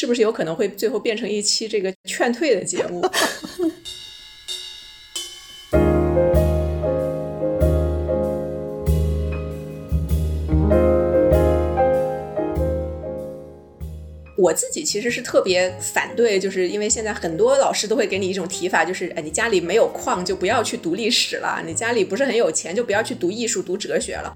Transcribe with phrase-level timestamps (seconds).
[0.00, 3.02] 是不是有可能会最后变成一期这个劝退的节目？
[14.38, 24.34] 我自己其实是特别反对，就是因为现在很多老师都会给你一种提法，就是哎，你家里没有矿就不要去读历史了，你家里不是很有钱就不要去读艺术、读哲学了。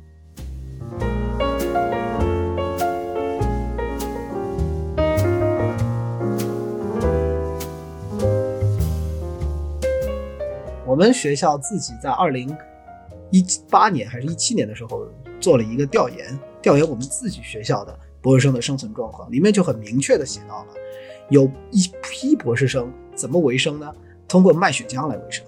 [10.94, 12.56] 我们学校自己在二零
[13.32, 15.04] 一八年还是一七年的时候
[15.40, 17.98] 做了一个调研，调研我们自己学校的。
[18.22, 20.68] 博士生的生存状况里面就很明确的写到了，
[21.30, 23.92] 有一批博士生怎么为生呢？
[24.28, 25.44] 通过卖血浆来为生。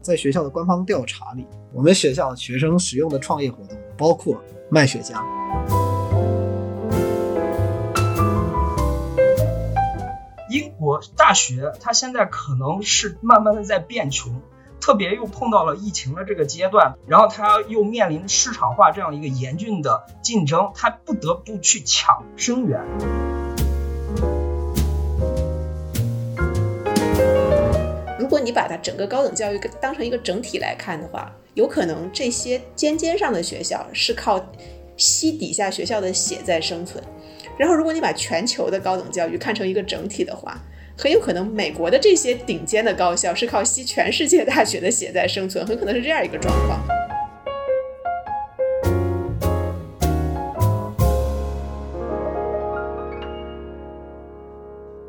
[0.00, 4.40] 在学校的官方调查里，我们学校学生使用的创业活动包括
[4.70, 5.20] 卖血浆。
[10.50, 14.40] 英国大学它现在可能是慢慢的在变穷。
[14.84, 22.78] 特别又碰到了疫情的这个阶段，然后他又面临市场化这样一个严峻的竞争，他不得不去抢生源。
[28.18, 34.38] 如果你把它整个高等教育当成一个整体来看的话，有可能这些尖尖上的学校是靠
[34.98, 37.02] 吸底下学校的血在生存，
[37.56, 40.60] 然后如果你把全球的高等教育看成一个整体的话。
[40.96, 46.80] 很有可能，美国的这些顶尖的高校是靠吸全世界大学的血在生存，很可能是这样一个状况。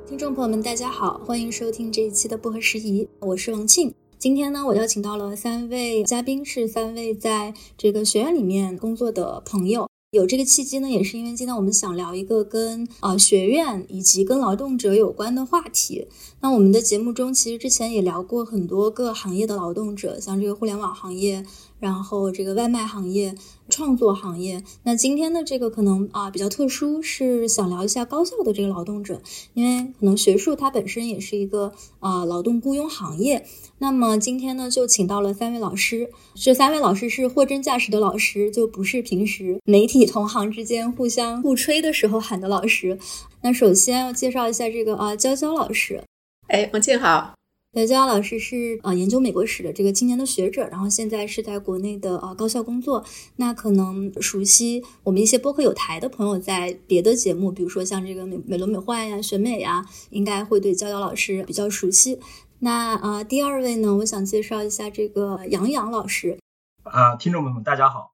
[0.08, 3.94] 听众朋友们，大家好，欢迎收听这一期的不合时宜，我是王庆。
[4.18, 9.88] 今天呢，我邀请到了三位嘉宾，是三位在这个学院里面工作的朋友。
[10.16, 16.08] 有这个契机呢，也是因为今天我们想聊一个跟呃学院以及跟劳动者有关的话题。
[16.40, 21.46] 那我们的节目中其实之前也聊过很多个行业的劳动者，像这个互联网行业。
[21.86, 23.36] 然后这个外卖行业、
[23.70, 29.22] 创作行业，那今天的这个可能啊比较特殊，是想聊一下高校的这个劳动者，
[29.54, 33.46] 因为可能学术它本身也是一个啊劳动雇佣行业。
[33.78, 42.98] 那么今天呢，就请到了三位老师，这三位老师是货真价实的老师，就不是平时媒体同行之间互相互吹的时候喊的老师。
[43.44, 46.02] 那首先要介绍一下这个啊娇娇老师，
[46.48, 47.36] 哎，王静好。
[47.84, 53.04] 焦娇老师是呃研究美国史的这个青年的学者，然后现在是在国内的呃高校工作。
[53.36, 62.20] 那可能熟悉我们一些播客有台的朋友，在别的节目，比如说像这个美美轮美奂呀、选美呀，应该会对焦娇老师比较熟悉。
[62.60, 66.40] 那呃第二位呢，我想介绍一下这个杨洋老师。
[66.84, 68.14] 啊，听众朋友们大家好，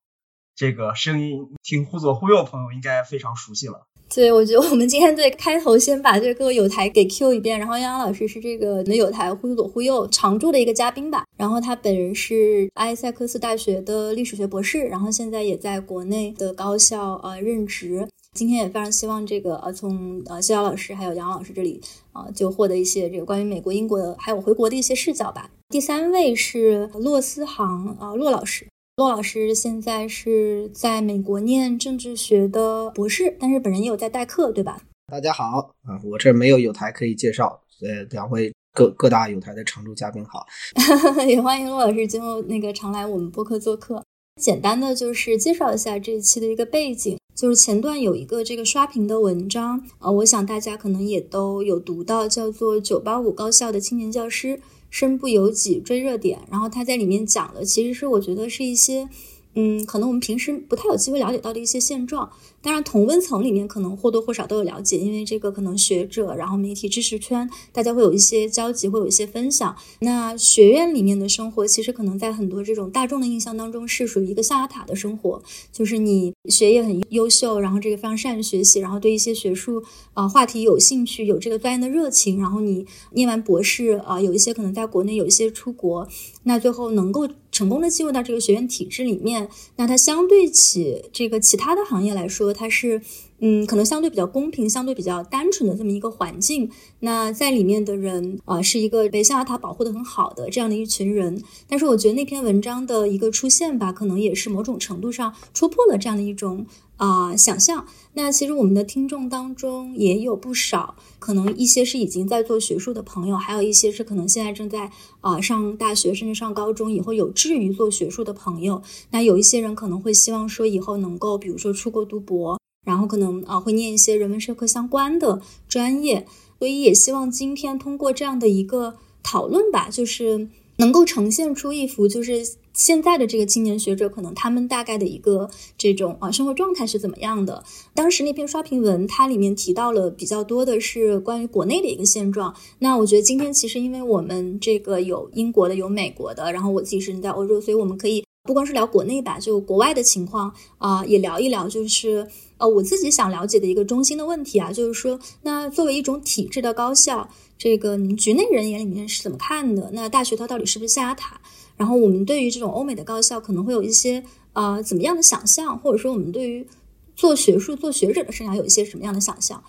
[0.55, 3.85] 这个声音听忽左忽右朋友应该非常熟悉了。
[4.13, 18.05] 对，我觉得我们今天对开头先把这个有台给 Q 一遍，然后杨洋老师是这个的有台忽左忽右常驻的一个嘉宾吧，然后他本人是埃塞克斯大学的历史学博士，然后现在也在国内的高校呃任职。
[18.33, 25.49] 今天也非常希望这个呃从呃逍遥老师还有杨老师这里啊就获得一些这个关于美国、英国的还有回国的一些视角吧。
[25.69, 28.67] 第三位是洛思航啊洛老师。
[29.01, 34.79] 骆老师现在是在美国念政治学的博士，但是本人也有在代课，对吧？
[35.11, 40.45] 大家好啊，我这没有有台可以介绍，呃，两位各各大有台的常驻嘉宾好，
[41.27, 44.03] 也欢迎骆老师今后那个常来我们播客做客。
[44.39, 54.57] 简单的就是介绍一下这一期的一个背景，就是前段有一个这个刷屏的文章，呃，我想大家可能也都有读到，叫做《九八五高校的青年教师》。
[54.91, 59.07] 身不由己追热点，然后他在里面讲的其实是我觉得是一些，
[59.53, 62.29] 嗯，可能我们平时不太有机会了解到的一些现状。
[62.61, 69.75] 当然，同温层里面可能或多或少都有了解，因为这个可能学者，然后媒体知识圈，大家会有一些交集，会有一些分享。
[69.99, 75.41] 那学院里面的生活，其实可能在很多这种大众的印象当中，是属于一个象牙塔的生活，
[75.71, 79.83] 就是你学业很优秀，然后这个非常善于学习，然后对一些学术
[80.13, 86.07] 啊话题有兴趣，有这个钻研的热情，然后你念完博士啊，有一些可能在国内有一些出国，
[86.43, 92.53] 那最后能够成功的进入到这个学院体制里面，那它相对起这个其他的行业来说。
[92.53, 93.01] 它是，
[93.39, 96.69] 嗯，可能相对比较公平、相对比较单纯的这么一个环境。
[96.99, 101.41] 那在里面的人啊，是一个被象牙塔保护的很好的这样的一群人。
[101.67, 106.65] 但是我觉得那篇文章的一个出现吧，可能也是某种程度上戳破了这样的一种
[107.01, 107.87] 啊想象。
[108.13, 118.81] 那其实我们的听众当中也有不少，可能一些是已经在做学术的朋友，还有一些是可能现在正在啊上大学甚至上高中，以后有志于做学术的朋友。
[119.11, 126.27] 那有一些人可能会希望说以后能够，比如说出国读博，然后可能啊会念一些人文社科相关的专业，
[126.59, 137.63] 所以也希望今天通过这样的一个讨论吧，就是能够呈现出一幅就是现在的这个青年学者可能他们大概的一个这种啊生活状态是怎么样的。
[137.93, 152.27] 当时那篇刷屏文它里面提到了比较多的是关于国内的一个现状，那我觉得今天其实因为我们这个有英国的有美国的，然后我自己是在欧洲，所以我们可以不光是聊国内吧，就国外的情况啊也聊一聊，就是。
[152.61, 157.27] 呃，我自己想了解的一个中心的问题啊，就是说，那作为一种体制的高校，
[157.57, 159.89] 这个你们局内人眼里面是怎么看的？
[159.93, 161.41] 那大学它到底是不是象牙塔？
[161.81, 164.23] 然后我们对于这种欧美的高校可能会有一些
[164.53, 166.67] 呃怎么样的想象，或者说我们对于
[167.15, 169.63] 做学术、做学者的生涯有一些什么样的想象？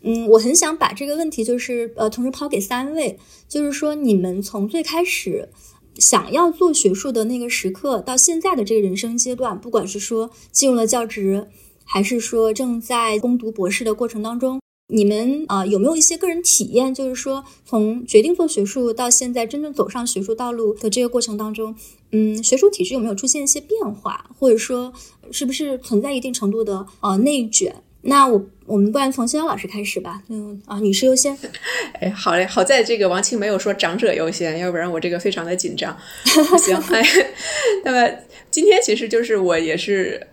[0.00, 5.50] 嗯，我很想把这个问题就是呃同时抛给三位，就是说你们从最开始
[5.96, 11.48] 想要做学术的那个时刻到现在的这个人生阶段，不管是说进入了教职。
[11.90, 16.94] 还是说正在攻读博士的过程当中，你们啊有没有一些个人体验？
[16.94, 21.74] 就是说从决定做学术到现在真正走上学术道路的这个过程当中，
[22.10, 24.90] 嗯，学术体制有没有出现一些变化，或者说
[25.30, 27.82] 是不是存在一定程度的呃内卷？
[28.00, 31.36] 那我我们不然从肖老师开始吧，嗯啊，女士优先。
[32.00, 35.94] 哎，好嘞，好在这个王庆没有说长者优先，要不然我这个非常的紧张。
[36.58, 37.04] 行，哎，
[37.84, 38.10] 那么
[38.50, 40.28] 今天其实就是我也是。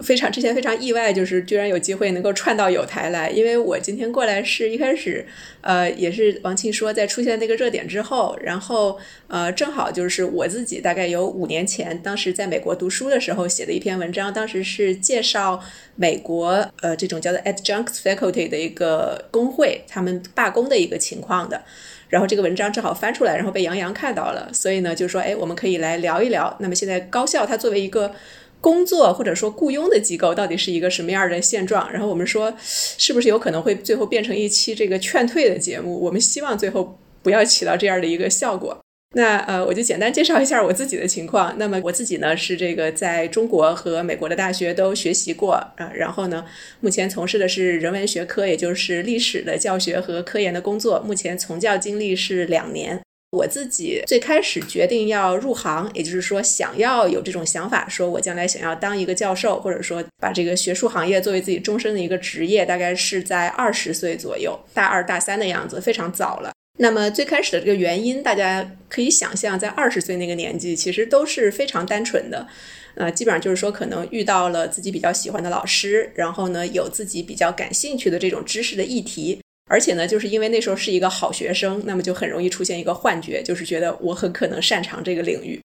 [0.00, 5.26] 非常之前非常意外，就是居然有机会能够串到有台来，因为我今天过来是一开始，
[5.60, 15.60] 呃，也是王庆说在出现那个热点之后，然后呃，正好就是我自己大概有五年前，当时在美国读书的时候写的一篇文章，当时是介绍
[15.96, 21.60] 美国呃这种叫做 adjunct faculty 的一个工会，他们罢工的一个情况的，
[22.08, 26.56] 然后这个文章正好翻出来，然后被杨洋看到了，所以呢就说，哎，我们可以来聊一聊。
[26.60, 28.12] 那么现在高校它作为一个
[28.60, 31.90] 工作或者说雇佣的机构到底是一个什么样的现状？
[31.92, 35.98] 然后我们说，是不是有可能会最后变成一期这个劝退的节目？
[36.00, 38.78] 我们希望最后不要起到这样的一个效果。
[39.16, 41.54] 那呃，我就简单介绍一下我自己的情况。
[41.56, 46.44] 那么我自己呢是这个在中国和美国的大学都学习过啊，然后呢，
[46.80, 51.00] 目前从事的是人文学科，也就是历史的教学和科研的工作。
[51.00, 53.00] 目前从教经历是两年。
[53.30, 66.52] 我自己最开始决定要入行，也就是说想要有这种想法，说我将来想要当一个教授，或者说把这个学术行业作为自己终身的一个职业，大概是在二十岁左右，大二大三的样子，非常早了。
[66.78, 72.46] 那么最开始的这个原因，大家可以想象，在二十岁那个年纪，其实都是非常单纯的，
[72.94, 79.40] 呃，基本上就是说可能遇到了自己比较喜欢的老师，然后呢有自己比较感兴趣的这种知识的议题。
[79.68, 85.60] 而且呢，就是因为那时候是一个好学生，那么就很容易出现一个幻觉，就是觉得我很可能擅长这个领域，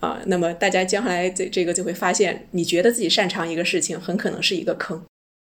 [0.00, 5.00] 啊，那么大家将来这这个就会发现，你觉得自己擅长一个事情，很可能是一个坑。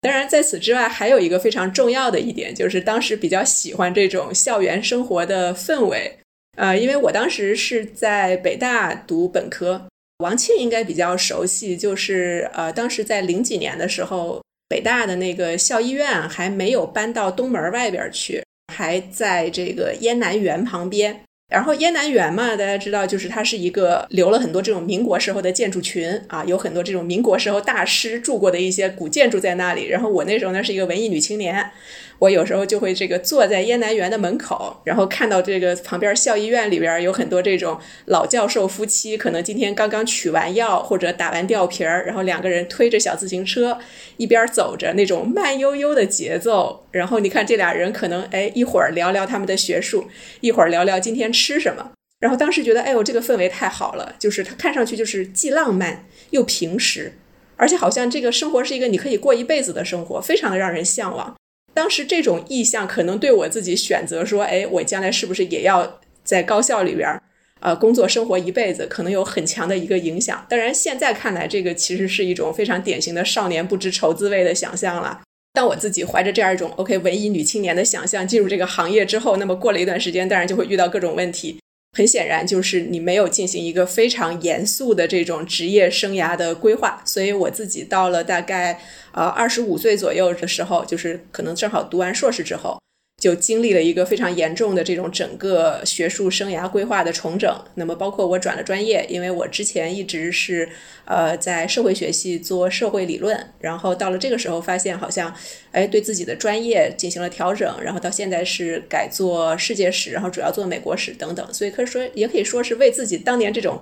[0.02, 6.18] 当然，在此之外，还有一个非常重要的一点，就是当时比较喜欢这种校园生活的氛围，
[6.58, 9.86] 呃，因为我当时是在北大读本科，
[10.18, 14.42] 王庆应该比较熟悉，就是呃，当时在零几年的时候。
[14.68, 18.42] 北大的那个校医院还没有搬到东门外边去，
[18.72, 21.22] 还在这个燕南园旁边。
[21.48, 29.86] 然后燕南园嘛，大家知道，就是它是一个留了很多这种民国时候的建筑群啊，有很多这种民国时候大师住过的一些古建筑在那里。
[29.86, 31.70] 然后我那时候呢是一个文艺女青年。
[32.18, 43.78] 我有时候就会这个坐在燕南园的门口，然后看到这个旁边校医院里边有很多这种老教授夫妻，可能今天刚刚取完药或者打完吊瓶儿，然后两个人推着小自行车
[44.16, 46.86] 一边走着，那种慢悠悠的节奏。
[46.90, 50.06] 然后你看这俩人可能哎一会儿聊聊他们的学术，
[50.40, 51.92] 一会儿聊聊今天吃什么。
[52.18, 57.12] 然后当时觉得哎呦这个氛围太好了，就是它看上去就是既浪漫又平实，
[57.56, 61.36] 而且好像这个生活是一个你可以过一辈子的生活，非常的让人向往。
[61.76, 67.22] 当时这种意向可能对我自己选择说，哎，我将来是不是也要在高校里边儿，
[67.60, 70.46] 呃，工作生活一辈子，可能有很强的一个影响。
[70.48, 75.20] 当然，现在看来，这个其实是一种非常典型的少年不知愁滋味的想象了。
[75.52, 81.58] 但我自己怀着这样一种 OK 文艺女青年的想象进入这个行业之后，那么过了一段时间，当然就会遇到各种问题。
[81.96, 88.78] 很显然，就是你没有进行一个非常严肃的这种职业生涯的规划，所以我自己到了大概
[89.12, 92.78] 呃二十五岁左右的时候，就是可能正好读完硕士之后。
[93.18, 97.64] 就经历了一个非常严重的这种整个学术生涯规划的重整。
[97.76, 100.68] 那么，包括我转了专业，因为我之前一直是
[101.06, 105.34] 呃在社会学系做社会理论，然后到了这个时候发现好像，
[105.72, 111.54] 哎，对自己的专业进行了调整，然后到现在是改做世界史，然后主要做美国史等等。
[111.54, 113.80] 所以可以说，也可以说是为自己当年这种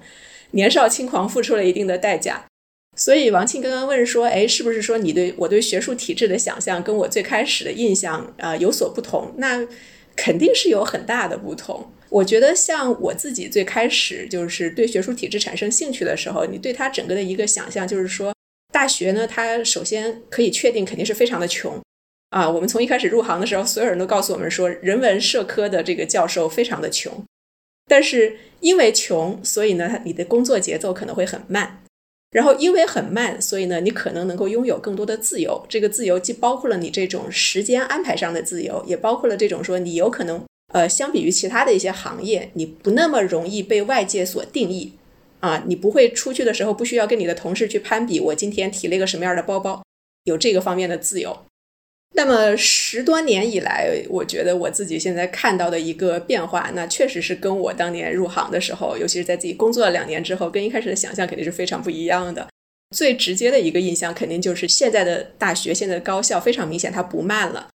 [0.53, 2.45] 年少轻狂付出了一定的代价。
[2.97, 9.35] 所以王庆刚刚问说，哎，是不是说你对我对学术体制的想象跟我最开始的印象啊有所不同？
[9.39, 9.67] 那
[10.15, 11.93] 肯定是有很大的不同。
[12.09, 18.33] 我觉得像我自己最开始就是对学术体制产生兴趣的时候，你对它整个的一个想象就是说，
[18.73, 21.81] 大学呢，它首先可以确定肯定是非常的穷
[22.31, 22.49] 啊。
[22.49, 27.25] 我们从一开始入行的时候，所有人都告诉我们说，人文社科的这个教授非常的穷，
[27.89, 31.81] 但是因为穷，所以呢，你的工作节奏可能会很慢。
[32.35, 35.65] 然后因为很慢，所以呢，你可能能够拥有更多的自由。
[35.69, 44.95] 这个自由既包括了你这种时间安排上的自由，也包括了这种说你有可能，呃，相比于其他的一些行业，你不那么容易被外界所定义，
[45.39, 49.85] 啊，你不会出去的时候不需要跟你的同事去攀比，我今天提了一个什么样的包包，
[50.25, 51.39] 有这个方面的自由。
[52.17, 62.47] 那么十多年以来，我觉得我自己现在看到的一个变化，那确实是跟我当年入行的时候，尤其是在自己工作了两年之后，跟一开始的想象肯定是非常不一样的。
[62.95, 67.69] 最直接的一个印象，肯定就是现在的大学、现在的高校非常明显，它不慢了。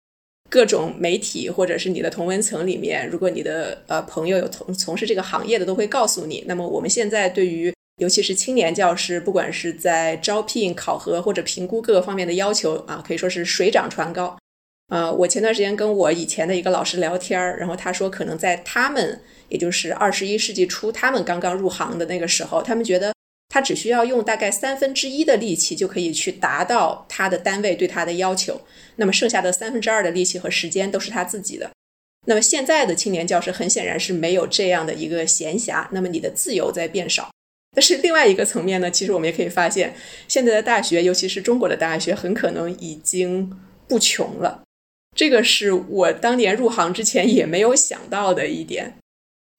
[0.50, 6.44] 各种媒体或者是你的同文层里面，如果你的呃朋友有从从事这个行业的，都会告诉你。
[6.46, 14.36] 那么我们现在对于尤其是青年教师，不管是在招聘、考核或者评估各个方面的要求啊，可以说是水涨船高。
[14.88, 23.12] 呃，我前段时间跟我以前的一个老师聊天儿，然后他说，可能在他们也就是二十一世纪初，他们刚刚入行的那个时候，他们觉得
[23.48, 28.60] 他只需要用大概三分之一的力气就可以去达到他的单位对他的要求，
[28.96, 31.70] 那么剩下的三分之二的力气和时间都是他自己的。
[32.26, 37.30] 那么现在的青年教师很显然是没有这样的一个闲暇，那么你的自由在变少。
[37.75, 39.94] 但是另外一个层面呢，其实我们也可以发现，
[40.28, 43.50] 现在的大学，尤其是中国的大学，很可能已经
[43.87, 44.62] 不穷了。
[45.14, 48.99] 这个是我当年入行之前也没有想到的一点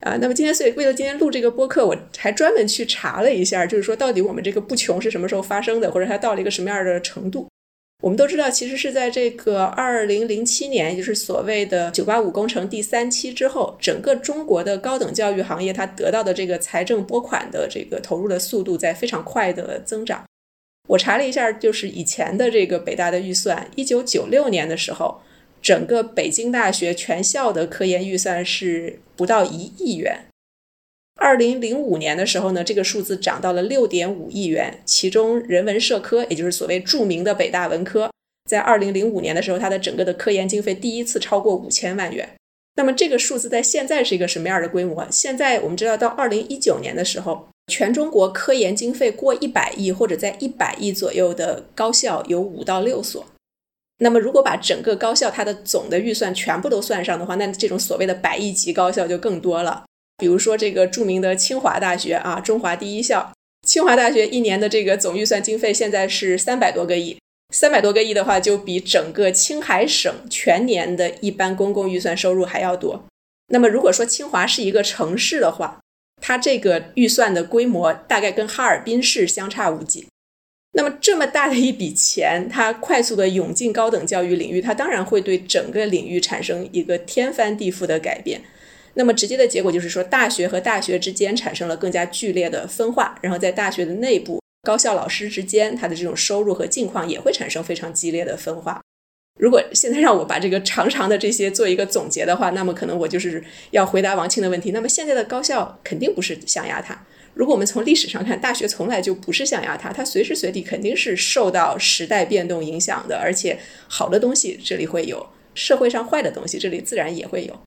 [0.06, 0.18] 啊。
[0.22, 7.48] 那么今天，所以为了今天录这个播客，我还专门去查了一下，就是说到底我们这个不穷是什么时候发生的，或者它到了一个什么样的程度？
[8.04, 20.24] 我们都知道，其实是在这个二零零七年，也就是所谓的“九八五”工程第三期之后，整个中国的高等教育行业它得到的这个财政拨款的这个投入的速度在非常快的增长。
[20.90, 25.22] 我查了一下，就是以前的这个北大的预算，一九九六年的时候，
[25.60, 30.28] 整个北京大学全校的科研预算是不到一亿元。
[31.18, 38.10] 二零零五年的时候呢，这个数字涨到了六点五亿元，其中人文社科，也就是所谓著名的北大文科，
[38.50, 42.30] 在二零零五年的时候，它的整个的科研经费第一次超过五千万元。
[42.76, 45.08] 那么这个数字在现在是一个什么样的规模？
[45.10, 53.26] 现在我们知道，到二零一九年的时候，全中国科研经费过一百亿或者在一百亿左右的高校有五到六所。
[53.98, 59.86] 那么如果把整个高校它的总的预算全部都算上的话，那这种所谓的百亿级高校就更多了。
[60.18, 63.32] 比如说这个著名的清华大学啊，中华第一校，
[63.68, 67.18] 清华大学一年的这个总预算经费现在是三百多个亿，
[67.54, 73.06] 三百多个亿的话，就比整个青海省全年的一般公共预算收入还要多。
[73.50, 75.80] 那么如果说清华是一个城市的话，
[76.20, 80.08] 它这个预算的规模大概跟哈尔滨市相差无几。
[80.74, 88.42] 那么这么大的一笔钱，它快速的涌进高等教育领域，它当然会对整个领域产生一个天翻地覆的改变。
[88.98, 98.82] 那么直接的结果就是说，大学和大学之间产生了更加剧烈的分化，然后在大学的内部，高校老师之间，他的这种收入和境况也会产生非常激烈的分化。
[99.40, 104.72] 如果现在让我把这个长长的这些做一个总结的话，那么可能我就是要回答王庆的问题。
[104.72, 107.06] 那么现在的高校肯定不是象牙塔。
[107.36, 115.24] 如果我们从历史上看，大学从来就不是象牙塔，它随时随地肯定是受到时代变动影响的，而且好的东西这里会有，
[115.54, 117.67] 社会上坏的东西这里自然也会有。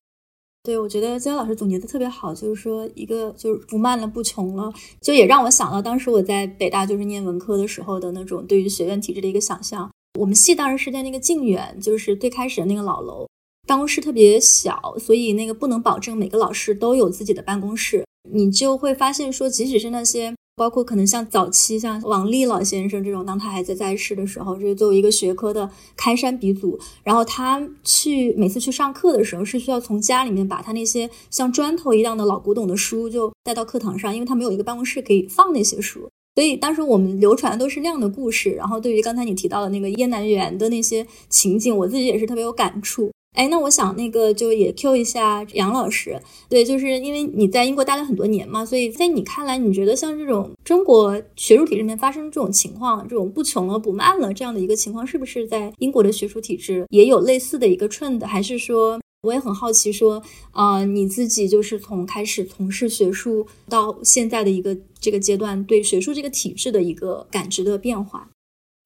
[0.62, 9.90] 对，我觉得姜老师总结的特别好，就是说一个就是不慢了，不穷了，就也让我想到当时我在北大就是念文科的时候的那种对于学院体制的一个想象。
[10.18, 13.26] 我们系当时是在那个靖远，就是最开始的那个老楼，
[13.66, 18.04] 办公室特别小，所以那个不能保证每个老师都有自己的办公室。
[18.30, 20.34] 你就会发现说，即使是那些。
[20.60, 38.50] 包括可能像早期像王力老先生这种，当他还在在世的时候，这作为一个学科的开山鼻祖，然后他去每次去上课的时候，是需要从家里面把他那些像砖头一样的老古董的书就带到课堂上，因为他没有一个办公室可以放那些书，所以当时我们流传的都是那样的故事。
[38.50, 43.10] 然后对于刚才你提到的那个燕南园的那些情景，我自己也是特别有感触。
[43.34, 58.22] 哎，那我想那个就也 Q 一下杨老师，对，就是因为你在英国待了很多年嘛，所以在你看来，你觉得像这种中国学术体制里面发生这种情况，这种不穷了、不慢了这样的一个情况，是不是在英国的学术体制也有类似的一个 trend？
[58.26, 60.20] 还是说我也很好奇，说，
[60.52, 68.28] 呃，你自己就是从开始从事学术到现在的一个这个阶段，对学术这个体制的一个感知的变化。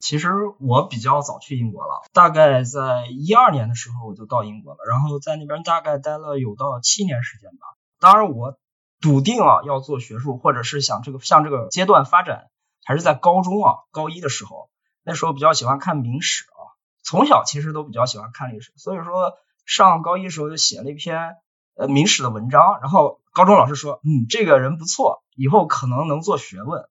[0.04, 0.28] 其实
[0.60, 7.66] 我比较早去英国了，大概在一二年的时候我就到英国了，然后在那边大概待了有到七年时间吧。
[7.98, 8.58] 当然，我
[9.00, 12.50] 笃定啊要做学术，或者是想这个向这个阶段发展，
[12.84, 14.68] 还是在高中啊高一的时候，
[15.02, 19.32] 那时候比较喜欢看明史啊，从小其实都比较喜欢看历史，所以说。
[19.66, 21.36] 上高一时候就写了一篇
[21.74, 26.84] 呃明史的文章，然后高中老师说，嗯，这个人不错，以后可能能做学问。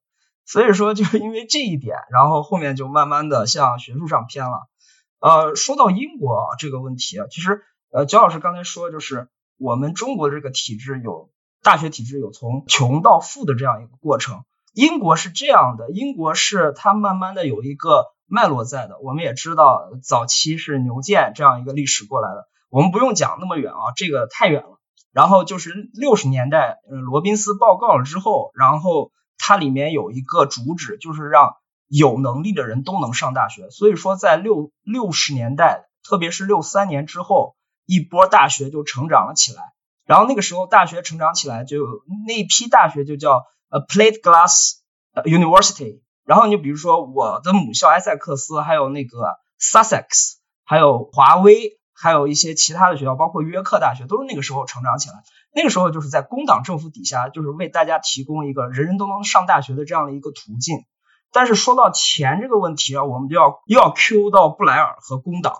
[0.46, 4.68] 所以说就是因为这一点，然后后面就慢慢的向学术上偏了。
[5.20, 11.30] 呃，说到英国这个问题啊，其实呃焦老师刚才说，就是我们中国这个体制有
[11.62, 14.44] 大学体制有从穷到富的这样一个过程。
[14.74, 18.98] 英国是这样的，英国是它慢慢的有一个脉络在的。
[18.98, 22.48] 我们也知道，早期是牛剑这样一个历史过来的。
[22.70, 24.80] 我们不用讲那么远啊，这个太远了。
[25.12, 31.56] 然后就是六十年代，呃，罗宾斯报告了之后，然后它里面有一个主旨，就是让
[31.88, 33.70] 有能力的人都能上大学。
[33.70, 39.72] 所以说，在六六十年代，特别是六三年之后，一波大学就成长了起来。
[40.06, 41.78] 然后那个时候，大学成长起来，就
[42.26, 44.78] 那批大学就叫呃 Plate Glass
[45.14, 46.00] University。
[46.24, 51.78] 然后你比如说我的母校埃塞克斯，还有那个 Sussex，还有华威。
[52.04, 55.14] 还有一些其他的学校，包括约克大学，都是那个时候成长起来。
[55.54, 60.84] 那个时候就是在工党政府底下，就是为大家提供一个人人都能上大学的这样的一个途径。
[61.32, 65.54] 但是说到钱这个问题啊，我们就要又要 Q 到布莱尔和工党。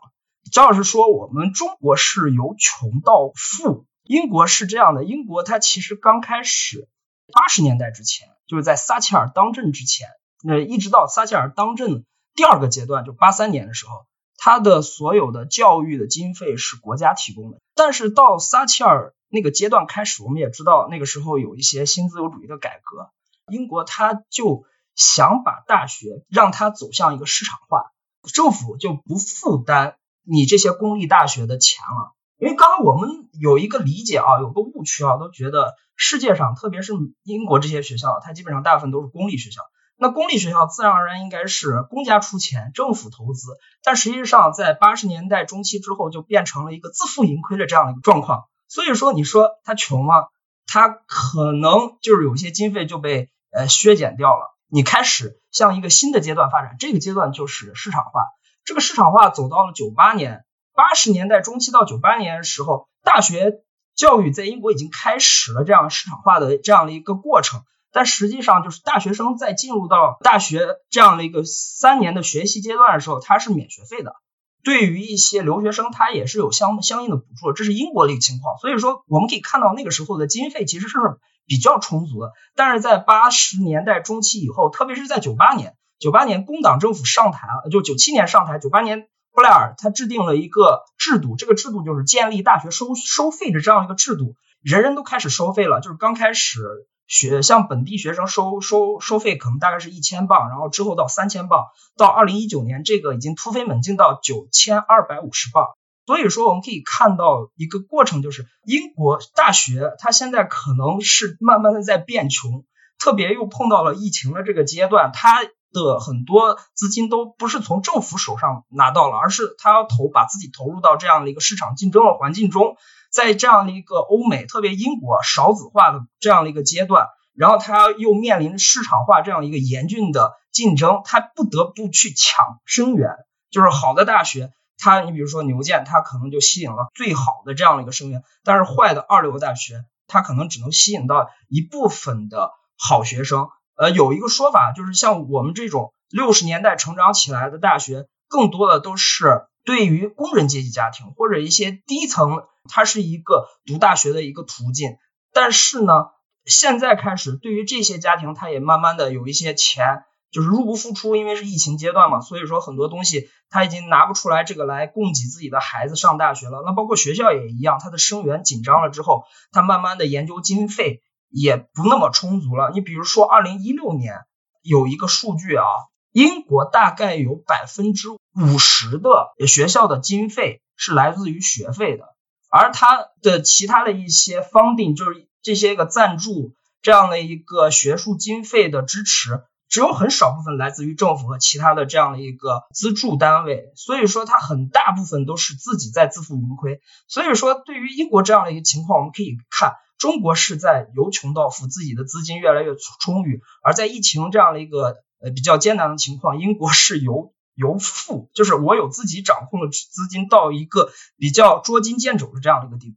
[0.52, 5.02] 张老师说，我们中国是由穷到富，英国是这样的。
[5.02, 6.90] 英国它其实刚开始
[7.32, 10.08] 八十年代之前，就是在撒切尔当政之前，
[10.42, 14.04] 那一直到撒切尔当政第二个阶段，就八三年的时候。
[14.44, 23.08] 他的所有的教育的经费是国家提供的，但是到撒切尔那个阶段开始，我们也知道那个时候有一些新自由主义的改革，
[23.50, 27.92] 英国他就想把大学让它走向一个市场化，
[28.34, 32.12] 政府就不负担你这些公立大学的钱了。
[32.36, 39.62] 因为刚刚我们有一个理解啊，有个误区啊，都觉得世界上特别是英国这些学校，它基本上大部分都是公立学校。
[39.96, 48.44] 那公立学校自然而然应该是公家出钱，政府投资，但实际上在八十年代中期之后就变成了一个自负盈亏的这样一个状况。
[48.68, 50.26] 所以说，你说他穷吗？
[50.66, 54.57] 他可能就是有些经费就被呃削减掉了。
[54.68, 58.24] 你开始向一个新的阶段发展，这个阶段就是市场化。
[58.64, 63.62] 这个市场化走到了九八年，八十年代中期到九八年的时候，大学
[63.94, 67.62] 教育在英国已经开始了这样市场化的这样的一个过程。
[67.94, 74.16] 但实际上，就是大学生在进入到大学这样的一个三年的学习阶段的时候，他是免学费的。
[74.64, 77.52] 对于一些留学生，他也是有相相应的补助。
[77.52, 78.59] 这是英国的一个情况。
[78.59, 80.98] 所以说，我们可以看到那个时候的经费其实是
[81.46, 82.33] 比较充足的。
[82.57, 96.61] 但是在八十年代中期以后，特别是在九八年，九八年工党政府上台了，就九七年上台，九八年布莱尔他制定了一个制度，这个制度就是建立大学收收费的这样一个制度，人人都开始收费了，就是刚开始。
[97.06, 105.66] 学像本地学生收收收费可能大概是一千镑，然后之后到三千镑，到二零一九年这个已经突飞猛进到九千二百五十镑。
[106.06, 112.64] 所以说我们可以看到一个过程，就是英国大学它现在可能是慢慢的在变穷，
[112.98, 122.76] 特别又碰到了疫情的这个阶段，它的很多资金都不是从政府手上拿到了，而是它要投把自己投入到这样的一个市场竞争的环境中。
[123.14, 133.11] 在这样的一个欧美，特别英国少子化的这样的一个阶段，然后他又面临市场化这样一个严峻的竞争，他不得不去抢生源。
[133.53, 143.46] 就是好的大学，它你比如说牛剑，它可能就吸引了最好的这样的一个生源，但是坏的二流大学，它可能只能吸引到一部分的好学生。
[143.77, 152.42] 呃，有一个说法就是，像我们这种六十年代成长起来的大学，更多的都是对于工人阶级家庭或者一些低层。
[152.68, 154.96] 它是一个读大学的一个途径，
[155.33, 156.07] 但是呢，
[156.44, 166.62] 现在开始对于这些家庭，他也慢慢的有一些钱，就是入不敷出，因为是疫情阶段嘛，所以说很多东西他已经拿不出来这个来供给自己的孩子上大学了。
[166.64, 172.70] 那包括学校也一样，它的生源紧张了之后，它慢慢的研究经费也不那么充足了。
[172.72, 174.20] 你比如说，二零一六年
[174.62, 175.66] 有一个数据啊，
[176.12, 182.13] 英国大概有百分之五十的学校的经费是来自于学费的。
[182.56, 196.80] 而它的其他的一些 funding，就是这些个赞助这样的一个学术经费的支持，只有很少部分来自于政府和其他的这样的一个资助单位，所以说它很大部分都是自己在自负盈亏。
[197.08, 212.96] 所以说，对于英国这样的一个情况，我们可以看中国是在由穷到富，自己的资金越来越充裕；而在疫情这样的一个呃比较艰难的情况，英国是由由富，就是我有自己掌控的资金到一个比较捉襟见肘的这样的一个地步。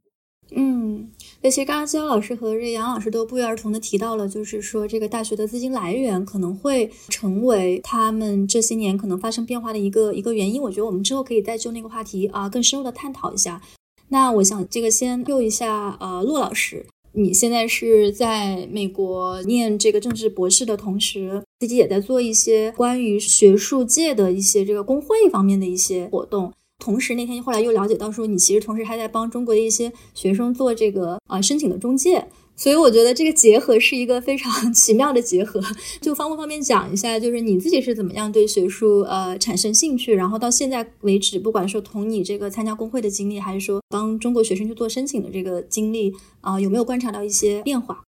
[0.50, 1.10] 嗯，
[1.42, 10.62] 那其实刚刚肖老师和这杨老师都不约而同的提到了，就是说这个大学的资金来源可能会成为他们这些年可能发生变化的一个一个原因。
[10.62, 13.60] 我觉得我们之后可以再就那个话题啊更深入的探讨一下。
[14.08, 26.52] 那我想这个先就一下，呃，骆老师，你现在是在美国念这个政治博士的同时，自己也在做一些关于学术界的一些这个工会方面的一些活动。
[26.78, 35.62] 同时那天后来又了解到说，你其实同时还在帮中国的一些学生做这个啊申请的中介，所以我觉得这个结合是一个非常 奇妙的结合。
[36.02, 48.02] 就方不方便讲一下，就是你自己是怎么样对学术呃产生兴趣，然后到现在为止，不管说同你这个参加工会的经历，还是说帮中国学生去做申请的这个经历啊，有没有观察到一些变化？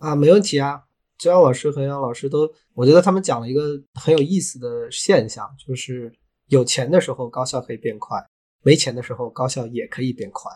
[0.00, 0.82] 啊，没问题啊。
[1.16, 6.12] 焦老师和杨老师都，我觉得他们讲了一个很有意思的现象，就是。
[6.48, 8.18] 有钱的时候高校可以变快，
[8.62, 10.52] 没钱的时候高校也可以变快。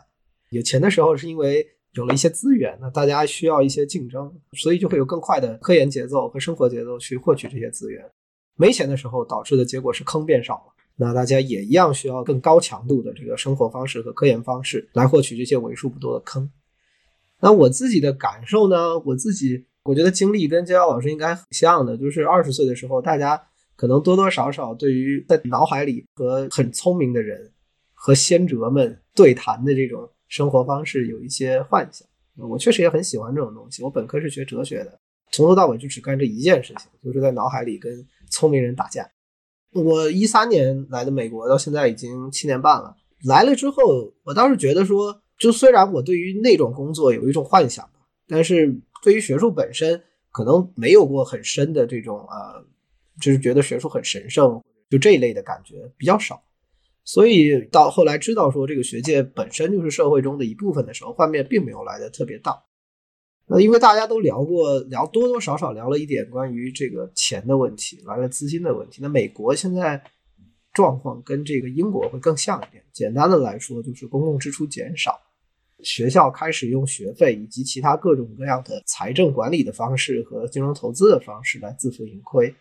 [0.51, 8.05] 有钱的时候是因为有了一些资源，那大家需要一些竞争，所以就会有更快的科研节奏和生活节奏去获取这些资源。
[8.57, 16.51] 没钱的时候导致的结果是坑变少了，那大家也一样需要更高强度的这个生活方式和科研方式来获取这些为数不多的坑。
[17.41, 18.99] 那我自己的感受呢？
[19.01, 23.43] 我自己我觉得经历跟焦老师应该很像的，就是二十岁的时候大家。
[23.79, 27.53] 可能多多少少对于在脑海里和很聪明的人
[27.93, 32.07] 和先哲们对谈的这种生活方式有一些幻想。
[32.37, 33.83] 我确实也很喜欢这种东西。
[33.83, 34.99] 我本科是学哲学的，
[35.33, 39.09] 从头到尾就只干这一件事情，就是在脑海里跟聪明人打架。
[39.73, 42.97] 我一三年来的美国，到现在已经七年半了。
[43.25, 47.89] 来了之后，我倒是觉得说，就虽然我对于那种工作有一种幻想，
[48.29, 52.65] 但是对于学术本身，可能没有过很深的这种呃。
[53.19, 56.39] 就是觉得学术很神圣，就这一类的感觉比较少，
[57.07, 62.65] 所以到后来知道说这个学界本身就是社会中的一部分的时候，画面并没有来的特别大。
[63.47, 68.99] 那因为大家都聊过，聊多多少少聊了一点关于这个钱的问题，来了资金的问题。
[69.01, 70.03] 那美国现在
[70.75, 72.83] 状况跟这个英国会更像一点。
[72.93, 75.17] 简单的来说，就是公共支出减少，
[75.85, 82.53] 学校开始用学费以及其他各种各样的财政管理的方式和金融投资的方式来自负盈亏。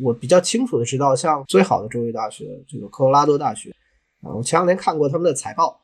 [0.00, 3.74] 我比较清楚的知道，像最好的州立大学，这个科罗拉多大学，
[4.22, 5.80] 啊，我前两天看过他们的财报，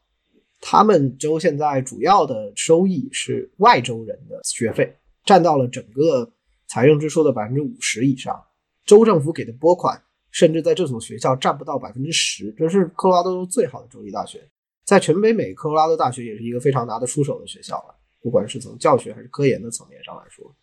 [0.60, 6.32] 他们州现在主要的收益是外州人的学费，占到了整个
[6.66, 8.42] 财政支出的百分之五十以上，
[8.84, 14.46] 州政府给的拨款甚至在这所学校占不到百分之十，这是科罗拉多州最好的州立大学，
[14.84, 20.54] 在全北美，科罗拉多大学也是一个非常拿得出手的学校了，不管是从教学还是科研的层面上来说，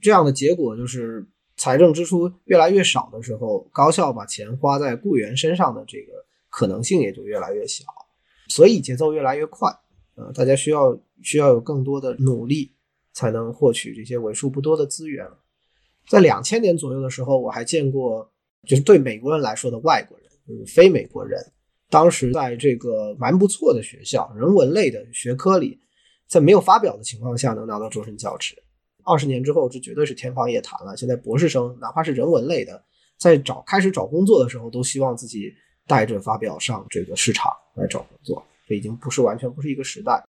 [0.00, 1.26] 这样的结果就是。
[1.56, 6.12] 财政支出越来越少的时候，高校把钱花在雇员身上的这个
[6.54, 7.84] 可能性也就越来越小，
[8.46, 9.68] 所以节奏越来越快。
[10.14, 12.70] 呃，大家需要需要有更多的努力，
[13.12, 15.26] 才能获取这些为数不多的资源。
[16.06, 18.30] 在两千年左右的时候，我还见过，
[18.68, 21.44] 就是对美国人来说的外国人，就是非美国人，
[21.90, 25.80] 当时在这个蛮不错的学校，人文类的学科里，
[26.28, 28.54] 在没有发表的情况下能拿到终身教职。
[29.02, 30.96] 二十年之后，这绝对是天方夜谭了。
[30.96, 32.84] 现在博士生，哪怕是人文类的，
[33.18, 35.52] 在找开始找工作的时候，都希望自己
[35.86, 38.44] 带着发表上这个市场来找工作。
[38.66, 40.24] 这已经不是完全不是一个时代。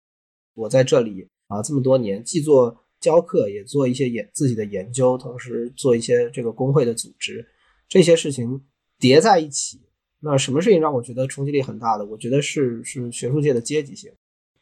[0.54, 7.46] 我在这里啊，这么多年，既做教课，也做一些研自己的研究，同时做一些这个工会的组织，
[7.88, 8.62] 这些事情
[8.98, 9.80] 叠在一起，
[10.20, 12.04] 那什么事情让我觉得冲击力很大的？
[12.04, 14.12] 我觉得是是学术界的阶级性。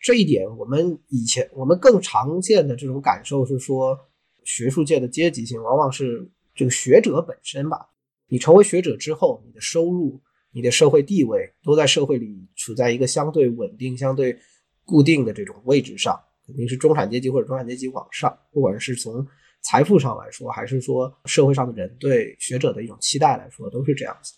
[0.00, 3.98] 这一点，我们以前我们更常见的这种感受是说，
[4.44, 7.88] 学术界的阶级性往往是这个学者本身吧。
[8.28, 10.20] 你成为学者之后，你的收入、
[10.52, 14.38] 你的社会地位都在社会里处在一个相对稳定、相对
[14.84, 18.36] 固定的这种位置上，肯定是中产阶级或者中产阶级往上。
[18.52, 19.26] 不管是从
[19.60, 24.32] 财富上来说，还是说社会上的人对学者的一种期待来说，都是这样子。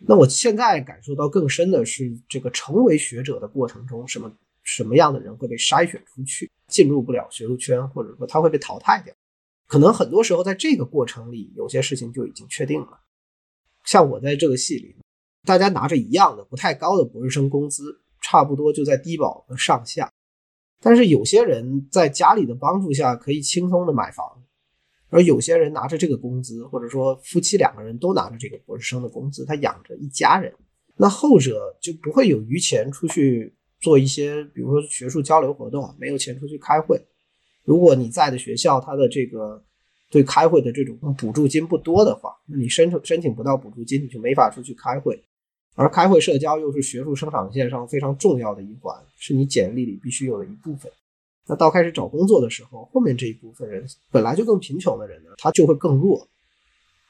[0.00, 4.30] 那我现在感受到更深的是，这个成为学者的过程中，什么？
[4.66, 9.14] 什么样的人会被筛选出去，进入不了学术圈，或者说他会被淘汰掉？
[9.66, 12.98] 可能很多时候在这个过程里，有些事情就已经确定了。
[13.84, 14.96] 像我在这个系里，
[15.44, 20.10] 大家拿着一样的不太高的博士生工资，差不多就在低保的上下。
[20.80, 24.42] 但是有些人在家里的帮助下可以轻松的买房，
[25.08, 30.52] 而有些人拿着这个工资，或者说夫妻两个人都拿着这个博士生的工资，他养着一家人，
[30.96, 37.00] 那后者就不会有余钱出去做一些，比如说学术交流活动，没有钱出去开会。
[37.64, 39.62] 如果你在的学校，它的这个
[40.10, 45.22] 对开会的这种补助金不多的话，那你申请申请不到补助金，你就没法出去开会。
[45.74, 50.90] 而开会社交又是学术生产线上非常重要的一环，是你简历里必须有的一部分。
[51.46, 56.26] 那到开始找工作的时候，后面这一部分人本来就更贫穷的人呢，他就会更弱。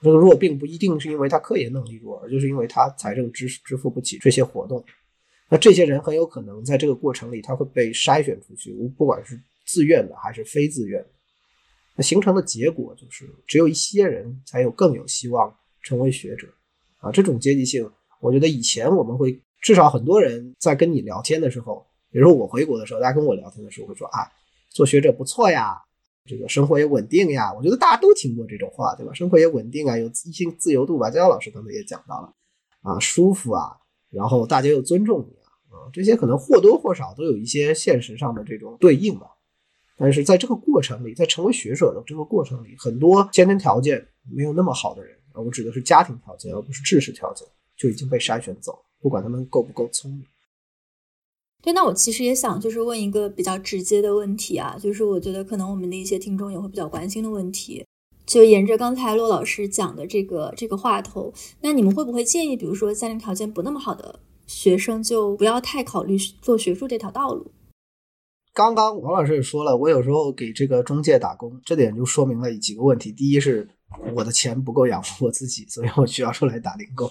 [0.02, 4.84] 这个弱并不一定是因为他科研能力弱，而就是因为他财政支支付不起这些活动。
[5.48, 11.08] 那这些人很有可能在这个过程里，他会被筛选出去，不管是自愿的还是非自愿的。
[11.96, 16.48] 那形成的结果就是，只有一些人才有更有希望成为学者。
[16.98, 17.88] 啊，这种阶级性，
[18.24, 21.86] 我觉得以前我们会至少很多人在跟你聊天的时候。
[22.10, 24.20] 比如说我回国的时候，大家跟我聊天的时候会说啊，
[24.70, 25.76] 做学者不错呀，
[26.24, 27.52] 这个生活也稳定呀。
[27.52, 29.12] 我觉得大家都听过这种话，对吧？
[29.12, 31.10] 生活也稳定啊，有一些自由度吧。
[31.10, 32.32] 佳佳老师刚才也讲到了
[32.82, 33.76] 啊，舒服啊，
[34.10, 39.26] 然后大家又尊重你啊，啊，这些可能或多或少都有一些现实上的这种对应吧。
[39.98, 47.44] 但是在这个过程里，在成为学者的这个过程里，很多先天条件没有那么好的人啊，我指的是家庭条件，而不是知识条件，
[47.76, 50.24] 就已经被筛选走，不管他们够不够聪明。
[51.62, 57.86] 对，那我其实也想就是问一个比较直接的问题啊，就是我觉得可能我们的一些听众也会比较关心的问题，
[58.26, 61.32] 就沿着刚才骆老师讲的这个这个话头，
[61.62, 67.50] 那你们会不会建议，比如说家庭条件不那么好的学生，就不要太考虑做学术这条道路？
[68.52, 73.68] 刚刚王老师也说了，我有时候给这个中介打工，这点就说明了几个问题：第一是
[74.14, 77.08] 我的钱不够养活我自己，所以我需要出来打零工，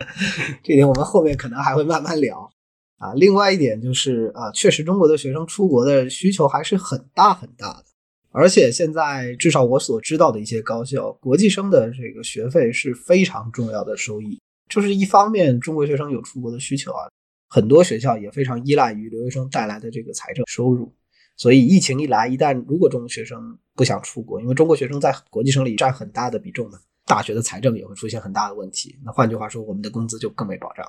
[0.62, 2.50] 这点我们后面可能还会慢慢聊。
[2.98, 7.84] 啊，另外一点就是啊，确实中国的学生出国的需求还是很大很大的，
[8.30, 14.38] 而且现在至少我所知道的一些高校，国际生的这个学费是非常重要的收益。
[14.68, 17.08] 就是一方面，中国学生有出国的需求啊，
[17.48, 20.92] 很多学校也非常依赖于留学生带来的这个财政收入。
[21.40, 28.94] 所以疫情一来，一旦如果中国学生不想出国，因为中国学生在国际生里占很大的比重嘛，大学的财政也会出现很大的问题。
[29.02, 30.86] 那换句话说，我们的工资就更没保障。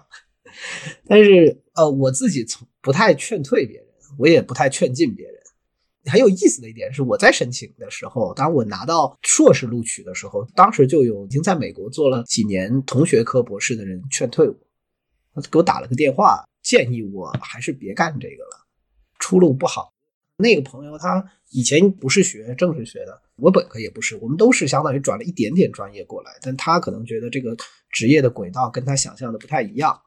[1.07, 3.87] 但是，呃，我自己从不太劝退别人，
[4.19, 5.35] 我也不太劝进别人。
[6.11, 14.55] 很有意思的一点是，我在申请的时候，当我拿到硕士录取的时候，当时就有已经在美国做了几年同学科博士的人劝退我，
[15.33, 18.67] 他给我打了个电话，建议我还是别干这个了，
[19.17, 19.93] 出路不好。
[20.41, 27.55] 那个朋友他以前不是学政治学的，我本科也不是，我们都是相当于转了一点点专业过来，但他可能觉得这个
[27.91, 29.97] 职业的轨道跟他想象的不太一样。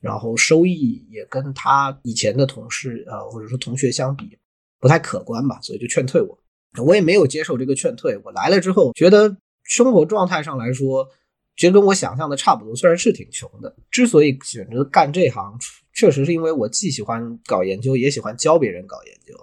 [0.00, 4.38] 然后收益也跟他以前的同事啊，或者说同学相比，
[4.78, 6.38] 不太可观吧，所以就劝退我。
[6.84, 8.16] 我也没有接受这个劝退。
[8.22, 11.08] 我来了之后，觉得生活状态上来说，
[11.56, 12.76] 其实跟我想象的差不多。
[12.76, 15.58] 虽然是挺穷的，之所以选择干这行，
[15.92, 19.34] 确实是因为我既喜欢搞研究，也喜欢教别人搞研究。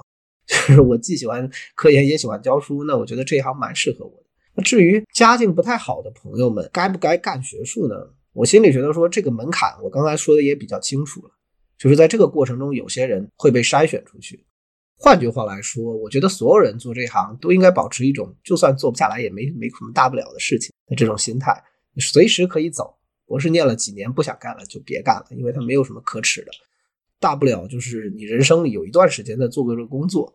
[0.68, 2.84] 就是我既喜欢科研，也喜欢教书。
[2.84, 4.24] 那我觉得这一行蛮适合我
[4.56, 4.64] 的。
[4.64, 7.96] 至于家境不太好的朋友们，该不该干学术呢？
[8.34, 11.32] 我心里觉得说这个门槛，我刚才说的也比较清楚了，
[11.78, 14.46] 就是在这个过程中，有些人会被筛选出去。
[14.98, 21.62] 换句话来说，我觉得所有人做这行都应该保持一种，就算做不下来也没没什么大不了的事情的这种心态，
[21.98, 22.96] 随时可以走。
[23.26, 26.52] 博士念了几年不想干了就别干了，因为他没有什么可耻的，
[27.26, 30.32] 大不了就是你人生里有一段时间在做个这个工作，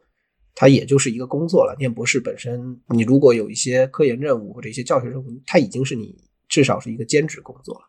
[0.57, 1.77] 它也就是一个工作了。
[1.79, 6.17] 念博士本身，你如果有一些科研任务或者一些教学任务，它已经是你
[6.49, 7.83] 至少是一个兼职工作了。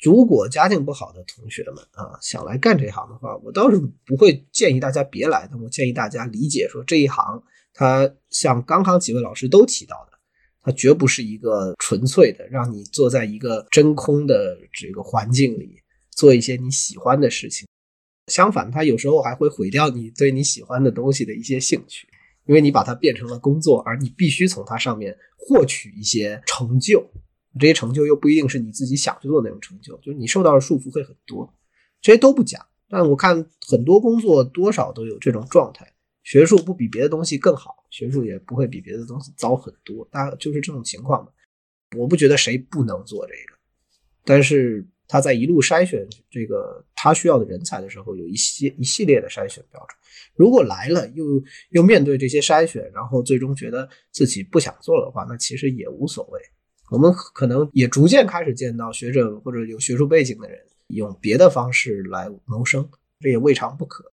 [0.00, 5.58] 如果家境不好的同学们啊，想来干这行的话，我倒是不会建议大家别来的。
[5.58, 7.42] 我建议大家理解说，这一行
[7.74, 10.18] 它像刚刚几位老师都提到的，
[10.62, 15.82] 它绝不是一个纯粹的让你坐在一个真空的这个环境里
[16.12, 17.66] 做一些你喜欢的事情。
[18.26, 22.06] 相反，它有时候还会毁掉你对你喜欢的东西的一些兴趣，
[22.46, 27.04] 因为你把它变成了工作，而你必须从它上面获取一些成就。
[27.60, 31.52] 这些成就又不一定是你自己想去做的那种成就，就是你受到的束缚会很多，
[32.00, 32.66] 这些都不假。
[32.88, 41.32] 但我看很多工作多少都有这种状态，学术不比别的东西更好，学术也不会比别的东西糟很多，大概就是这种情况吧。
[41.96, 43.58] 我不觉得谁不能做这个，
[44.24, 49.98] 但是他在一路筛选这个他需要的人才的时候，有一些一系列的筛选标准。
[50.34, 51.22] 如果来了又
[51.68, 56.40] 又面对这些筛选，然后最终觉得自己不想做的话，那其实也无所谓。
[56.90, 62.88] 我们可能也逐渐开始见到学者或者有学术背景的人用别的方式来谋生，
[63.20, 64.14] 这也未尝不可。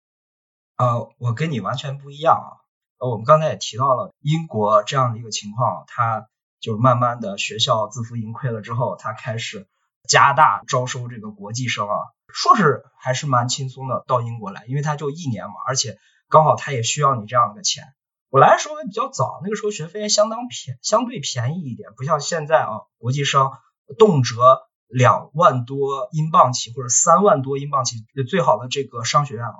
[0.78, 2.64] 呃，我跟你完全不一样啊。
[3.00, 6.30] 呃，我们刚才也提到了英国这样的一个情况，它
[6.62, 9.68] 就慢慢的学校自负盈亏了之后，它开始
[10.08, 11.96] 加大招收这个国际生啊，
[12.28, 15.98] 硕士还是蛮轻松的到英国来，因为他就一年嘛，而且
[16.30, 17.84] 刚好他也需要你这样的钱。
[18.30, 23.52] 我来的时候也比较早，那个时候学费相当便，相对便宜一点，不像现在啊，国际生
[23.98, 24.38] 动辄
[24.88, 29.56] 两万多英镑起，或者三万多英镑起，最好的这个商学院啊，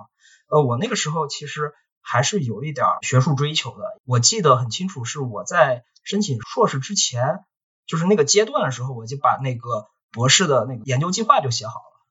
[0.50, 3.84] 呃，我那个时候其实还是有一点学术追求的。
[4.04, 7.46] 我记得很清楚，是我在申请硕士之前，
[7.88, 12.06] 就是那个阶段的时候，我就把那个博士的那个研究计划就写好了，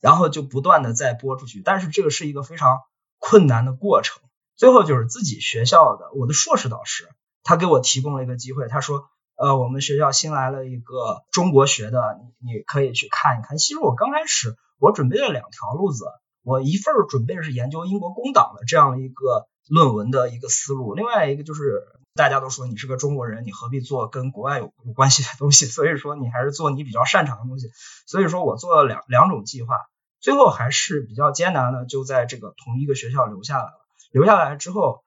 [0.00, 1.62] 然后就不断的在播出去。
[1.64, 2.78] 但是这个是一个非常
[3.18, 4.22] 困难的过程。
[4.54, 7.08] 最后就是自己学校的我的硕士导师，
[7.42, 13.58] 他给我提供了一个机会，他说，呃，我们学校新来了一个中国学的，你你可以去看一看。
[13.58, 16.04] 其实我刚开始我准备了两条路子，
[16.44, 21.82] 我一份准备是研究英国工党的这样一个论文的一个思路，另外一个就是
[22.14, 25.66] 大家都说你是个中国人，你何必做跟国外有有关系的东西？
[25.70, 27.70] 所以说你还是做你比较擅长的东西。
[28.06, 29.76] 所以说我做了两两种计划，
[30.20, 33.86] 最后还是比较艰难的，就在这个同一个学校留下来了。
[34.10, 35.04] 留下来之后，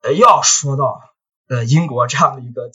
[0.00, 1.00] 呃，要说到
[1.48, 2.70] 呃英国这样的一个，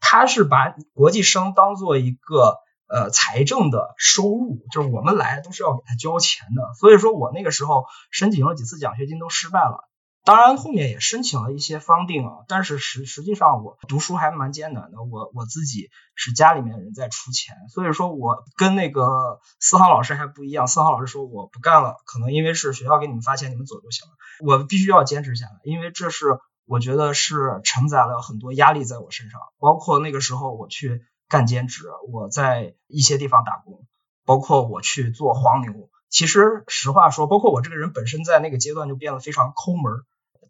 [0.00, 2.56] 他是把国际生当做一个
[2.88, 6.74] 呃财政的收入，就是我们来都是要给他交钱的。
[6.80, 9.88] 所以说我那个时候申请了几次奖学金都失败了，
[10.22, 24.14] 当然后面也申请了一些方定啊，但是实实际上我读书还蛮艰难的，我我自己是家里面人在出钱，所以说我跟那个思航老师还不一样，思航老师说我不干了，可能因为是学校给你们发钱，你们走就行了。
[24.44, 33.86] 我必须要坚持下来，因为这是我觉得是承载了很多压力在我身上，包括那个时候我去干兼职，我在一些地方打工，
[34.26, 35.88] 包括我去做黄牛。
[36.10, 39.92] 其实实话说，包括我这个人本身在那个阶段就变得非常抠门。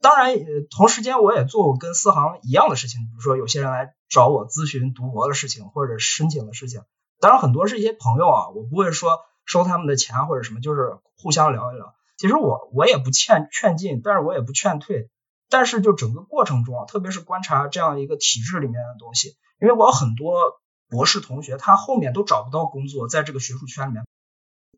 [0.00, 0.34] 当然，
[0.70, 6.82] 同时间我也做过跟思航一样的事情，比如说有些人来找我咨询读博的事情或者申请的事情。
[7.20, 11.94] 当然很多是一些朋友啊，我不会说收他们的钱或者什么，就是互相聊一聊。
[12.16, 15.10] 其实我我也不劝劝进，但是我也不劝退，
[15.50, 24.06] 但是就整个过程中啊，特别是观察这样一个体制里面的东西，因为我有很多博士同学，他后面都找不到工作，在这个学术圈里面，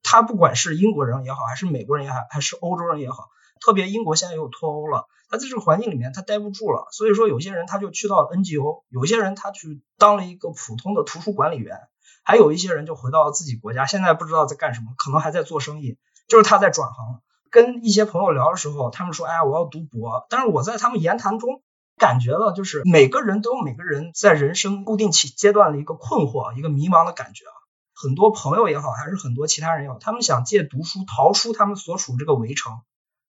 [0.02, 3.28] 他不管是英国人也好，还是美国人也好，还是欧洲人也好，
[3.64, 11.78] 特别英国现在又脱欧了，他在这个环境里面他待不住了，所以说有些人他就去到了 NGO，有些人他去当了一个普通的图书管理员，
[12.24, 15.98] 还有一些人就回到了自己国家，现在不知道在干什么，可能还在做生意，
[16.28, 17.22] 就是他在转行。
[17.50, 21.60] 跟一些朋友聊的时候，他们说：“哎呀，我要读博。”但是我在他们言谈中
[21.98, 27.52] 感觉到，就是每个人都有每个人在人生固定期阶段的一个困惑、一个迷茫的感觉啊。
[27.94, 32.80] 很多朋友也好，还是很多其他人也好，他们想借读书逃出他们所处这个围城。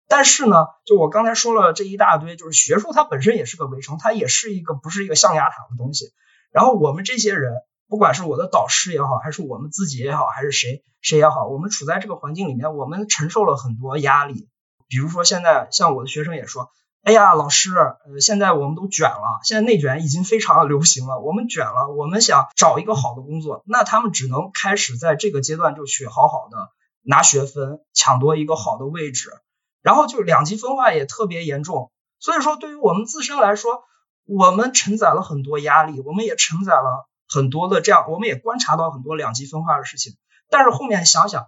[0.09, 6.12] 但是呢，就我刚才说了这一大堆，就是学术它本身也是个围城，它也是一个不是一个象牙塔的东西。
[6.51, 7.53] 然后我们这些人。
[7.90, 14.47] 不管是我的导师也好，还是我们自己也好，还是谁谁也好，我们处在这个环境里面，我们承受了很多压力。
[14.88, 16.71] 比如说现在，像我的学生也说
[17.03, 26.68] ：“哎呀，老师，呃，现在我们都卷了，现在内卷已经非常流行了，我们卷了，我们想找一个好的工作，那他们只能开始在这个阶段就去好好的
[27.01, 29.31] 拿学分，抢夺一个好的位置，
[29.88, 31.90] 然后就两极分化也特别严重。
[32.18, 33.85] 所以说，对于我们自身来说，
[34.27, 37.09] 我们承载了很多压力，我们也承载了。
[37.27, 40.18] 很多的这样，我们也观察到很多两极分化的事情。
[40.51, 41.46] 但是后面想想，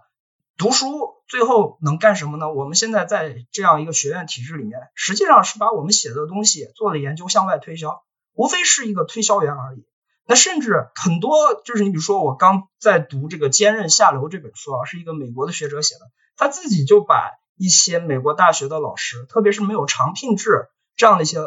[0.57, 2.51] 读书最后能干什么呢？
[2.51, 8.01] 我们现在在这样一个学院体制里面，实际上是把我们写的东西做了研究向外推销，
[8.33, 9.85] 无非是一个推销员而已。
[10.25, 16.01] 那甚至很多就是你比如说，我刚在读这个《坚韧下流》这本书啊，是一个美国的学者写的，
[16.37, 21.39] 他自己就把一些美国大学的老师，特别是没有长聘制这样的一些。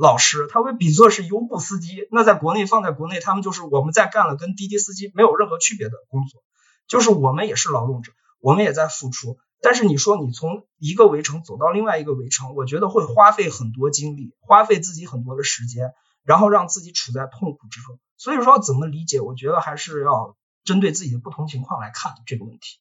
[0.00, 6.42] 老师，他会比作是优步司机，那在国内放在国内，他们就是我们在干了跟滴滴司机没有任何区别的工作，
[6.88, 9.38] 就是我们也是劳动者，我们也在付出。
[9.62, 15.92] 但是你说你从一个围城走到另外一个围城，我觉得会花费很多精力，花费自己很多的时间，
[16.24, 18.00] 然后让自己处在痛苦之中。
[18.16, 22.80] 所以说怎么理解，我觉得还是要针对自己的不同情况来看这个问题。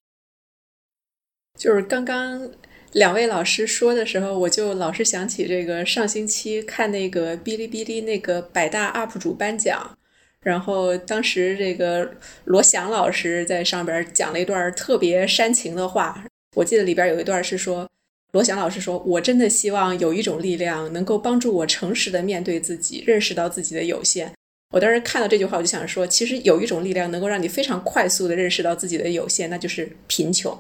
[1.58, 2.50] 就是刚刚。
[2.94, 9.96] 两位老师说的时候，我就老是想起这个上星期看那个哔哩哔哩那个百大 UP 主颁奖，
[10.42, 12.10] 然后当时这个
[12.46, 16.26] 罗翔老师在上边讲了一段特别煽情的话，
[16.56, 17.88] 我记得里边有一段是说，
[18.32, 24.32] 罗翔老师说：“我真的希望有一种力量能够帮助我诚实的面对自己，认识到自己的有限。”
[24.74, 30.58] 我当时看到这句话，我就想说，其实有一种力量能够让你非常快速的认识到自己的有限，那就是贫穷。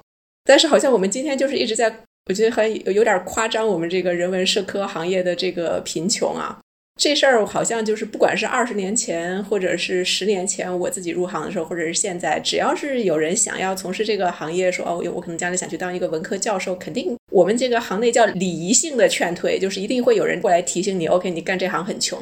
[0.47, 1.93] 但是好像我们今天就是一直在。
[2.29, 6.59] 我觉得还有点夸张，我们这个人文社科行业的这个贫穷啊。
[6.99, 22.21] 这事儿好像就是不管是二十年前，或者是十年前我自己入行的时候，或者是现在，只要是有人想要从事这个行业，说哦，我可能将来想去当一个文科教授，肯定我们这个行内叫礼仪性的劝退，就是一定会有人过来提醒你，OK，你干这行很穷。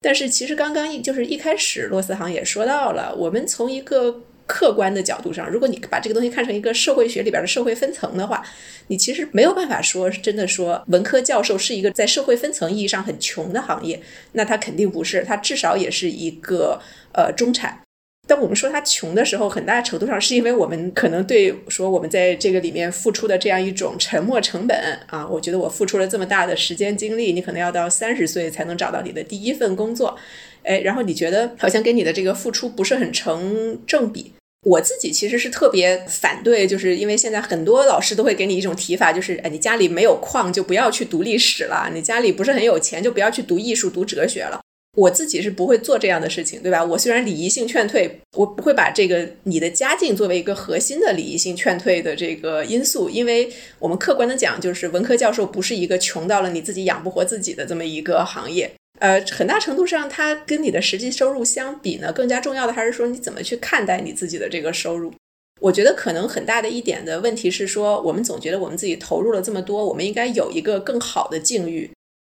[0.00, 4.22] 但是其实刚刚一就是一开始，洛思行也说到了，我们从一个。
[4.50, 8.44] 客观的角度上，如果你把这个东西看成一个社会学里边的社会分层的话，
[8.88, 16.80] 你其实没有办法说真的说文科教授是一个在社会分层意义上很穷的行业，那他肯定不是，他至少也是一个
[17.12, 17.80] 呃中产。
[18.26, 24.76] 当我们说他穷的时候，很大程度上是因为我们可能对说我们在这个里面付出的这样一种沉没成本
[25.06, 30.16] 啊，我觉得我付出了这么大的时间精力，你可能要到三十岁才能找到你的第一份工作，
[30.62, 34.32] 哎，然后你觉得好像跟你的这个付出不是很成正比。
[34.62, 44.60] 我自己其实是特别反对，就是因为现在很多老师都会给你一种提法，就是哎，你家里没有矿就不要去读历史了，你家里不是很有钱就不要去读艺术、读哲学了。
[44.96, 46.84] 我自己是不会做这样的事情，对吧？
[46.84, 53.48] 我虽然礼仪性劝退，我不会把这个你的家境作为一个核心的礼仪性劝退的这个因素，因为
[53.78, 58.70] 我们客观的讲，就是文科教授不是一个穷到了你自己养不活自己的这么一个行业。
[59.00, 65.12] 呃，很大程度上，它跟你的实际收入相比呢，更加重要的还是说你怎么去看待你自己的这个收入。
[65.60, 71.90] 我觉得可能很大的一点的问题是说，我们总觉得我们自己投入了这么多，我们应该有一个更好的境遇。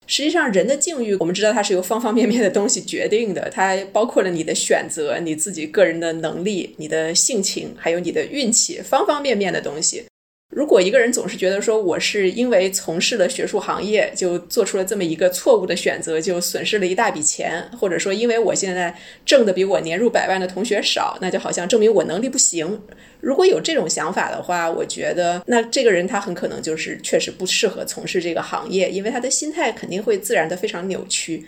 [0.07, 10.05] 实际上，人的境遇，我们知道它是由方方面面的东西决定的，它包括了你的选择、你自己个人的能力、你的性情，还有你的运气，方方面面的东西。
[10.51, 18.93] 如果一个人总是觉得说我是因为从事了学术行业就做出了这么一个错误的选择，就损失了一大笔钱，或者说因为我现在
[19.25, 22.83] 挣的比我年入百万的同学少，那就好像证明我能力不行。
[23.21, 31.47] 如果有这种想法的话，我觉得那这个人他很可能就是确实不适合从事这个行业，因为他的心态肯定会自然的非常扭曲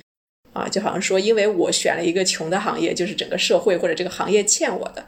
[0.53, 5.05] 啊，就好像说因为我选了一个穷的行业，就是整个社会或者这个行业欠我的。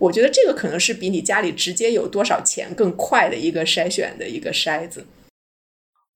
[0.00, 5.06] 我觉得这个可能是比你家里直接有多少钱更快的一个筛选的一个筛子。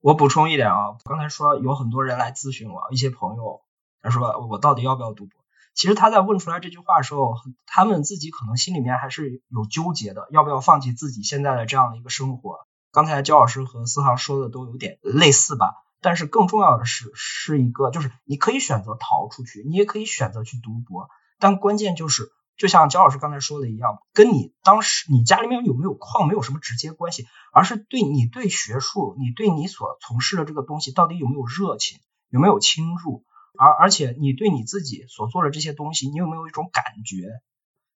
[0.01, 3.61] 我补充一点啊，刚才说有很多人来咨询我，一些朋友
[4.01, 5.39] 他说我到底要不要读博？
[5.75, 7.35] 其实他在问出来这句话的时候，
[7.67, 12.67] 他们自己可能心里面还是有纠结的，要不要放弃自己现在的这样的一个生活？
[12.91, 22.33] 刚才焦老师和思航说的都有点类似吧，但是更重要的是，是一个就是你可以选择逃出去，你也可以选择去读博，但关键就是。
[22.57, 31.99] 就像焦老师刚才说的一样，跟你当时你家里面有没有矿没有什么直接关系，而是对你对学术，你对你所从事的这个东西到底有没有热情，
[32.29, 33.25] 有没有倾注，
[33.59, 37.29] 而而且你对你自己所做的这些东西，你有没有一种感觉？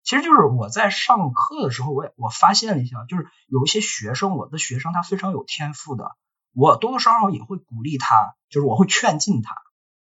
[0.03, 6.17] 其实就是我在上课的时候，我也我发现了一下，就是有一些学生，我的学生他非常有天赋的，
[6.55, 9.55] 我多多少少也会鼓励他，就是我会劝进他。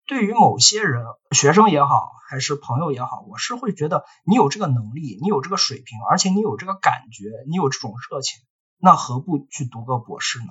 [0.10, 8.40] 对于某些人，学生也好，还是朋友也好，我是会觉得你有这个能力，你有这个水平，而且你有这个感觉，你有这种热情，
[8.80, 10.48] 那何不去读个博士呢？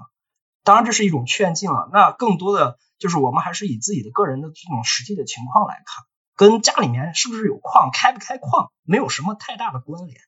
[0.63, 1.91] 当然，这是一种劝进了。
[1.93, 6.05] 那更多的就是我们还是以自己的个人的这种实际的情况来看，
[6.37, 10.21] 跟家里面是不是有矿，开不开矿，没有什么太大的关联。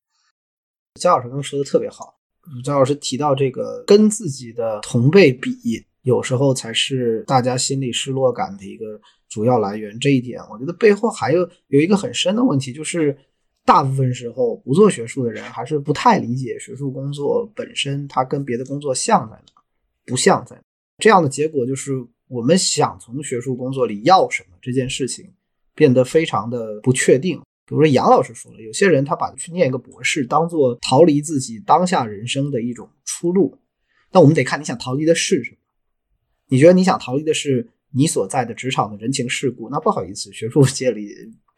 [1.01, 2.15] 焦老师刚刚说的特别好，
[2.65, 9.01] 焦老师提到这个跟自己的同辈比，有时候才是大家心里失落感的一个。
[9.31, 13.17] 主要来源这一点，我觉得背后还有有一个很深的问题，就是
[13.65, 19.63] 大部分时候不做学术的人还是不太理解学术工作本身，它跟别的工作像在哪，
[20.05, 20.63] 不像在哪。
[20.99, 21.93] 这样的结果就是，
[22.27, 25.33] 我们想从学术工作里要什么这件事情
[25.77, 27.39] 变得非常的不确定。
[27.65, 33.57] 比如说杨老师说了，有些人他把去念一个博士当做逃离自己当下人生的一种出路，
[34.11, 35.57] 那我们得看你想逃离的是什么。
[36.49, 37.69] 你觉得你想逃离的是？
[37.93, 41.09] 你所在的职场的人情世故，那不好意思，学术界里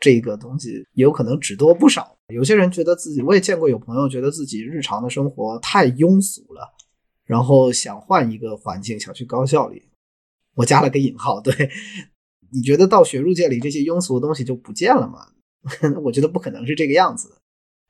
[0.01, 2.16] 这个东西有可能只多不少。
[2.28, 6.72] 有些人觉得自己，我也见过有朋友觉得自己日常的生活太庸俗了，
[7.24, 9.83] 然后想换一个环境，想去高校里。
[10.55, 11.70] 我加了个引号，对，
[12.51, 15.26] 你觉得到学术界里这些庸俗的东西就不见了吗？
[16.03, 17.37] 我觉得不可能是这个样子的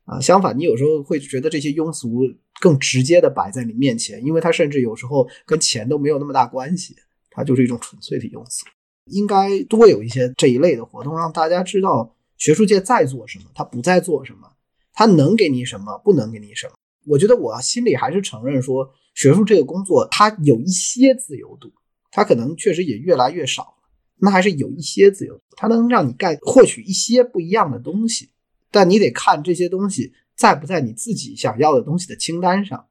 [0.04, 0.20] 啊。
[0.20, 2.22] 相反，你有时候会觉得这些庸俗
[2.60, 6.96] 更直接的摆在你面前，因为它甚至有时候跟钱都没有那么大关系。
[7.34, 8.64] 它就是一种纯粹的用词，
[9.06, 14.48] 应该多有一些这一类的活动，让大家知道学术界在做什么，他不在做什么，
[14.92, 16.74] 他能给你什么，不能给你什么。
[17.06, 21.72] 我觉得我心里还是承认说，学术这个工作它有一些自由度，
[22.10, 28.30] 它可能确实也越来越少了，那还是有一些自由度，它能让你干获取一些不一样的东西，
[28.70, 32.86] 但你得看这些东西在不在你自己想要的东西的清单上。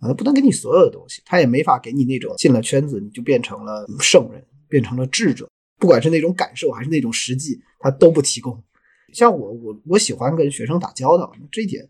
[0.00, 8.62] 啊，他不能给你所有的东西，他也没法给你那种进了圈子你就变成了圣人，变成了智者，不管是那种感受还是那种实际，他都不提供。
[9.12, 11.88] 像我，我我喜欢跟学生打交道，这一点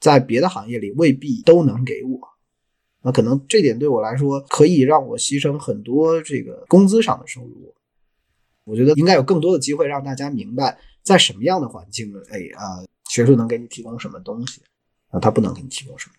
[0.00, 2.20] 在别的行业里未必都能给我。
[3.02, 7.74] 那可能这点对我来说，可以让我牺牲很多这个工资上的收入。
[8.64, 14.62] 我觉得应该有更多的机会让大家明白，在什么样的环境，哎啊，学术能给你提供什么东西，
[15.10, 16.14] 啊，他不能给你提供什么。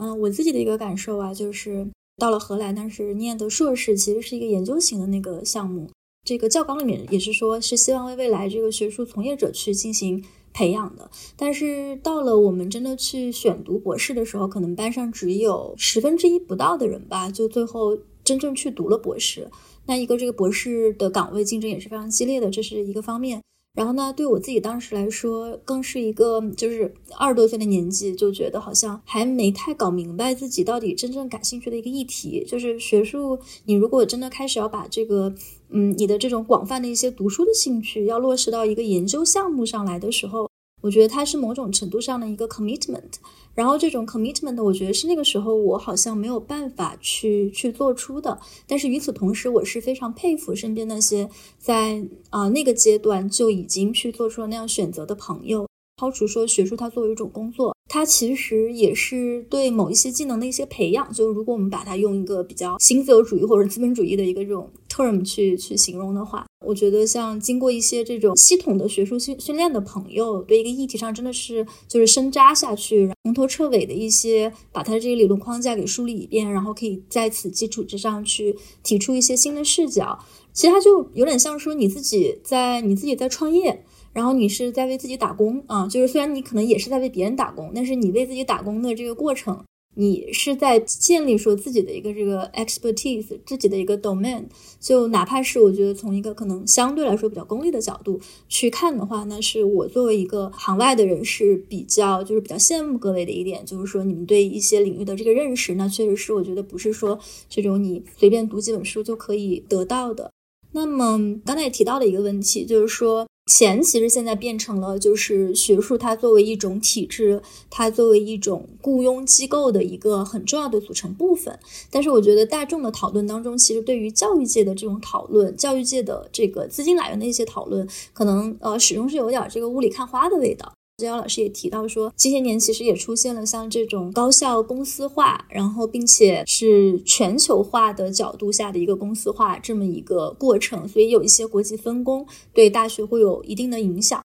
[0.00, 1.86] 嗯，我自己的一个感受啊，就是
[2.16, 5.88] 到了荷兰，当时念的硕士其实是一个研究型的那个项目，
[6.24, 10.24] 这个教纲里面也是说是希望为未来这个学术从业者去进行。
[10.52, 19.48] 培养的，但是到了我们真的去选读博士的时候，可能班上只有十分之一不到的人吧，就最后真正去读了博士。
[19.86, 23.40] 那一个这个博士的岗位竞争也是非常激烈的，这是一个方面。
[23.72, 33.38] 然后呢，对我自己当时来说，更是一个就是二十多岁的年纪，就觉得好像还没太搞明白自己到底真正感兴趣的一个议题，就是学术。
[33.66, 35.32] 你如果真的开始要把这个，
[35.68, 40.50] 嗯，你的这种广泛的一些读书的兴趣，要落实到一个研究项目上来的时候。
[40.82, 43.12] 我觉得它是某种程度上的一个 commitment，
[43.54, 48.38] 然后这种 commitment，我觉得是那个时候我好像没有办法去去做出的。
[48.66, 51.28] 但是与此同时，我是非常佩服身边那些
[51.58, 55.66] 在啊那个阶段就已经去做出了那样选择的朋友。
[55.96, 61.12] 抛除说学术它作为一种工作，它其实也是对某一些技能的一些培养。
[61.12, 64.70] 就如果我们把它用一个比较新自由主义或者资本主义的一个这种
[65.00, 80.18] term 去去形容的话，我觉得像经过一些这种系统的学术训训练的朋友，对一个议题上真的是就是深扎下去，从头彻尾的一些把它的这个理论框架给梳理一遍，然后可以在此基础之上去提出一些新的视角。
[80.52, 83.84] 其实它就有点像说你自己在你自己在创业。
[84.12, 89.62] 然后你是在为自己打工啊，就是虽然你可能也是在为别人打工，但是你为自己打工的这个过程，
[89.96, 94.44] 你是在建立说自己的一个这个 expertise，自己的一个 domain。
[94.78, 107.18] 就哪怕是我觉得从一个可能相对来说比较功利的角度去看的话，那是我作为一个行外的人是比较就是比较羡慕各位的一点，就是说你们对一些领域的这个认识，那确实是我觉得不是说
[107.48, 110.30] 这种你随便读几本书就可以得到的。
[110.72, 113.26] 那么刚才也提到了一个问题，就是说。
[113.50, 121.58] 钱其实现在变成了，就是学术它作为一种体制，它作为一种雇佣机构的一个很重要的组成部分。
[121.90, 130.72] 但是我觉得大众的讨论当中，其实对于教育界的这种讨论，教育界的这个资金来源的一些讨论，可能呃始终是有点这个雾里看花的味道。
[131.04, 144.20] 焦老师也提到说，这些年其实也出现了像这种高校公司化，然后并且是全球化的角度下的一个公司化这么一个过程，所以有一些国际分工对大学会有一定的影响。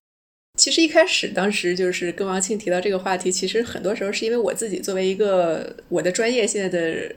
[0.58, 7.14] 其实一开始当时就是跟王庆提到这个话题，其实很多时候是因为我自己作为一个我的专业现在的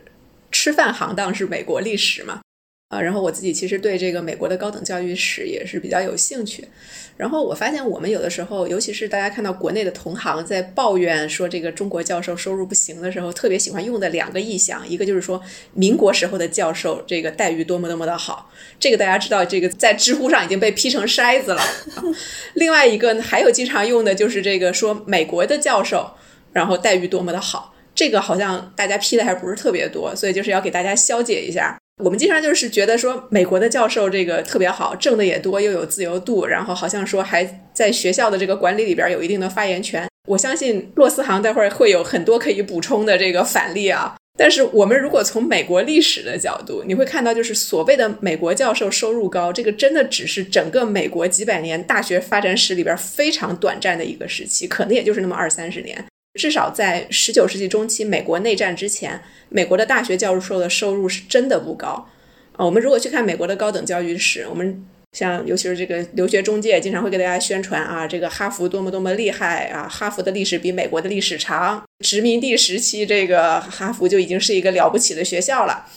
[0.52, 2.42] 吃饭行当是美国历史嘛。
[2.90, 6.68] 啊，然后我自己其实对这个美国的高等教育史也是比较有兴趣。
[7.16, 15.40] 然后我发现，我们有的时候，尤其是大家看到国内的同行在抱怨说这个中国教授收入不行的时候，特别喜欢用的两个意象，一个就是说
[15.76, 21.62] 民国时候的教授这个待遇多么多么的好，这个大家知道，这个在知乎上已经被批成筛子了。
[22.56, 26.10] 另外一个呢，还有经常用的就是这个说美国的教授，
[26.54, 31.78] 然后待遇多么的好，这个好像大家批的还不是特别多，所以就是要给大家消解一下。
[32.04, 40.08] 我们经常就是觉得说，美国的教授这个特别好，挣的也多，又有自由度，然后好像说还在学校的这个管理里边有一定的发言权。
[40.28, 44.16] 我相信洛思航待会儿会有很多可以补充的这个反例啊。
[44.40, 56.06] 但是我们如果从美国历史的角度，你会看到，就是所谓的美国教授收入高，这个真的只是整个美国几百年大学发展史里边非常短暂的一个时期，可能也就是那么二三十年。
[56.36, 62.08] 至少在十九世纪中期，美国内战之前，美国的大学教授的收入是真的不高
[62.54, 62.66] 啊。
[62.66, 75.88] 我们如果去看美国的高等教育史，我们像尤其是这个留学中介，经常会给大家宣传啊，这个哈佛多么多么厉害啊，哈佛的历史比美国的历史长，殖民地时期这个哈佛就已经是一个了不起的学校了。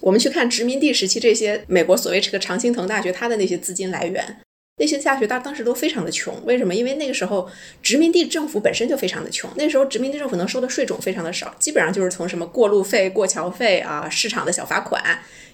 [0.00, 4.40] 我们去看殖民地时期这些美国所谓这个常青藤大学，它的那些资金来源。
[4.84, 6.74] 那些大学当当时都非常的穷，为什么？
[6.74, 7.48] 因为那个时候
[7.82, 15.02] 殖民地政府本身就非常的穷，那时候殖民地政府能收的税种非常的少，基本上就是从什么过路费、过桥费啊、市场的小罚款、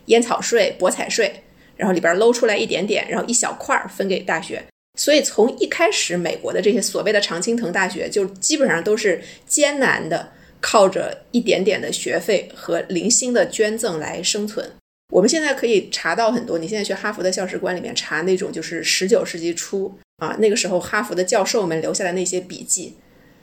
[0.06, 1.44] 烟草税、博彩税，
[1.76, 4.60] 然后里边搂出来一点点，然后一小块分给大学。
[4.98, 14.68] 所以从一开始，美国的这些所谓的常青藤大学就基本上都是艰难的靠着一点点的学费和零星的捐赠来生存。
[15.10, 22.94] 我们现在可以查到很多，你现在去哈佛的校史馆里面查那种，就是十九世纪初啊，那个时候哈佛的教授们留下的那些笔记，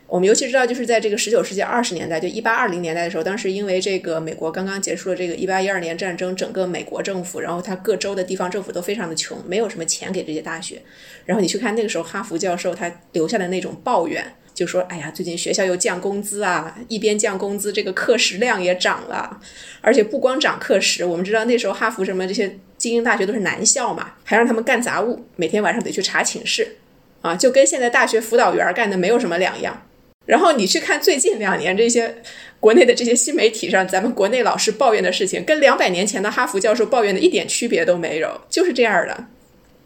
[0.07, 10.81] 我们尤其知道，就是在这个十九世纪二十年代，就一八二零年代的时候，当时因为这个美国刚刚结束了这个一八一二年战争，整个美国政府，然后它各州的地方政府都非常的穷，没有什么钱给这些大学。
[11.25, 14.25] 然后你去看那个时候哈佛教授他留下的那种抱怨，
[14.57, 19.39] 就说：“哎呀，最近学校又降工资啊，一边降工资，这个课时量也涨了，
[19.81, 26.77] 而且不光涨课时，我们知道那时候哈佛什么这些精英大学都是男校嘛，还让他们干杂物，每天晚上得去查寝室，
[27.21, 29.83] 啊，就跟现在大学辅导员干的没有什么两样。”
[30.25, 32.15] 然后你去看最近两年这些
[32.59, 39.25] 国内的这些新媒体上，咱们国内老师抱怨的事情，跟两百年前的哈佛教授抱怨的一点区别都没有，就是这样的。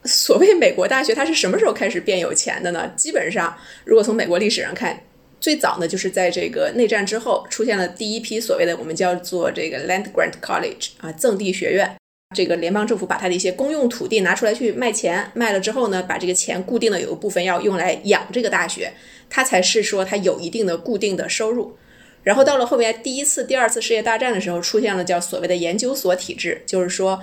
[0.04, 2.92] 所谓美国大学，它是什么时候开始变有钱的呢？
[2.96, 5.04] 基本上，如果从美国历史上看，
[5.40, 11.96] 最早呢就是在这个内战之后，出现了第一批所谓的我们叫做这个 land grant college 啊，赠地学院。
[12.34, 18.94] 这个联邦政府把它的一些公用土地拿出来去卖钱，卖了之后呢，把这个钱固定的有一部分要用来养这个大学。
[19.30, 21.78] 它才是说它有一定的固定的收入，
[22.24, 27.22] 然后到了后面第一次、第二次世界大战的时候，出现了叫所谓的研究所体制，就是说，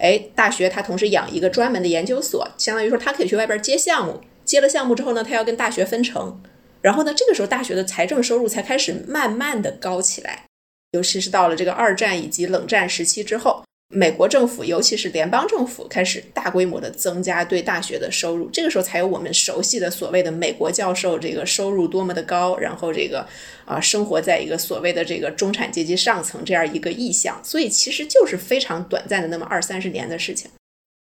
[0.00, 6.40] 哎，大学他同时养一个专门的研究所，相当于说他可以去外边接项目，接了项目之后呢，他要跟大学分成，
[6.80, 10.46] 然后呢，这个时候大学的财政收入才开始慢慢的高起来，
[10.92, 13.62] 尤其是到了这个二战以及冷战时期之后。
[13.92, 18.48] 美国政府，尤其是联邦政府，开始大规模的增加对大学的收入。
[18.52, 23.26] 这个时候，才有我们熟悉的所谓的美国教授这个收入多么的高，然后这个
[23.64, 27.40] 啊，生活在一个所谓的这个中产阶级上层这样一个意象。
[27.42, 30.48] 所以，其实就是非常短暂的那么二三十年的事情。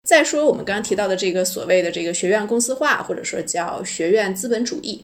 [0.07, 5.01] 再说我们刚刚提到的这个所谓的这个学院公司化，或者说叫学院资本主义。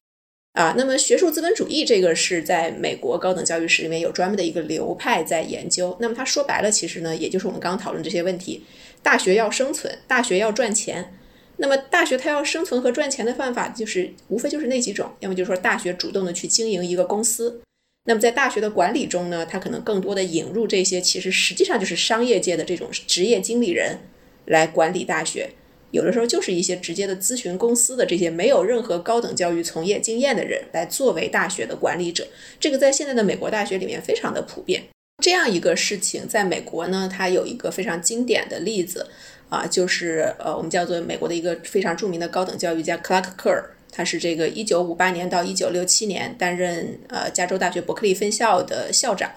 [0.54, 5.96] 啊，那么学术资本主义这个是在美国高等教育史里面有专门的一个流派在研究。
[6.02, 8.66] 那么它说白了，其实呢，也就是我们刚刚讨论这些问题：
[9.02, 11.18] 大学要生存，大学要赚钱。
[11.58, 17.62] 那么大学它要生存和赚钱的办法，就是无非就是那几种，要么就是说大学主动的去经营一个公司。
[18.06, 24.00] 那么在大学的管理中呢，它可能更多的引入这些其实实际上就是商业界的这种职业经理人
[24.48, 25.52] 来管理大学。
[25.92, 32.28] 有的时候就是一些直接的咨询公司的这些没有任何高等教育从业经验的人来作为大学的管理者，
[32.60, 34.84] 这个在现在的美国大学里面非常的普遍。
[35.24, 39.08] 这样一个事情，在美国呢，它有一个非常经典的例子
[39.50, 49.30] 啊，就是呃，我们叫做美国的一个非常著名的高等教育家 Clark Kerr，他是这个一九五八年到一九六七年担任呃加州大学伯克利分校的校长，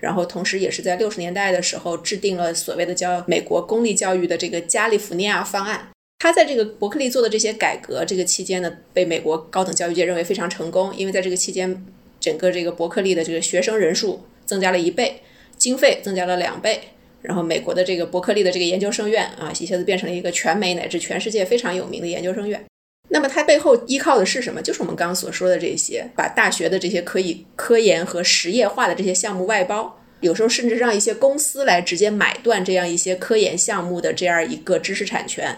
[0.00, 5.88] 然后同时也是在六十年代的时候制定了所谓的叫美国公立教育的这个加利福尼亚方案。
[6.22, 11.82] 他在这个伯克利做的这些改革，这个期间呢，被美国高等教育界认为非常成功，因为在这个期间，
[12.20, 15.22] 整个这个伯克利的这个学生人数增加了一倍，
[15.56, 16.78] 经费增加了两倍，
[17.22, 22.62] 然后美国的这个伯克利的这个研究生院啊，一下子变成了一个全美乃至全世界非常有名的研究生院。
[23.08, 24.60] 那么它背后依靠的是什么？
[24.60, 35.56] 就是我们刚刚所说的这些，把大学的这些可以科研和实业化的这些项目外包，有时候甚至让一些公司来直接买断这样一些科研项目的这样一个知识产权。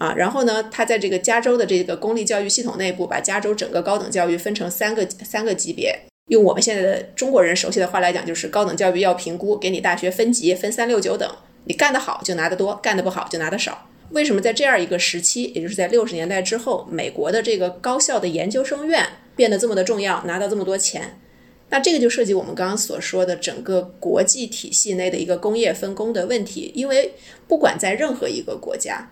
[0.00, 5.94] 啊，然后呢，他在这个加州的这个公立教育系统内部，把加州整个高等教育分成三个三个级别。
[6.28, 11.30] 用我们现在的中国人熟悉的话来讲，就是高等教育要评估，给你大学分级，分三六九等。
[11.64, 13.90] 你干得好就拿得多，干得不好就拿得少。
[14.12, 21.20] 为什么在这样一个时期，也就是在六十年代之后，美国的这个高校的研究生院变得这么的重要，拿到这么多钱？
[21.68, 26.72] 那这个就涉及我们刚刚所说的整个国际体系内的一个工业分工的问题。
[26.74, 27.12] 因为
[27.46, 29.10] 不管在任何一个国家。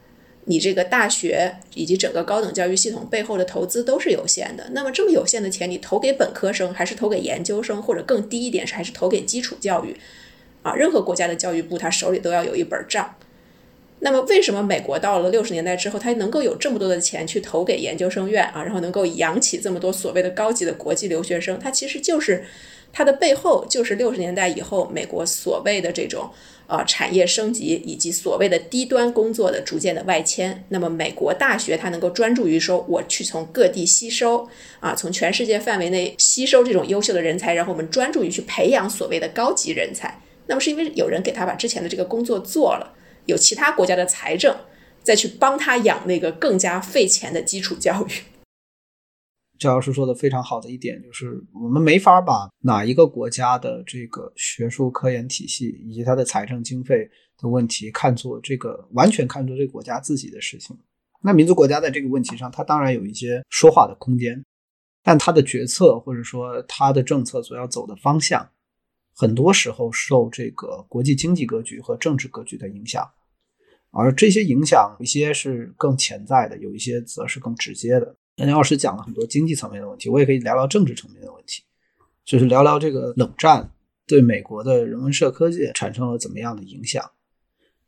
[0.48, 4.70] 你这个大学以及整个高等教育系统背后的投资都是有限的。
[4.72, 9.94] 那么这么有限的钱，你投给本科生，还是投给研究生，或者更低一点是还是投给基础教育？
[10.62, 13.14] 啊，任何国家的教育部他手里都要有一本账。
[14.00, 21.58] 那么为什么美国到了六十年代之后，他能够有这么多的钱去投给研究生院啊，然后能够养起这么多所谓的高级的国际留学生？
[21.58, 22.44] 他其实就是
[22.98, 26.28] 它的背后就是六十年代以后美国所谓的这种。
[26.70, 34.46] 呃，产业升级以及所谓的低端工作的逐渐的外迁，那么美国大学它能够专注于说，我去从各地吸收
[34.78, 40.20] 啊，从全世界范围内吸收这种优秀的人才，然后我们专注于去培养所谓的高级人才。
[40.46, 42.92] 那么是因为有人给他把之前的这个工作做了，
[43.24, 44.54] 有其他国家的财政
[45.02, 48.37] 再去帮他养那个更加费钱的基础教育。
[49.58, 60.76] 赵老师说的非常好的一点就是，我们没法把哪一个国家的这个学术科研体系以及它的财政经费的问题看作这个完全看作这个国家自己的事情。
[61.20, 64.44] 那民族国家在这个问题上，它当然有一些说话的空间，
[65.02, 68.48] 但它的决策或者说它的政策所要走的方向，
[69.16, 73.04] 很多时候受这个国际经济格局和政治格局的影响，
[73.90, 78.14] 而这些影响一些是更潜在的，有一些则是更直接的。
[78.46, 81.62] 梁老师讲了很多经济层面的问题，我也可以聊聊政治层面的问题，
[82.24, 83.70] 就是聊聊这个冷战
[84.06, 87.10] 对美国的人文社科界产生了怎么样的影响。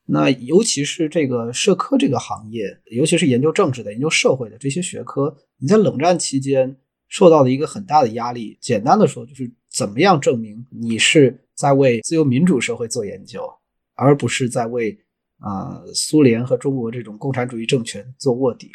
[0.06, 6.76] 那尤其是这个社科这个行业，尤其是研究政治的、研究社会的这些学科，你在冷战期间
[7.06, 8.58] 受到的一个很大的压力。
[8.60, 13.48] 简单的说，就是怎么样证明你是在为自由民主社会做研究，
[13.94, 14.98] 而不是在为
[15.38, 18.72] 啊苏联和中国这种共产主义政权做卧底。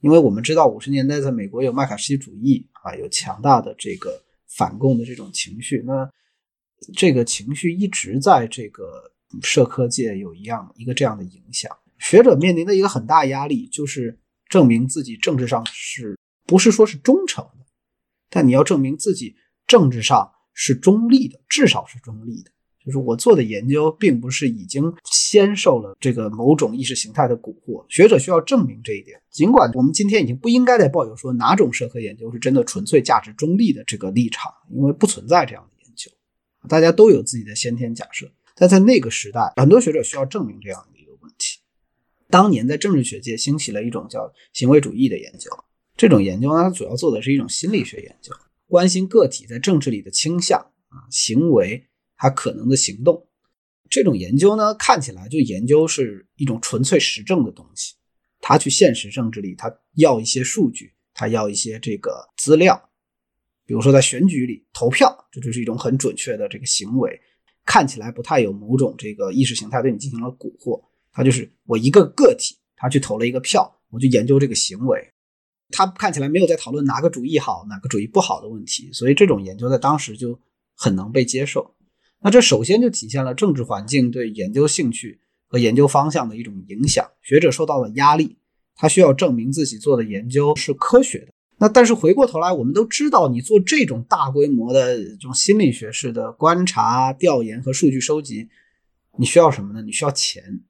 [0.00, 5.82] 因为我们知道，五十年代在美国有麦卡锡主义啊，有强大的这个反共的这种情绪。
[5.86, 6.10] 那
[6.96, 11.70] 这个情绪一直在这个社科界有一样一个这样的影响。
[11.98, 17.66] 学者面临的一个很大压力，就是证明自己政治上是不是说是忠诚的，
[18.30, 19.36] 但你要证明自己
[19.66, 22.50] 政治上是中立的，至少是中立的。
[22.90, 27.84] 就是我做的研究，并不是已经先受了这个某种意识形态的蛊惑。
[27.88, 29.20] 学者需要证明这一点。
[29.30, 36.10] 尽管我们今天已经不应该再抱有说哪种社科研究是真的纯粹价值中立的这个立场，因为不存在这样的研究，
[36.68, 38.28] 大家都有自己的先天假设。
[38.56, 41.60] 但在那个时代，很多学者需要证明这样的一个问题。
[42.28, 45.48] 当年在政治学界兴起了一种叫行为主义的研究，
[45.96, 48.34] 这种研究呢，它主要做的是一种心理学研究，
[48.66, 51.86] 关心个体在政治里的倾向啊行为。
[52.20, 53.26] 他可能的行动，
[53.88, 57.94] 这种研究呢，看起来就研究是一种纯粹实证的东西。
[58.42, 62.90] 他去现实政治里，他要一些数据，他要一些这个资料，
[63.64, 67.18] 比如说在选举里投票，这就是一种很准确的这个行为，
[67.64, 70.78] 看起来不太有某种这个意识形态对你进行了蛊惑。
[71.12, 75.02] 他就是我一个个体，他去投了一个票，我就研究这个行为。
[75.70, 80.38] 他看起来没有在讨论哪个主义好，哪个主义不好的问题，所以这种研究在当时就
[80.74, 81.74] 很能被接受。
[82.22, 87.04] 那这首先就体现了政治环境对研究兴趣和研究方向的一种影响。
[87.22, 88.36] 学者受到了压力，
[88.76, 91.28] 他需要证明自己做的研究是科学的。
[91.56, 98.48] 那但是回过头来，我们都知道，你做这种大规模的这种心理学式的观察、调研和数据收集，
[99.18, 99.82] 你需要什么呢？
[99.82, 100.60] 你需要钱。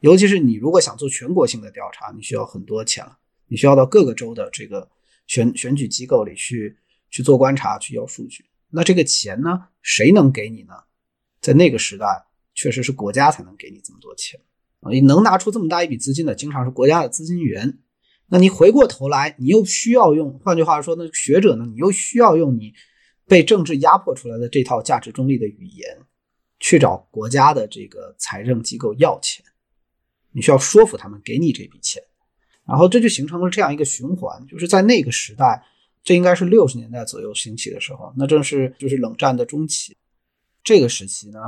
[0.00, 3.18] 尤其是你如果想做全国性的调查，你需要很多钱了。
[3.48, 4.88] 你需要到各个州的这个
[5.26, 6.76] 选选举机构里去
[7.10, 8.44] 去做观察，去要数据。
[8.70, 9.68] 那这个钱呢？
[9.84, 10.72] 谁能给你呢？
[11.42, 12.06] 在那个时代，
[12.54, 14.40] 确实是国家才能给你这么多钱
[14.80, 14.90] 啊！
[14.90, 17.78] 你能拿出这么大一笔资金的，经常是国家的资金源。
[18.28, 21.66] 那你回过头来，你又需要用，换句话说，那学者呢？
[21.66, 22.72] 你又需要用你
[23.28, 25.98] 被政治压迫出来的这套价值中立的语言，
[26.58, 29.44] 去找国家的这个财政机构要钱。
[30.32, 32.02] 你需要说服他们给你这笔钱，
[32.66, 35.62] 然后这就形成了这样一个循环，就是在那个时代。
[36.04, 39.96] 这应该是六十年代左右兴起的时候，那正是就是冷战的中期。
[40.62, 41.38] 这个时期呢，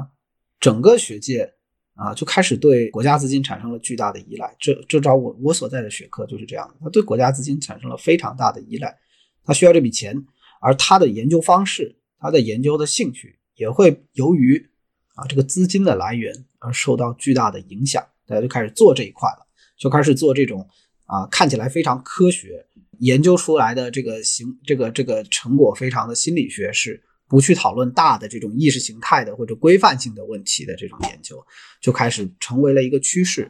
[0.59, 1.52] 整个学界
[1.94, 4.57] 啊就开始对国家资金产生了巨大的依赖。
[4.59, 8.98] 这这招我我所在的学科就是这样的，他对国家资金产生了非常大的依赖，
[9.44, 10.24] 他需要这笔钱，
[10.62, 14.70] 而他的研究方式、他的研究的兴趣也会由于
[15.14, 18.02] 啊这个资金的来源而受到巨大的影响。
[18.26, 19.46] 大家就开始做这一块了，
[19.76, 20.66] 就开始做这种
[21.04, 22.66] 啊看起来非常科学。
[23.01, 31.44] 研究出来的这个行这个这个成果非常的心理学是不去讨论大的这种意识形态的或者规范性的问题的这种研究
[31.80, 33.42] 就开始成为了一个趋势，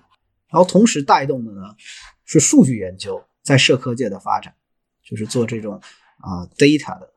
[0.49, 1.62] 然后同时带动的呢
[2.24, 4.55] 是数据研究在社科界的发展，
[5.05, 5.80] 就是做这种
[6.18, 7.12] 啊 data 的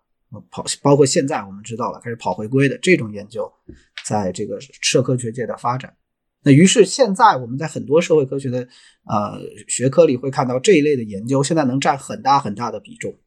[0.52, 3.52] 跑，包括现在我们知道了开始跑回归的这种研究，
[4.06, 5.96] 在这个社科学界的发展。
[6.54, 8.68] 于是现在我们在很多社会科学的
[9.06, 13.18] 呃学科里会看到这一类的研究，现在能占很大很大的比重，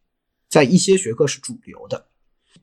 [0.48, 2.06] 在一些学科是主流的。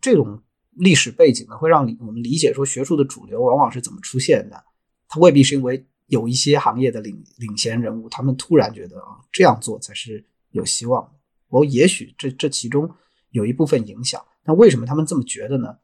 [0.01, 0.41] 这种
[0.72, 4.64] 历史背景呢，会让我们理解说学术的主流往往是怎么出现的。
[5.07, 11.12] 它未必是因为有一些行业的领领衔人物，他们突然觉得啊这样做才是有希望的。
[11.49, 12.89] 我也许这这其中
[13.32, 15.76] 有一部分影响，那为什么他们这么觉得呢？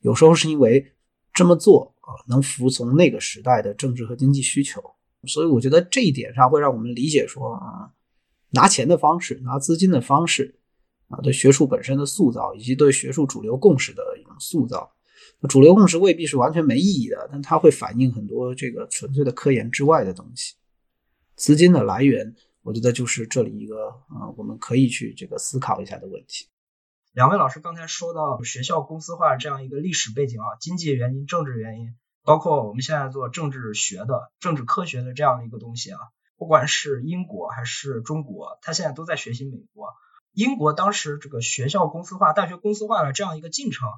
[0.00, 0.92] 有时候是因为
[1.32, 1.95] 这么做。
[2.06, 4.80] 啊，能服从那个时代的政治和经济需求，
[5.26, 7.90] 所以我觉得这一点上会让我们理解说啊，
[8.50, 10.54] 拿钱的方式，拿资金的方式，
[11.08, 14.92] 啊，对学术本身的塑造，以及对学术主流共识的一种塑造。
[15.48, 20.54] 主流共识未必是完全没意义的，但它会反映很多这个纯粹的科研之外的东西。
[21.34, 26.46] 资金的来源，我觉得就是这里一个啊，我们可以去这个思考一下的问题。
[27.16, 35.98] 两位老师刚才说到学校公司化这样一个历史背景啊，经济原因、政治原因，包括我们现在做政治学的、政治科学的这样的一个东西啊，
[36.36, 39.94] 不管是英国还是中国，他现在都在学习美国。
[40.34, 43.88] 英国当时这个学校公司化、大学公司化的这样一个进程，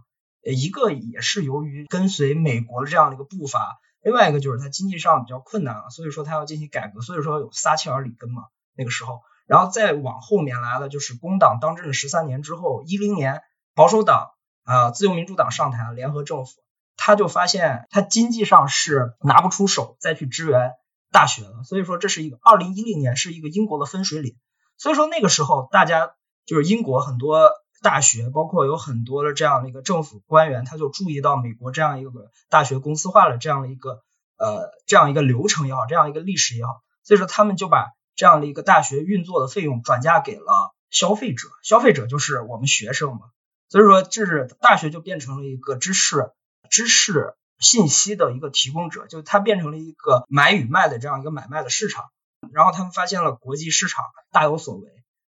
[0.44, 8.44] 一个也是由于跟随美国的这样的一个步伐，另外一个就是它经济上比较困难了，所以说它要进行改革，所以说有撒切尔里根嘛
[8.76, 9.22] 那个时候。
[9.48, 13.40] 然后再往后面来了，就是工党当政十三年之后，一零年
[13.74, 14.28] 保守党
[14.62, 16.52] 啊自由民主党上台了，联合政府，
[16.98, 20.72] 他就发现他经济上是拿不出手再去支援
[21.10, 24.36] 大学了，所以说这是一个二零一零年是一个英国的分水岭，
[24.76, 26.12] 所以说那个时候大家
[26.44, 27.50] 就是英国很多
[27.82, 32.10] 大学，包括有很多的这样的一个政府官员，他就注意到美国这样一个
[32.50, 34.02] 大学公司化的这样的一个
[34.36, 37.96] 呃这样一个流程也好，这样一个历史也好，所以说他们就把。
[38.18, 43.20] 这样的一个大学运作的费用转嫁给了消费者，消费者就是我们学生嘛，
[43.68, 46.32] 所以说这是大学就变成了一个知识、
[46.68, 52.06] 知识信息的一个提供者，就它变成了一个买与卖的这样一个买卖的市场。
[52.52, 54.88] 然后他们发现了国际市场大有所为，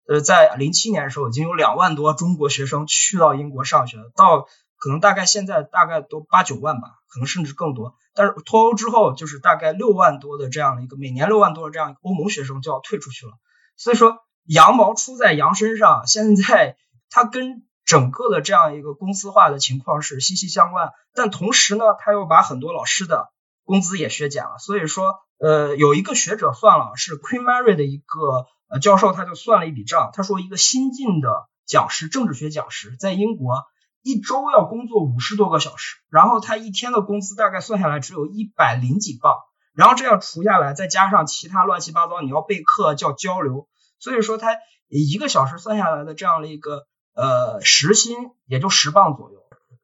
[0.09, 4.47] 呃，在零七年的时候已经有两万多中国学生去到英国上学，到
[4.79, 7.95] 可能大概现在大概都八九万吧，可能甚至更多。
[8.14, 13.33] 但是脱欧之后，就是大概六万多的这样的一个每年六万多的这样欧盟学生就要退出去了。
[13.77, 16.77] 所以说羊毛出在羊身上，现在
[17.11, 20.91] 它跟整个的这样一个公司化的情况是息息相关。
[21.14, 23.29] 但同时呢，他又把很多老师的
[23.64, 24.59] 工资也削减了。
[24.59, 33.64] 所以说，呃，有一个学者算了，是 Queen Mary 的一个呃教授，他就算了一笔账，他说一个新晋的讲师，政治学讲师，在英国。
[34.07, 39.34] 一周要工作五十多个小时，然后他一天的工资大概算下来只有一百零几磅，
[39.74, 43.66] 然后这样除下来，再加上其他乱七八糟，你要备课叫交流，
[43.98, 46.86] 所以说他一个小时算下来的这样的一个
[47.16, 49.38] 呃时薪也就十磅左右。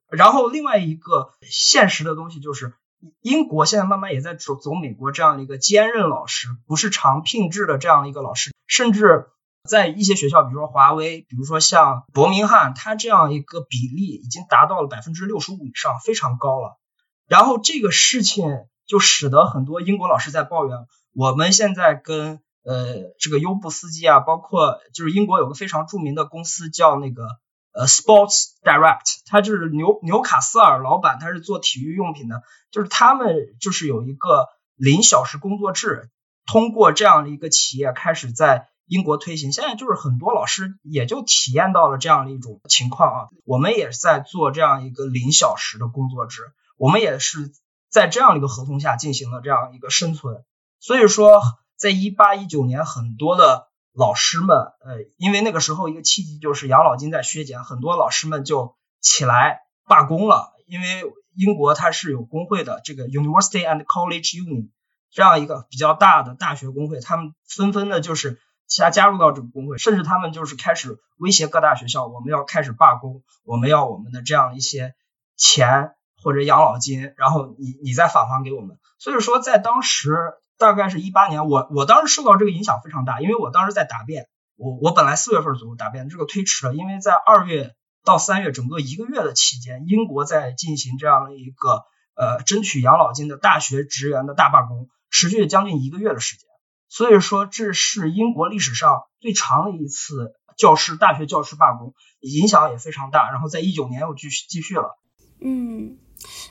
[0.08, 2.74] 然后另外一个现实的东西就是，
[3.22, 9.26] 英国现在慢慢也在走走美国这样的一个兼任老师，不是长聘制的这样一个老师，甚至。
[9.68, 16.80] 在一些学校，比如说华为，比如说像伯明翰，它这样一个比例已经达到了百分之六十五以上，非常高了。
[17.28, 18.44] 然后这个事情
[18.86, 20.78] 就使得很多英国老师在抱怨，
[21.14, 27.28] 我们现在跟呃这个优步司机啊，包括就是英国有个非常著名的公司叫那个
[27.72, 32.42] 呃 Sports Direct，它就是纽纽卡斯尔老板，他是做体育用品的，
[32.72, 36.10] 就是他们就是有一个零小时工作制，
[36.46, 38.66] 通过这样的一个企业开始在。
[38.87, 43.28] 英国推行，现在就是很多老师也就体验到了这样的一种情况啊。
[43.45, 47.53] 我们也是在做这样一个零小时的工作制，我们也是
[47.89, 50.45] 在这样的一个合同下进行了这样一个生存。
[50.78, 51.41] 所以说，
[51.76, 60.53] 在一八一九年，很多的老师们，呃，因为那个时候一个契机就是养老金在削减，很多老师们就起来罢工了。
[60.66, 61.05] 因为
[61.35, 64.68] 英国它是有工会的，这个 University and College Union
[65.11, 68.39] 这样一个比较大的大学工会，他们纷纷的就是。
[68.74, 74.94] 加加入到这个工会，甚至他们就是开始威胁各大学校，我们要开始罢工，我们要我们的这样一些
[75.36, 75.92] 钱
[76.22, 78.78] 或者养老金，然后你你再返还给我们。
[78.98, 80.16] 所以说，在当时
[80.58, 91.82] 大概是一八年，我我当时受到这个影响非常大，因为我当时在答辩，我我本来四月份左右答辩，这个推迟了，因为在二月到三月整个一个月的期间，英国在进行这样的一个
[92.14, 96.48] 呃争取养老金的大学职员的大罢工，持续了将近一个月的时间。
[96.93, 103.30] 所以说，这是英国历史上最长的一次教师大学教师罢工，影响也非常大。
[103.30, 105.01] 然后在一九年又继续继续了。
[105.40, 105.97] 嗯，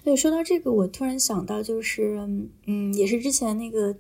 [0.04, 2.28] 对，说到这个，我突然想到，就是
[2.66, 3.96] 嗯，也是之前那个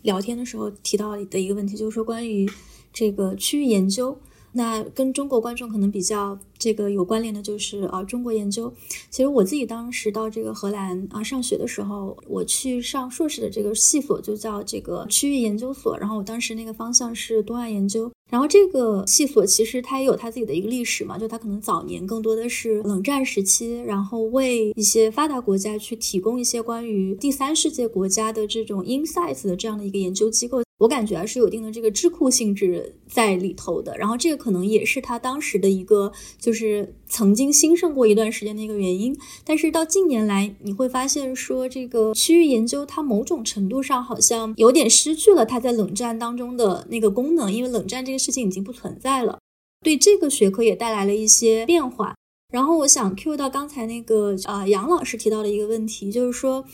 [0.00, 2.50] 聊天的时候提到的一个问题，就是说关于
[2.90, 4.18] 这个区域研究。
[4.52, 8.72] 那跟中国观众可能比较这个有关联的就是啊，中国研究。
[9.10, 18.10] 其实我自己当时到这个荷兰啊上学的时候，我去上硕士的这个系所就叫这个区域研究所，然后我当时那个方向是东亚研究。
[18.30, 30.62] 然后这个系所其实它也有它自己的一个历史嘛，就它可能早年更多的是冷战时期，然后为一些发达国家去提供一些关于第三世界国家的这种 insights 的这样的一个研究机构。
[30.82, 36.10] 我感觉啊是有一定的这个智库性质在里头的，然后这个可能也是他当时的一个
[36.40, 39.16] 就是曾经兴盛过一段时间的一个原因。
[39.44, 49.38] 但是到近年来，你会发现说这个区域研究它某种程度上好像有点失去了它在冷战当中的那个功能，因为冷战这个事情已经不存在了，
[49.84, 52.16] 对这个学科也带来了一些变化。
[52.52, 56.64] 然后我想 Q 到刚才那个呃杨老师提到的一个问题，就是说。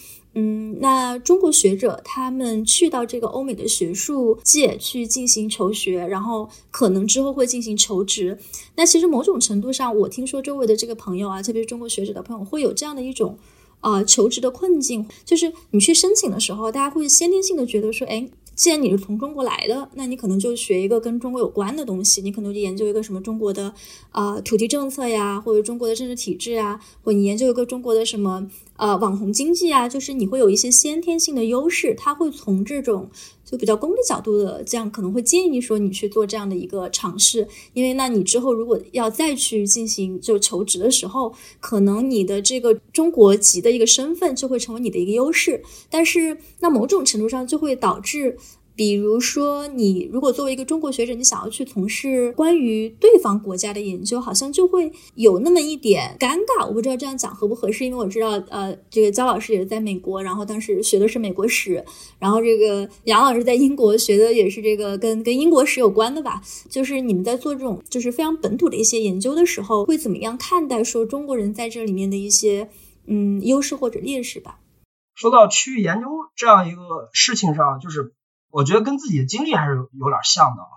[0.41, 8.39] 嗯，那中国学者他们去到这个欧美的学术界去进行求学，然后可能之后会进行求职。
[8.77, 13.37] 那其实某种程度上，我听说周围的这个朋友啊，特别是中国学者的朋友，会有这样的一种
[13.81, 18.29] 呃求职的困境，就是你去申请的时候，大家会先天性的觉得说，哎。
[18.59, 23.73] 既然你是从中国来的，那你可能就学一个跟中国有关的东西，你可能就研究一个什么中国的
[24.11, 33.11] 啊土地政策呀，或者中国的政治体制啊，或你研究一个中国的什么呃网红经济啊，就是你会有一些先天性的优势，他会从这种
[33.45, 48.39] 就比较功利角度的，这样可能会建议说你去做这样的一个尝试，因为那你之后如果要再去进行就求职的时候，可能你的这个中国籍的一个身份就会成为你的一个优势，但是那某种程度上就会导致。
[48.79, 56.65] 比如说，你如果作为一个中国学者，你想要去从事关于对方国家的研究，好像就会有那么一点尴尬。
[56.65, 61.85] 我不知道这样讲合不合适，因为我知道，呃，这个焦老师也是在美国，然后当时学的是美国史，
[62.21, 66.41] 然后这个杨老师在英国学的也是这个跟跟英国史有关的吧。
[66.71, 72.71] 就是你们在做这种就是非常本土的一些研究的时候，会怎么样看待说中国人在这里面的一些
[73.09, 74.61] 嗯优势或者劣势吧？
[75.17, 76.07] 说到区域研究
[76.37, 78.15] 这样一个事情上，就是。
[78.51, 80.69] 我觉得跟自己的经历还是有点像的啊。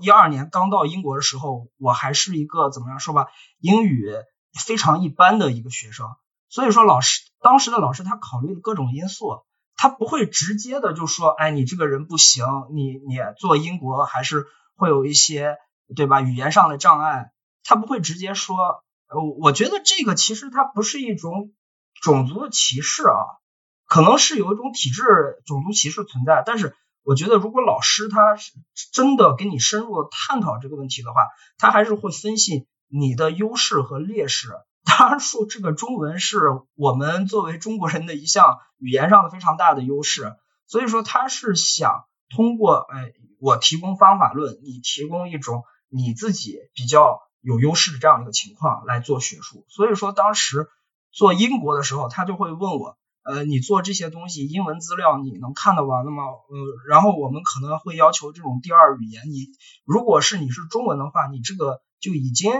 [0.00, 3.28] 一二年刚到英国的时候，我还是一个怎么样说吧，
[3.60, 4.12] 英语
[4.66, 6.08] 非常一般的一个学生。
[6.48, 9.44] 所以说，老师当时的老师他考虑各种因素，
[9.76, 14.46] 他不会直接的就说，哎，你这个人不行，你你做英国还是
[14.76, 15.56] 会有一些
[15.94, 17.30] 对吧语言上的障碍。
[17.62, 18.56] 他不会直接说，
[19.08, 21.52] 呃，我觉得这个其实它不是一种
[22.02, 23.22] 种族歧视啊，
[23.86, 25.02] 可能是有一种体制
[25.46, 26.76] 种族歧视存在，但是。
[27.04, 28.52] 我觉得，如果老师他是
[28.92, 31.20] 真的跟你深入探讨这个问题的话，
[31.58, 34.48] 他还是会分析你的优势和劣势。
[34.84, 36.40] 当然说，这个中文是
[36.74, 40.34] 我们作为中国人的一项语言上的非常大的优势，
[40.66, 49.66] 所以说他是想通过，哎，我提供方法论，你提供一种你自己比较有优势的这样一个情况来做学术。
[49.68, 50.68] 所以说，当时
[51.12, 52.96] 做英国的时候，他就会问我。
[53.24, 56.24] 呃，你做这些东西，英文资料你能看得完了吗？
[56.24, 59.30] 呃，然后我们可能会要求这种第二语言。
[59.30, 59.46] 你
[59.84, 62.52] 如果是你是中文的话，你这个就已经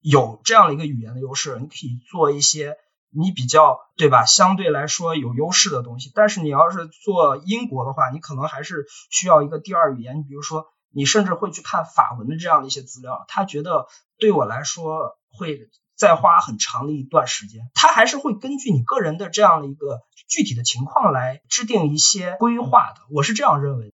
[0.00, 2.76] 有这样的一个语言的优势，你可以做一些
[3.10, 4.24] 你比较对吧？
[4.24, 6.10] 相对来说有优势的东西。
[6.12, 10.18] 但是你要是做英国的话，你可能还是需要一个第二语言。
[10.18, 13.24] 你比如说，你甚至会去看法文的这样的一些资料。
[13.28, 13.86] 他觉得
[14.18, 15.70] 对我来说会。
[16.02, 23.02] 再花很长的一段时间，他还是会根据你个人的这样的一个具体的情况来制定一些规划的。
[23.12, 23.92] 我是这样认为。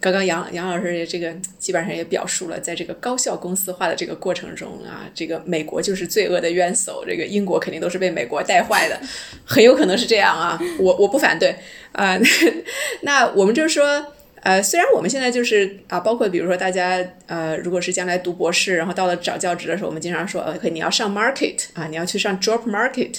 [0.00, 9.00] 刚刚杨杨老师这个基本上也表述了，在这个高校公司化的这个过程中啊，这个美国就是罪恶的冤首，这个英国肯定都是被美国带坏的，
[9.46, 10.58] 很有可能是这样啊。
[10.80, 11.56] 我我不反对
[11.92, 12.18] 啊。
[13.02, 14.04] 那我们就是说。
[14.42, 23.18] 呃，虽然我们现在就是啊，包括比如说大家呃，如果是将来读博士，然后到了找教职的时候，我们经常说，OK，你要上 market 啊，你要去上 job market，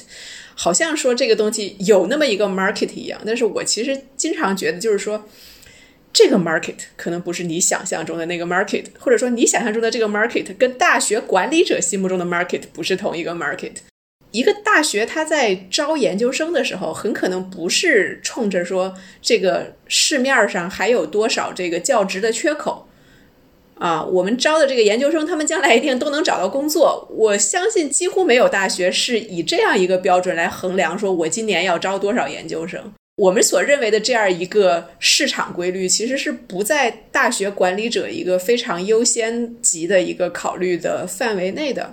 [0.56, 3.22] 好像说这个东西有那么一个 market 一样。
[3.24, 5.28] 但是我其实经常觉得，就是说
[6.12, 13.91] 这个 market 可能不是你想象中的那个 market，或者说你想象中的这个 market 跟大学管理者心目中的 market 不是同一个 market。
[14.32, 22.88] 一个大学，他在招研究生的时候，很可能不是冲着说这个市面上还有多少这个教职的缺口
[23.76, 24.04] 啊。
[24.04, 27.08] 我们招的这个研究生，他们将来一定都能找到工作。
[27.12, 32.94] 我相信几乎没有大学是以这样一个标准来衡量，说我今年要招多少研究生。
[33.18, 41.92] 我们所认为的这样一个市场规律，其实是不在大学管理者一个非常优先级的一个考虑的范围内的。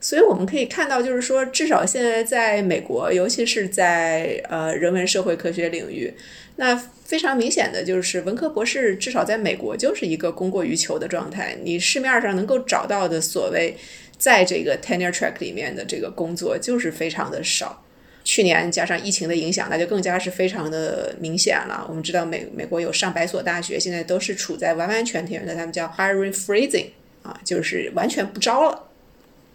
[0.00, 6.14] 所以我们可以看到，就是说，至少现在在美国，尤其是在呃人文社会科学领域，
[6.56, 11.56] 那非常明显的就是文科博士，至少在美国就是一个供过于求的状态。
[11.62, 13.76] 你市面上能够找到的所谓
[14.16, 17.84] 在这个 tenure track 里面的这个工作，就是非常的少。
[18.22, 21.86] 去年加上疫情的影响，那就更加是非常的明显了。
[21.88, 26.86] 我们知道美美国有上百所大学现在都是处在完完全全的他们叫 hiring freezing
[27.22, 28.89] 啊，就是完全不招了。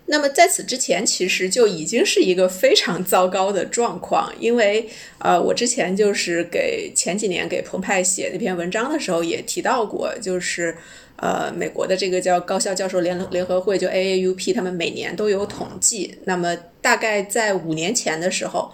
[0.07, 4.87] 那么在此之前，其实就已经是一个非常糟糕的状况，因为
[5.17, 10.77] 呃，我之前就是给前几年给澎湃写那篇文章的时候也提到过，就是
[11.15, 18.71] 呃，美国的这个叫高校教授联联合会，就 AAUP，他们每年都有统计，那么大概在五年前的时候，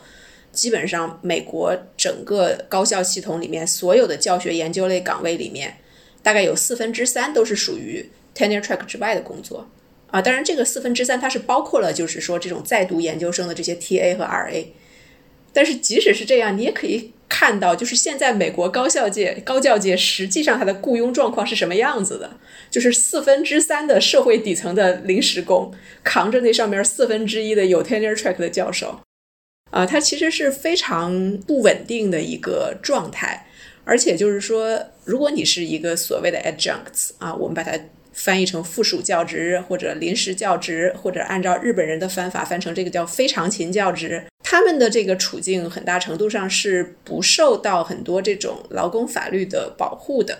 [0.52, 5.78] 基本上美国整个高校系统里面所有的教学研究类岗位里面，
[6.22, 9.70] 大概有四分之三都是属于 tenure track 之外的工作。
[10.12, 14.66] 啊，当然，这个四分之三它是包括了，就是说这种在读研究生的这些 TA 和 RA。
[15.54, 22.38] 但是即使是这样，你也可以看到，就是现在美国高校界、高教界实际上它的雇佣状况是什么样子的？
[22.70, 29.00] 就是四分之三的社会底层的临时工扛着那上面四分之一的有 tenure track 的教授，
[29.72, 33.48] 啊，它其实是非常不稳定的一个状态。
[33.86, 37.80] 而且就是说，如果你是一个所谓的 adjuncts 啊，我们把它。
[38.14, 50.40] 翻译成附属教职或者临时教职，或者按照日本人的翻法翻成这个叫非常勤教职，他们的这个处境很大程度上是不受到很多这种劳工法律的保护的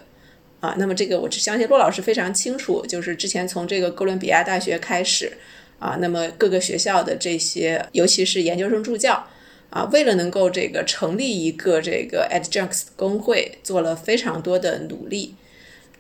[0.60, 0.76] 啊。
[0.78, 5.32] 那么这个我只相信骆老师非常清楚，就是之前从这个哥伦比亚大学开始
[5.80, 9.26] 啊，那么各个学校的这些，尤其是研究生助教
[9.70, 15.36] 啊，为了能够这个成立一个这个 adjuncts 工会，做了非常多的努力。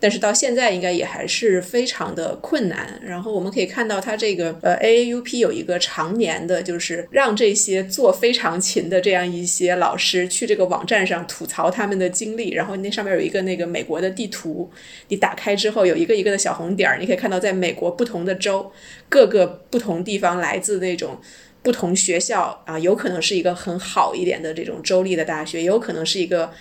[0.02, 3.00] 但是到现在应该也还是非常的困难。
[3.06, 12.50] 然后我们可以看到，它这个呃 AAUP 有一个常年的，就是让这些做非常勤的这样一些老师去这个网站上吐槽他们的经历。
[12.50, 14.72] 然后那上面有一个那个美国的地图，
[15.10, 18.72] 你打开之后有一个一个的小红点儿，你可以看到在美国不同的州
[19.08, 21.22] 各个不同地方来自那种
[21.62, 26.52] 不同学校啊，有可能是一个很好一点的这种州立的大学，也有可能是一个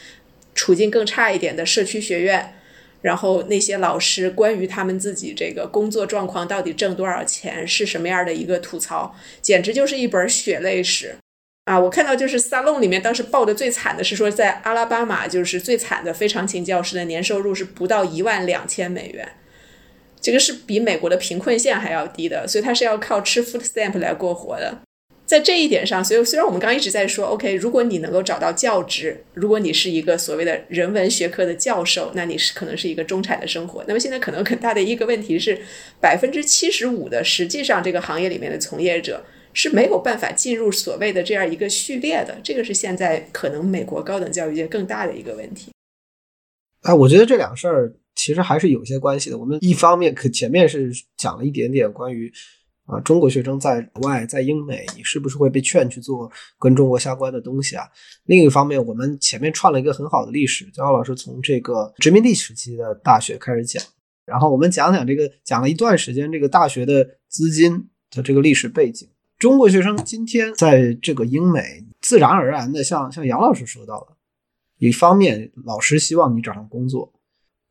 [0.54, 2.54] 处境更差一点的社区学院。
[3.02, 11.16] 然后那些老师关于他们自己这个工作状况到底挣多少钱是什么样的一个吐槽，简直就是一本血泪史
[11.64, 11.78] 啊！
[11.78, 19.26] 我看到就是萨隆里面当时报的最惨的是说，在阿拉巴马就是最惨的非常勤教师的年收入是不到一万两千美元，
[20.20, 24.80] 这个是比美国的贫困线还要低的，所以他是要靠吃 food stamp 来过活的。
[25.30, 33.84] 在这一点上，所以虽然我们刚一直在说，OK，如果你能够找到教职，如果你是一个所谓的人文学科的教授，那你是可能是一个中产的生活。
[33.86, 35.56] 那么现在可能很大的一个问题是，
[36.00, 39.24] 百分之七十五的实际上这个行业里面的从业者
[39.54, 42.36] 是没有办法进入所谓的这样一个序列的。
[42.42, 45.70] 这个是现在可能美国高等教育界更大的一个问题。
[46.82, 49.38] 哎，我觉得这两个事儿其实还是有些关系的。
[49.38, 52.32] 我们一方面可前面是讲了一点点关于。
[52.90, 57.84] 啊，中国学生在外，在英美，你是不是会被劝去做跟中国相关的东西啊？
[58.24, 63.80] 另一方面，我们前面串了一个很好的历史，焦老师从这个殖民地时期的大学开始讲，
[64.26, 69.08] 然后我们讲讲这个，讲了一段时间这个大学的资金的这个历史背景。
[69.38, 74.16] 中国学生今天在这个英美，自然而然的，像像杨老师说到的，
[74.78, 77.12] 一方面老师希望你找上工作。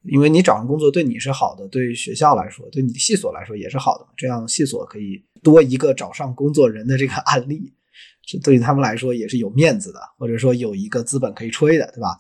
[0.04, 4.08] 因为你找上工作对你是好的，对学校来说，对你的系所来说也是好的。
[4.16, 7.74] 这样系所可以多一个找上工作人的这个案例，
[8.26, 12.18] 这对于他们来说也是有面子的，或者说有一个资本可以吹的，对吧？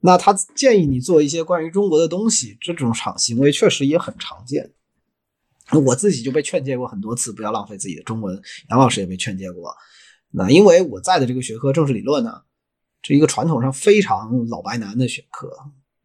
[0.00, 4.72] 那他建议你做一些关于中国的东西，这种场行为确实也很常见。
[5.84, 8.40] 我自己就被劝诫过很多次，不要浪费自己的中文。
[8.70, 9.74] 杨老师也被劝诫过。
[10.30, 12.42] 那因为我在的这个学科政治理论呢，
[13.02, 15.50] 是一个传统上非常老白男的学科。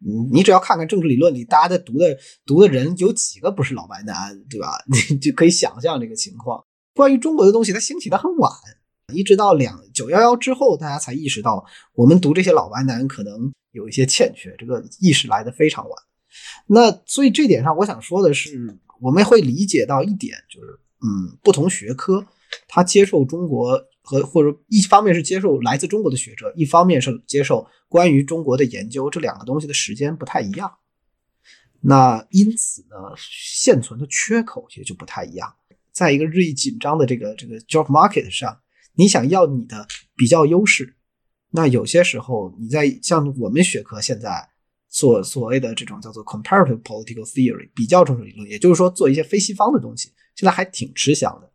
[0.06, 4.84] 你你只要看看政治理论里大家在读的读的人有几个不是老白男，对吧？
[5.10, 6.64] 你就可以想象这个情况。
[6.94, 8.52] 关于中国的东西，它兴起的很晚，
[9.14, 16.04] 一直到两九幺幺之后，大家才意识到我们读这些老白男可能有一些欠缺，这个意识来的非常晚。
[16.68, 22.26] 那所以这点上，我想说的是，我们会理解到一点，就是嗯，不同学科
[22.68, 23.80] 它接受中国。
[24.04, 30.72] 和或者一方面是接受来自中国的学者，一方面是接受关于中国的研究，这两个东西的时间不太一样。
[31.80, 35.56] 那因此呢，现存的缺口也就不太一样。
[35.92, 38.60] 在一个日益紧张的这个这个 job market 上，
[38.96, 40.96] 你想要你的比较优势，
[41.52, 44.50] 那有些时候你在像我们学科现在
[44.90, 51.53] 做所谓的这种叫做 comparative political theory 比较政治理论，也就是说做一些非西方的东西，现在还挺吃香的。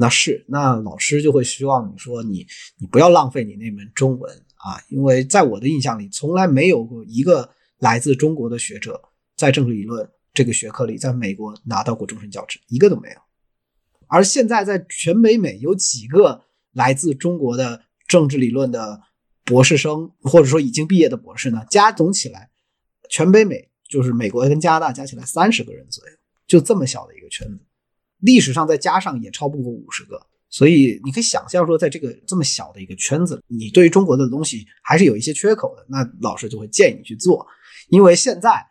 [0.00, 2.46] 那是，那老师就会希望你说你
[2.78, 9.00] 你不要浪费你那门中文啊，因为在我的印象里，从来没有过一个来自中国的学者
[9.34, 13.16] 在政治理论这个学科里，在美国拿到过终身教职，一个都没有。
[14.06, 19.00] 而现在在全北美有几个来自中国的政治理论的
[19.44, 21.64] 博士生，或者说已经毕业的博士呢？
[21.68, 22.48] 加总起来，
[23.10, 26.12] 全北美就是美国跟加拿大加起来三十个人左右，
[26.46, 27.58] 就这么小的一个圈子。
[28.20, 35.86] 历史上再加上也超不过五十个，所以你可以想象说，在这个这么小的一个圈子，你对于中国的东西还是有一些缺口的。
[35.88, 37.46] 那老师就会建议你去做，
[37.90, 38.66] 因为现在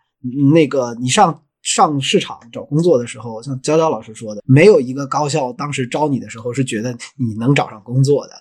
[0.53, 8.33] 那个你上上市场找工作的时候，像娇娇老师说的，没有一个高校当时招你的时候是觉得你能找上工作的，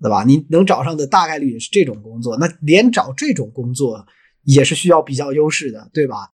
[0.00, 0.24] 对吧？
[0.24, 4.06] 你能找上的大概率也是这种工作，那连找这种工作
[4.44, 6.30] 也是需要比较优势的，对吧？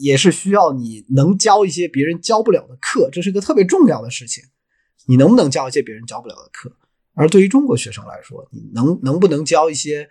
[0.00, 4.42] 也是需要你能教一些别人教不了的课，这是一个特别重要的事情。
[5.06, 6.76] 你能不能教一些别人教不了的课？
[7.14, 10.08] 而对于中国学生来说，你能能不能教一些，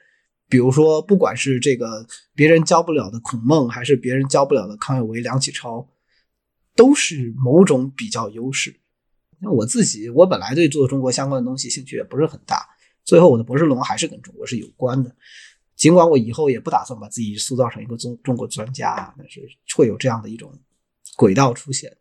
[0.47, 2.05] 比如说，不管是这个
[2.35, 5.87] 别人教不了的孔孟，还是别人教不了的康有为、梁启超，
[6.75, 8.75] 都是某种比较优势。
[9.41, 12.67] 那我自己，我本来对做中国相关的东西兴趣也不是很大，
[13.05, 15.15] 最后我的博士论文还是跟中国是有关的。
[15.79, 19.41] 尽管我以后也不打算把自己塑造成一个中中国专家，但是
[19.77, 20.51] 会有这样的一种
[21.15, 21.95] 轨道出现。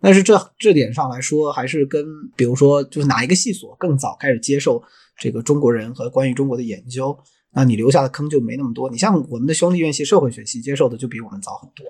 [0.00, 2.06] 但是这这点上来说，还是跟
[2.36, 4.80] 比如说就是哪一个系所更早开始接受
[5.18, 7.18] 这个中国人和关于中国的研究，
[7.50, 8.88] 那你留下的坑就没那么多。
[8.88, 11.84] 你像我们的兄弟院系社会学系接受的就比我们早很多，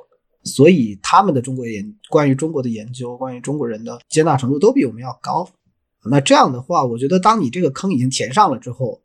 [0.45, 5.47] 所以他们的中国研关于中国的研究，关于中国人的接纳程度都比我们要高。
[6.07, 9.02] 那这样的话，我觉得当你这个坑已经填上了之后，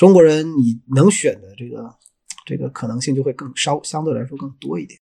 [0.00, 1.94] 中国人你能选的这个
[2.46, 4.98] 这个可能性就会更稍相对来说更多一点。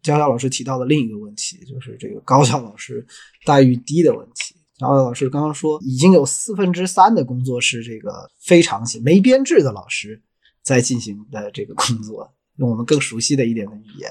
[0.00, 3.04] 娇娇老师提到的另一个问题就是这个高校老师
[3.44, 4.54] 待遇低的问题。
[4.76, 10.22] 娇娇老师刚刚说，已经有四分之三的工作是这个非常没编制的老师
[10.62, 14.08] 在进行的这个工作，用我们更熟悉的一点的语言。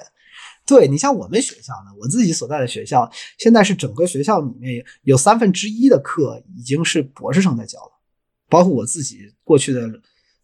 [0.65, 7.91] 对你像我们学校呢，我自己所在的学校，现在是整个学校里面有三分之一的课已经是博士生在教了，
[8.49, 9.89] 包括我自己过去的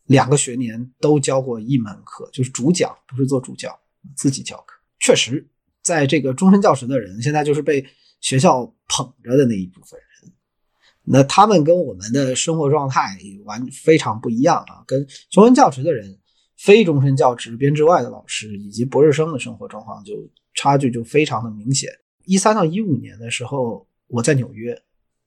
[0.06, 3.78] 两个学年都教过一门课，就是主讲，不是做助教，
[4.16, 4.76] 自己教课。
[5.00, 5.48] 确实，
[5.82, 7.86] 在这个终身教职的人，现在就是被
[8.22, 10.34] 学校捧着的那一部分人，
[11.04, 16.20] 那他们跟我们的生活状态完非常不一样啊，跟终身教职的人。
[16.56, 20.14] 非终身教职编制外的老师以及博士生的生活状况就
[20.54, 21.90] 差距就非常的明显。
[22.24, 24.72] 一三到一五年的时候，我在纽约，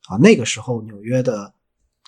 [0.08, 1.52] 啊，那个时候纽约的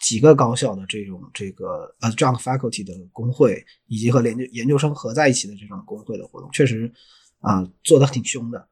[0.00, 6.92] 几个高校的这种这个呃 adjunct faculty 的工会，以及和研究研究生合在一起的这种工会的活动，确实
[7.40, 8.68] 啊做的挺凶的。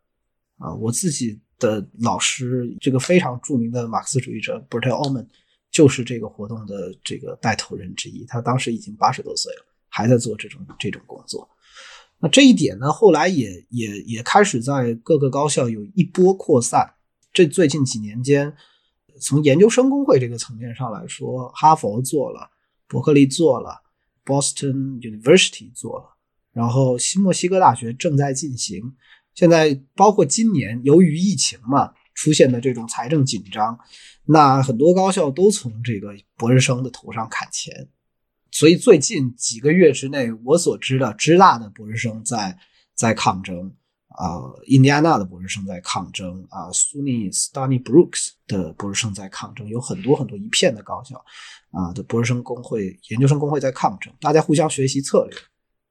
[0.58, 5.26] 啊，我自己的老师，这个非常著名的马克思主义者 Bertil Oman，
[5.70, 8.24] 就是这个活动的这个带头人之一。
[8.24, 9.64] 他当时已经八十多岁了。
[9.88, 11.48] 还在做这种这种工作，
[12.18, 16.92] 那这一点呢，后来也也也开始在各个高校有一波扩散。
[17.32, 18.54] 这最近几年间，
[19.20, 22.50] 从研究生工会这个层面上来说，哈佛做了，
[22.86, 23.82] 伯克利做了
[24.24, 26.16] ，Boston University 做了，
[26.52, 28.94] 然后新墨西哥大学正在进行。
[29.34, 33.78] 现在包括今年由于疫情嘛出现的这种财政紧张，
[34.24, 37.88] 那很多高校都从这个博士生的头上砍钱。
[38.50, 42.58] 所以最近几个月之内，我所知的，芝大的博士生在
[42.94, 43.74] 在抗争，
[44.16, 51.16] 啊，印第安纳的博士生在抗争，啊，SUNY Stony Brooks 的博士生在抗争，有很多很多一片的高校，
[51.70, 55.38] 啊的博士生工会、研究生工会在抗争，大家互相学习策略，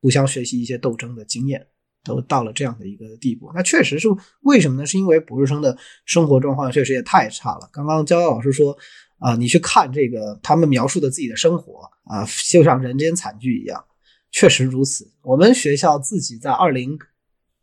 [0.01, 1.65] 互相学习一些斗争的经验，
[2.03, 3.51] 都到了这样的一个地步。
[3.53, 4.07] 那确实是
[4.41, 4.85] 为什么呢？
[4.85, 7.69] 是因为博士生的生活状况确实也太差了。
[7.71, 8.77] 刚刚焦焦老师说。
[9.17, 13.83] 啊，你去看这个，他们描述的自己的生活啊，就像人间惨剧一样，
[14.29, 15.09] 确实如此。
[15.21, 16.99] 我们学校自己在二零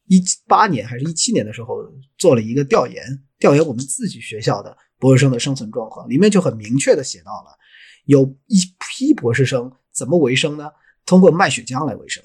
[0.06, 1.76] 一八年还是一七年的时候
[2.18, 3.02] 做了一个调研，
[3.38, 7.56] 调研我们自己学校的博士生的生存状况，里面就很明确的写到了，
[8.04, 10.70] 有一批博士生怎么为生呢？
[11.04, 12.22] 通过卖血浆来为生。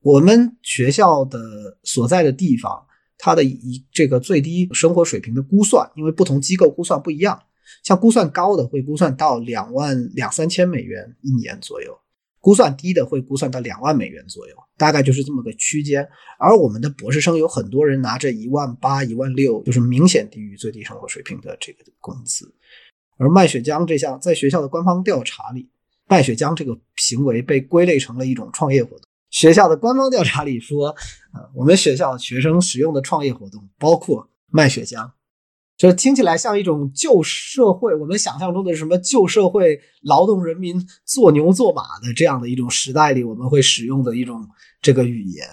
[0.00, 2.86] 我们学校的所在的地方，
[3.18, 7.42] 它的一这个最低生活水平的估算，因为不同机构估算不一样。
[7.84, 11.96] 像估算高的会估算到两万两三千美元一年左右，
[12.40, 16.08] 估算低的会估算到两万美元左右，大概就是这么个区间。
[16.38, 22.52] 而我们的博士生有很多人拿着一万八、一万六，就是明显低于最低生活水平的这个工资。
[23.18, 25.68] 而卖血浆这项在学校的官方调查里，
[26.08, 29.02] 卖血浆这个行为被归类成了一种创业活动。
[29.28, 30.88] 学校的官方调查里说，
[31.34, 35.10] 呃，我们学校学生使用的创业活动包括卖血浆。
[35.88, 44.46] 就听起来像一种旧社会，我们想象中的什么旧社会劳动人民做牛做马的这样的一种时代里，我们会使用的一种
[44.82, 45.46] 这个语言，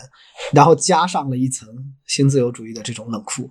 [0.51, 1.69] 然后加上了一层
[2.07, 3.49] 新自由主义的这种冷酷。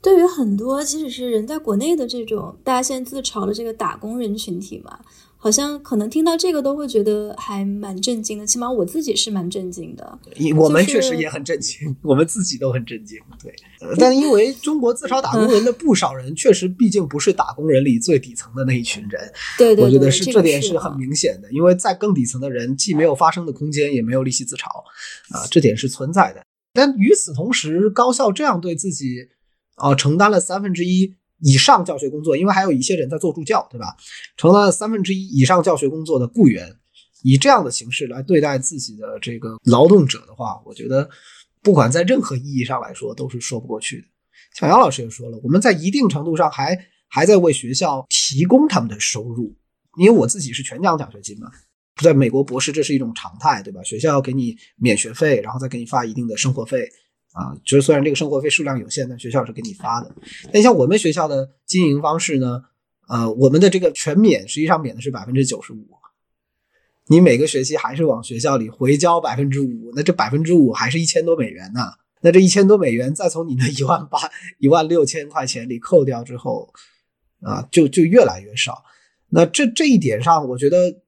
[0.00, 4.96] 对于很多即使是人在国内的这种大家现在自嘲的这个打工人群体嘛。
[5.42, 10.18] 好像可能听到这个都会觉得还蛮震惊的，起码我自己是蛮震惊的。
[10.54, 13.18] 我们确实也很震惊，我们自己都很震惊。
[13.42, 13.50] 对，
[13.98, 19.32] 但因为中国自嘲打工人的不少人，确实毕竟不是打工人里最底层的那一群人。
[19.56, 24.66] 对对，我觉得是这点是很明显的，因为在更底层的人，既没有发声的空间，也没有力气自嘲
[25.30, 26.44] 啊，这点是存在的。
[26.74, 29.28] 但与此同时，高校这样对自己
[29.76, 31.14] 啊承担了三分之一。
[31.42, 33.96] 以上教学工作，因为还有一些人在做助教，对吧？
[34.36, 36.76] 成了三分之一以上教学工作的雇员，
[37.22, 41.08] 以这样的形式来对待自己的这个劳动者的话，我觉得，
[41.62, 44.06] 不管在任何意义上来说，都是说不过去的。
[44.54, 49.54] 小杨老师也说了，我们在一定程度上还还在为学校提供他们的收入，
[49.98, 51.48] 因为我自己是全奖奖学金嘛，
[52.02, 53.82] 在美国博士这是一种常态，对吧？
[53.82, 56.88] 学校要给你免学费，然后再给你发一定的生活费。
[57.32, 60.14] 啊，就是虽然这个生活费数量有限，但学校是给你发的。
[60.52, 62.62] 但像我们学校的经营方式呢，
[63.08, 65.86] 呃，我们的这个全免实际上免的是百分之九十五，
[67.06, 71.80] 你每个学期还是往学校里回交百分之五，那这百分之五还是一千多美元呢。
[72.22, 74.18] 那这一千多美元再从你的一万八、
[74.58, 76.72] 一万六千块钱里扣掉之后，
[77.40, 78.84] 啊，就就越来越少。
[79.30, 81.00] 那这这一点上，我觉得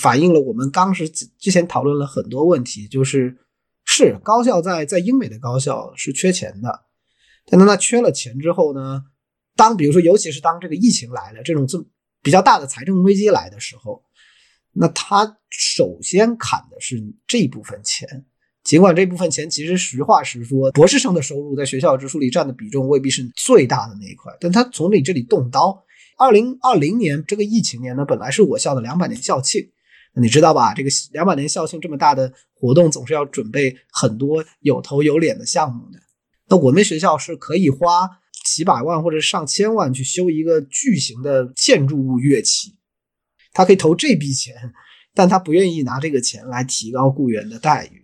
[0.00, 3.36] 反映了我们当时之前讨论了很多问题，就是
[3.96, 6.80] 是高校在在英美的高校是缺钱的，
[7.46, 9.04] 但那缺了钱之后呢，
[9.54, 11.78] 当比如说尤其是当这个疫情来了，这种这
[12.20, 14.02] 比较大的财政危机来的时候，
[14.72, 18.26] 那他首先砍的是这一部分钱。
[18.64, 25.84] 尽管这部分钱其实实话实说，博士生的收入在学校支出里占的比重未必是最大的那一块，但他从你这里动刀。
[26.18, 29.70] 二零二零年这个疫情年呢，本来是我校的两百年校庆，
[30.16, 30.72] 你知道吧？
[30.72, 35.98] 这个两百年校庆这么大的活动，总是要准备很多有头有脸的项目的。
[36.46, 38.08] 那我们学校是可以花
[38.44, 42.76] 几百万或者上千万去修一个巨型的建筑物乐器，
[43.52, 44.54] 他可以投这笔钱，
[45.14, 48.03] 但他不愿意拿这个钱来提高雇员的待遇。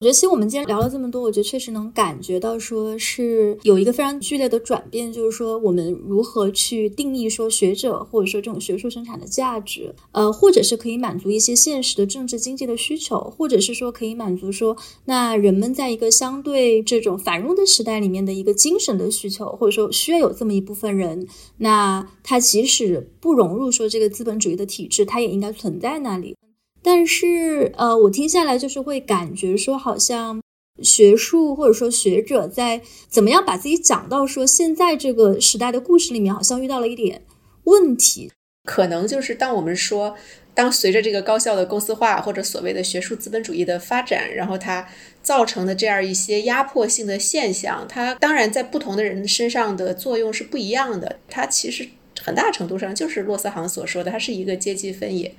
[0.00, 14.74] 我觉得，其实我们今天聊了这么多，我觉得确实能感觉到，说是有一个非常剧烈的转变，就是说我们如何去定义说学者或者说这种学术生产的价值，呃，或者是可以满足一些现实的政治经济的需求，或者是说可以满足说
[15.04, 21.28] 那人们在一个相对这种繁荣的时代里面的一个精神的需求，或者说需要有这么一部分人，
[21.58, 26.34] 那他即使不融入说这个资本主义的体制，他也应该存在那里。
[26.82, 30.40] 但是，呃，我听下来就是会感觉说，好像
[30.82, 37.22] 学术或者说学者在怎么样把自己讲到说现在这个时代的故事里面，好像遇到了一点
[37.64, 38.32] 问题。
[38.64, 40.14] 可能就是当我们说，
[40.54, 44.86] 当随着这个高校的公司化或者所谓的学术资本主义的发展，然后它
[45.22, 51.18] 造成的这样一些压迫性的现象，它当然在不同的人身上的作用是不一样的。
[51.28, 51.88] 它其实
[52.22, 55.32] 很大程度上就是洛斯行所说的，它是一个阶级分野。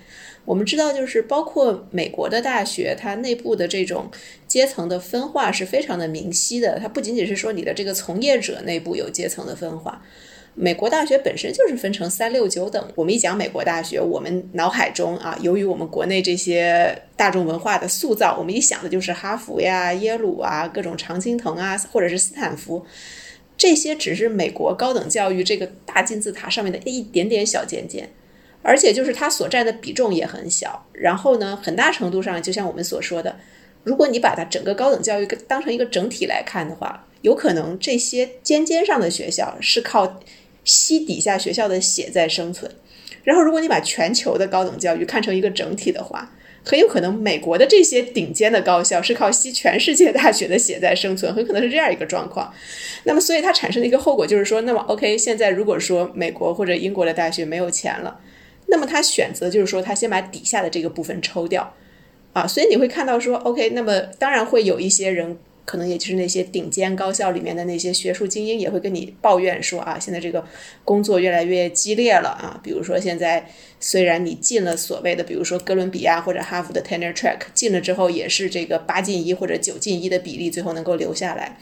[0.44, 4.10] 我们知道，就是包括美国的大学，它内部的这种
[4.48, 6.80] 阶层的分化是非常的明晰的。
[6.80, 10.02] 它不仅仅是说你的这个从业者内部有阶层的分化，
[10.56, 12.92] 美国大学本身就是分成三六九等。
[12.96, 22.84] 我们一讲美国大学，我们脑海中啊，由于我们国内这些大众文化的塑造，我们一想的就是哈佛呀、耶鲁啊、各种常青藤啊，或者是斯坦福，
[23.62, 28.10] 这些只是美国高等教育这个大金字塔上面的一点点小尖尖。
[28.64, 33.38] 而且就是它所占的比重也很小，然后呢，很大程度上就像我们所说的，
[33.84, 40.20] 如果你把它整个高等教育当成一个整体来看的话，有可能这些尖尖上的学校是靠
[40.64, 42.72] 吸底下学校的血在生存，
[43.24, 46.32] 然后如果你把全球的高等教育看成一个整体的话，
[46.64, 52.54] 很有可能美国的这些顶尖的高校是靠吸全世界大学的血在生存，很可能是这样一个状况。
[53.04, 58.20] 那么，所以它产生的一个后果就是说，那么 OK，现在如果说美国或者英国的大学没有钱了。
[58.68, 61.74] 那么他选择就是说，他先把底下的这个部分抽掉，
[62.32, 70.44] 啊，所以你会看到说，OK，那么当然会有一些人，可能也就是那些顶尖高校里面的那些学术精英，也会跟你抱怨说啊，现在这个
[70.84, 73.48] 工作越来越激烈了啊，比如说现在
[73.80, 81.58] 虽然你进了所谓的，比如说哥伦比亚或者哈佛的 tenure track，进了之后也是这个八进一或者九进一的比例，最后能够留下来。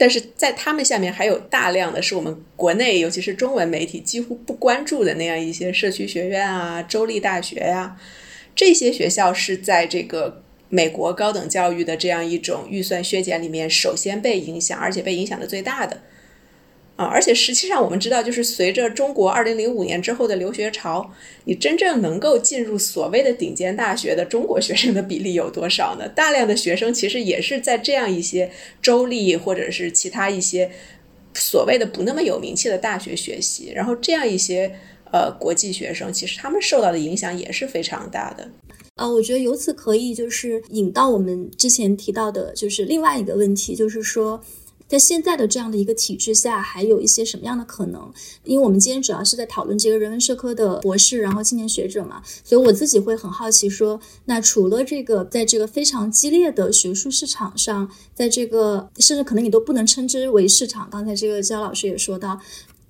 [0.00, 7.96] 但是在他们下面还有大量的是我们国内，尤其是中文媒体几乎不关注的那样一些社区学院啊、州立大学呀，
[8.54, 16.02] 这些学校是在这个美国高等教育的这样一种预算削减里面首先被影响，而且被影响的最大的。
[16.96, 21.12] 啊，而且实际上我们知道，就是随着中国二零零五年之后的留学潮，
[21.44, 26.08] 你真正能够进入所谓的顶尖大学的中国学生的比例有多少呢？
[26.08, 28.50] 大量的学生其实也是在这样一些
[28.82, 30.72] 州立或者是其他一些
[31.34, 34.74] 所谓的不那么有名气的大学学习，然后这样一些
[35.12, 38.50] 呃国际学生，其实他们受到的影响也是非常大的。
[38.98, 44.40] 呃，我觉得由此可以就是引到我们之前提到的，就是另外一个问题，就是说。
[44.88, 48.10] 在现在的这样的一个体制下，还有一些什么样的可能？
[48.44, 62.40] 因为我们今天主要是在讨论这个人文社科的博士，然后青年学者嘛，所以我自己会很好奇，说那除了这个，在这个非常激烈的学术市场上，在这个甚至可能你都不能称之为市场，刚才这个焦老师也说到。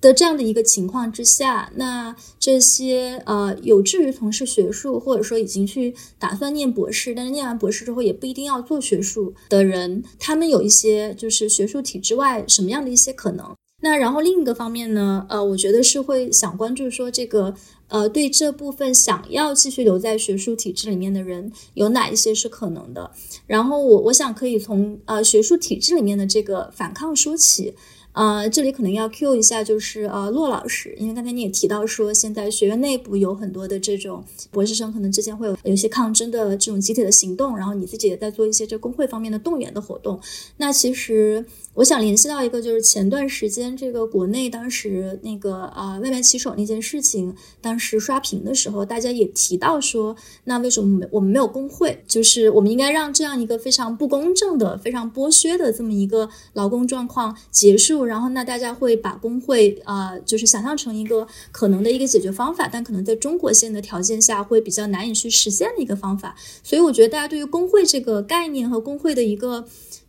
[0.01, 13.53] 的这样的一个情况之下，那这些呃有志于从事学术，或者说已经去打算念博士，但是念完博士之后也不一定要做学术的人，他们有一些就是学术体制外什么样的一些可能？
[13.81, 17.55] 那然后另一个方面呢，呃，我觉得是会想关注说这个
[17.87, 23.11] 呃对这部分想要继续留在学术体制里面的人有哪一些是可能的？
[23.47, 27.73] 然后我我想可以从呃学术体制里面的这个反抗说起。
[28.19, 34.21] 呃，这里可能要 Q 一下，就是呃，骆老师，因为刚才你也提到说，现在学院内部有很多的这种
[34.51, 40.19] 博士生，可能之间会有有一些抗争的这种集体的行动，然后你自己也在做一些这工会方面的动员的活动。
[40.57, 50.13] 那其实我想联系到一个，就是前段时间这个国内当时那个啊外卖骑手那件事情，当时刷屏的时候，大家也提到说，
[50.43, 52.03] 那为什么没我们没有工会？
[52.05, 58.08] 就是我们应该让这样一个非常不公正的、非常剥削的这么一个劳工状况结束。
[58.09, 66.35] 然后，那大家会把工会啊，就是想象成一个可能的一个解决方法，但可能在中国现在的条件下会比较难以去实现的一个方法。
[66.63, 69.63] 所以，我觉得大家对于工会这个概念和工会的一个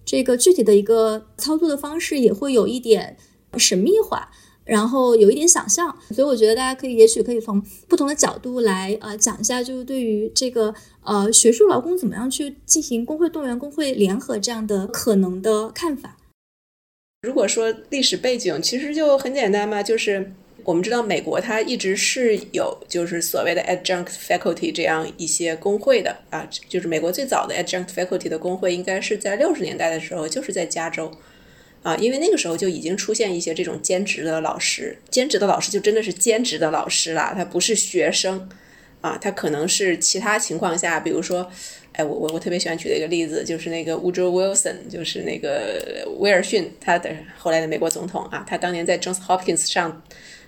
[0.06, 3.18] 这个具体的一个操作的方式，也会有一点
[3.58, 4.30] 神秘化，
[4.64, 5.94] 然后有一点想象。
[6.08, 16.16] 所以，我觉得大家可以，也许可以从不同的角度来呃讲一下，就是对于这个呃学术劳工怎么样去进行工会动员、工会联合这样的可能的看法。
[17.22, 20.32] 如果说历史背景，其实就很简单嘛，就是
[20.64, 31.12] 我们知道美国它一直是有就是所谓的 adjunct faculty 这样一些工会的啊，就是美国最早的 adjunct faculty 的工会应该是在六十年代的时候，就是在加州
[31.82, 38.48] 啊，因为那个时候就已经出现一些这种兼职的老师，兼职的老师就真的是兼职的老师啦，他不是学生
[39.02, 41.52] 啊，他可能是其他情况下，比如说。
[41.92, 50.00] 哎，我我我特别喜欢举的一个例子，就是那个 Woodrow Wilson，就是那个威尔逊，他的后来的美国总统啊，他当年在 Johns Hopkins 上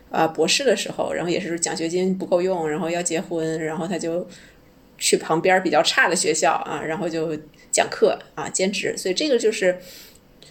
[0.09, 4.27] 啊博士的时候，然后也是奖学金不够用，然后要结婚，然后他就
[4.97, 7.37] 去旁边比较差的学校啊，然后就
[7.73, 9.77] 讲课啊兼职，所以这个就是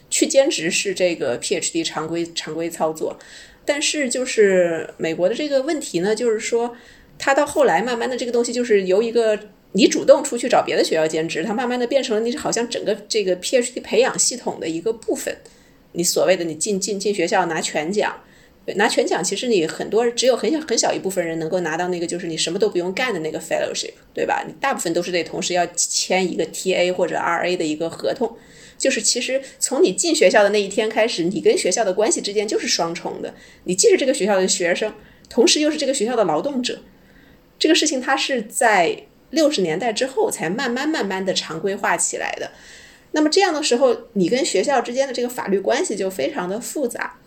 [0.10, 3.18] 去兼职是这个 PhD 常规常规操作，
[3.64, 6.76] 但是就是美国的这个问题呢，就是说
[7.18, 9.40] 他到后来慢慢的这个东西就是由一个。
[9.74, 15.38] 你主动出去找别的学校兼职，它慢慢的变成了你好像整个这个 PhD 培养系统的一个部分。
[15.94, 18.16] 你所谓的你进进进学校拿全奖，
[18.76, 24.44] 拿全奖，其实你很多只有很小很小一部分人能够拿到那个就是你什么都不用干的那个 fellowship，对吧？
[24.46, 28.38] 你大部分都是得同时要签一个 TA 或者 RA 的一个合同。
[28.78, 33.34] 就是其实从你进学校的那一天开始，你跟学校的关系之间就是双重的。
[33.64, 34.94] 你既是这个学校的学生，
[35.30, 36.80] 同时又是这个学校的劳动者。
[37.60, 39.04] 这个事情它是在。
[39.32, 42.52] 六十年代之后才慢慢慢慢的常规化起来的，
[43.12, 47.18] 那么这样的时候，你跟学校之间的这个法律关系就非常的复杂。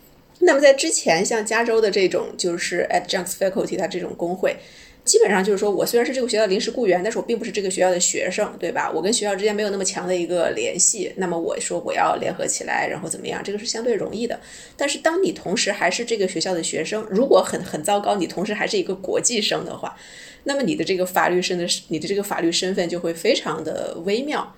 [0.40, 4.56] 那么在之前，像加州的这种就是 adjunct faculty 它这种工会，
[5.04, 8.90] 基本上就是说我虽然是这个学校临时雇员，但是我并不是这个学校的学生，对吧？
[8.92, 11.12] 我跟学校之间没有那么强的一个联系。
[11.16, 13.40] 那么我说我要联合起来，然后怎么样？
[13.44, 14.38] 这个是相对容易的。
[14.76, 19.96] 但是当你同时还是这个学校的学生，如果很很糟糕，你同时还是一个国际生的话。
[20.44, 24.54] 那么你的这个法律身的，你的这个法律身份就会非常的微妙。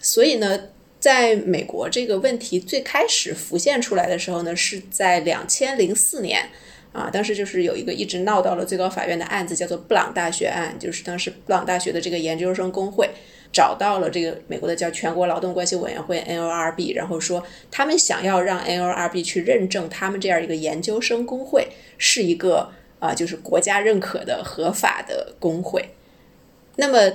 [0.00, 0.58] 所以呢，
[1.00, 6.50] 在美国这个问题最开始浮现出来的时候呢，是在两千零四年
[6.92, 13.10] 啊，当时就是有一个一直闹到了最高法院的案子，叫做布朗大学案，就是当时布朗大学的这个研究生工会
[13.52, 22.70] 找到了这个美国的叫全国劳动关系委员会 NLRB，然后说他们想要让 NLRB 去认证他们这样一个研究生工会是一个。
[23.04, 25.90] 啊，就是国家认可的合法的工会，
[26.76, 27.12] 那么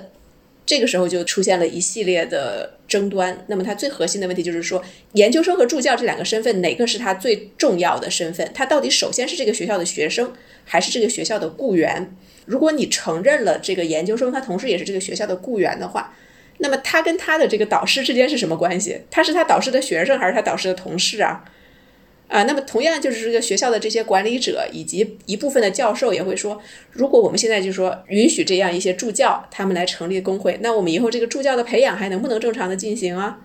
[0.64, 3.44] 这个时候就出现了一系列的争端。
[3.48, 4.84] 那么它最核心的问题就是说，
[5.14, 8.52] 研究生和助教这两个身份，哪个是他最重要的身份？
[8.54, 10.32] 他到底首先是这个学校的学生，
[10.64, 12.16] 还是这个学校的雇员？
[12.46, 16.16] 如果你承认了这个研究生，他同时也是这个学校的雇员的话，
[16.60, 19.02] 那么他跟他的这个导师之间是什么关系？
[19.10, 21.44] 他是他导师的学生，还是他导师的同事啊？
[22.30, 26.62] 啊，那么同样就是这个学校的这些管理者以及一部分的教授也会说，
[26.92, 33.40] 如果我们现在就说允许这样一些助教他们来成立工会，那我们以后这个助教的培养还能不能正常的进行啊？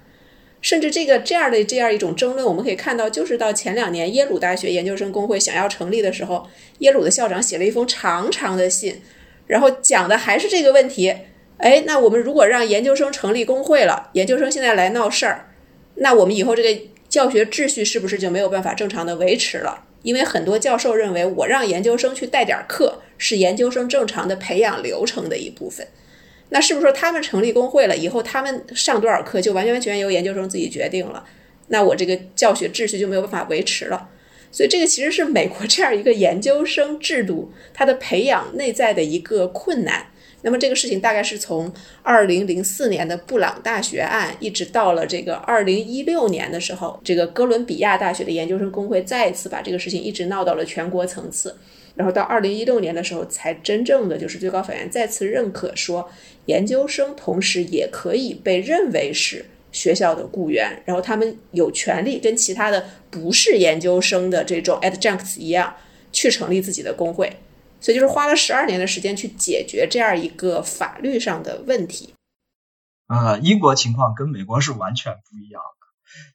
[0.61, 6.47] 甚至这个这样的这样一种争论，我们可以看到，就是到前两年耶鲁大学研究生工会想要成立的时候，
[6.81, 9.01] 耶鲁的校长写了一封长长的信，
[9.47, 11.15] 然后讲的还是这个问题。
[11.57, 15.49] 哎，那我们如果让研究生成立工会了，研究生现在来闹事儿，
[15.95, 16.83] 那我们以后这个。
[17.15, 19.85] 教学秩序是不是就没有办法正常的维持了？
[20.03, 25.87] 因为很多教授认为，我让研究生去带点课，是研究生正常的培养流程的一部分。
[26.49, 31.25] 那是不是说他们成立工会了以后，他们上多少课就完完全全由研究生自己决定了？
[31.69, 34.09] 那我这个教学秩序就没有办法维持了。
[34.51, 40.09] 所以这个其实是美国这样一个研究生制度它的培养内在的一个困难。
[40.45, 41.73] 那么这个事情大概是从
[42.03, 51.57] 二零零四年的布朗大学案，一直到了这个二零一六年的时候，这个哥伦比亚大学的研究生工会再一次把这个事情一直闹到了全国层次，
[51.95, 56.11] 然后到二零一六年的时候，才真正的就是最高法院再次认可说，
[56.45, 65.75] 研究生同时也可以被认为是学校的雇员，然后他们有权利跟其他的不是研究生的这种 adjuncts 一样，
[66.13, 67.33] 去成立自己的工会。
[67.85, 72.15] 所以就是花了十二年的时间去解决这样一个法律上的问题。
[73.09, 75.87] 呃，英国情况跟美国是完全不一样的，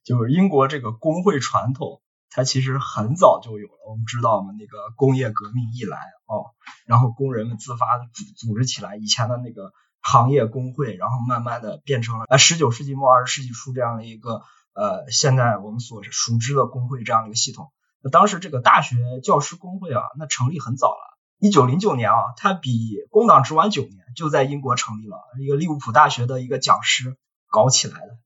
[0.03, 3.73] 就是英国这个工会传统，它其实很早就有了。
[3.89, 5.97] 我们知道嘛，那个工业革命一来
[6.27, 6.53] 哦，
[6.85, 14.43] 然后工人们自发组组织起来，以前的那个行业工会，然后慢慢的变成了呃十九世纪末二十世纪初这样的一个
[14.73, 17.71] 呃现在我们所熟知的工会这样的一个系统。
[18.03, 21.17] 那当时这个大学教师工会啊，那成立很早了。
[21.41, 27.15] 一九零九年啊，他比工党只晚九年，就在英国成立了一个利物浦大学的一个讲师
[27.49, 28.17] 搞起来的。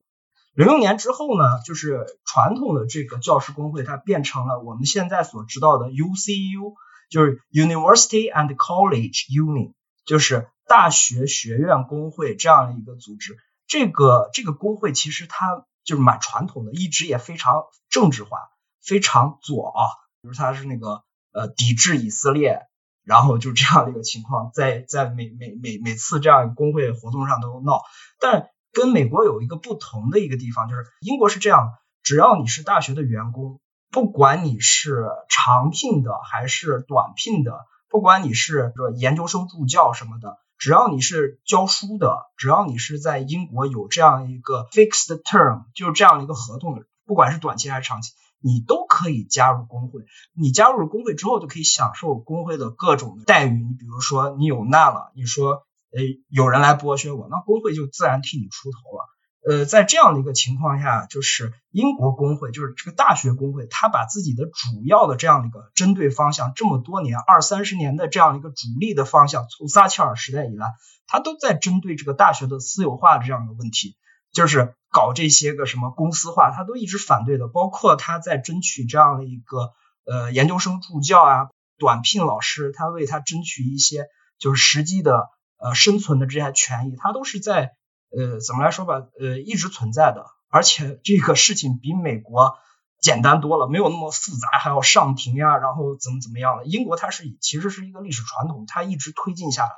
[0.52, 6.74] 零六年之后呢，就是传统的这个教师工会，它变成了我们现在所知道的 UCU，
[7.08, 9.74] 就是 University and College Union，
[10.04, 13.36] 就是大学学院工会这样的一个组织。
[13.68, 18.38] 这个这个工会其实它就是蛮传统的，一直也非常政治化，
[18.82, 19.82] 非常左啊，
[20.20, 22.62] 比如它是那个呃抵制以色列。
[23.04, 27.82] 然后就这样的一个情况，在在每每每每次这样工会活动上都闹，
[28.18, 33.60] 但跟美国有一个不同的一个地方，就是英国是这样，只要你是大学的员工，
[33.90, 48.12] 不管你是长聘的还是短聘的，不管你是说研究生助教什么的，只要你是教书的，只要你是在英国有这样一个 fixed term，就是这样的一个合同，不管是短期还是长期。
[48.44, 50.04] 你都可以加入工会，
[50.34, 53.64] 你加入了工会之后，就可以享受工会的各种待遇。
[53.64, 59.08] 你比如说，你有难了，你说，呃，有人来剥削我，那工会就自然替你出头了。
[59.48, 70.66] 呃，在这样的一个情况下，就是英国工会，就是这个大学工会，他把自己的主要的这样的一个针对方向，这么多年二三十年的这样一个主力的方向，从撒切尔时代以来，
[71.06, 73.96] 他都在针对这个大学的私有化这样的问题。
[74.34, 79.72] 就是搞这些个什么公司化，他都一直反对的，包括他在争取这样的一个
[80.06, 81.48] 呃研究生助教啊、
[81.78, 84.06] 短聘老师，他为他争取一些
[84.38, 87.72] 就是实际的呃生存的这些权益，他都是在
[88.16, 92.54] 呃怎么来说吧，呃一直存在的，而且这个事情比美国
[93.00, 96.64] 简单多了，没有那么复杂，还要上庭呀，然后怎么怎么样的。
[96.66, 99.72] 英国它是其实是一个历史传统，它一直推进下来。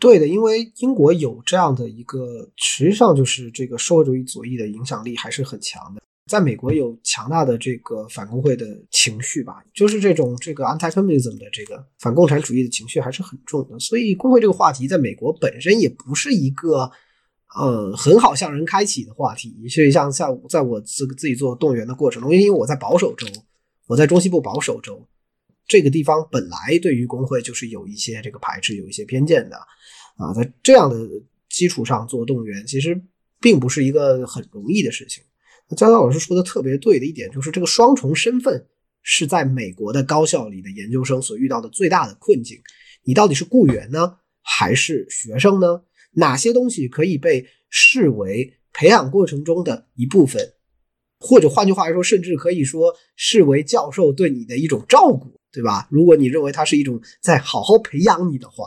[0.00, 6.00] 对的，因为英国有这样的一个，实际上就是这个社会主义左翼的影响力还是很强的。
[6.26, 13.78] 在美国有强大的这个反工会的情绪吧，就是这种这个 anti-communism 的这个反共产主义的情绪还是很重的。
[13.80, 16.90] 所以工会这个话题在美国本身也不是一个
[17.56, 19.68] 呃很好向人开启的话题。
[19.68, 23.26] 所以像像在我自自己做动员的过程中，因为我在保守州，
[23.88, 25.04] 我在中西部保守州。
[25.70, 29.56] 这个地方本来对于工会就是有一些这个排斥，有一些偏见的，
[30.16, 31.08] 啊，在这样的
[31.48, 33.00] 基础上做动员，其实
[33.40, 35.22] 并不是一个很容易的事情。
[35.68, 38.66] 那焦涛老师说的特别对的一点就是，这个双重身份
[39.02, 42.60] 是在美国的高校里的研究生所遇到的最大的困境。
[43.04, 45.82] 你到底是雇员呢，还是学生呢？
[46.14, 50.54] 哪些东西可以被视为培养过程中的一部分，
[51.20, 55.39] 或者换句话来说，甚至可以说视为教授对你的一种照顾？
[55.52, 55.88] 对吧？
[55.90, 58.66] 如果你认为它是一种在好好培养你的话，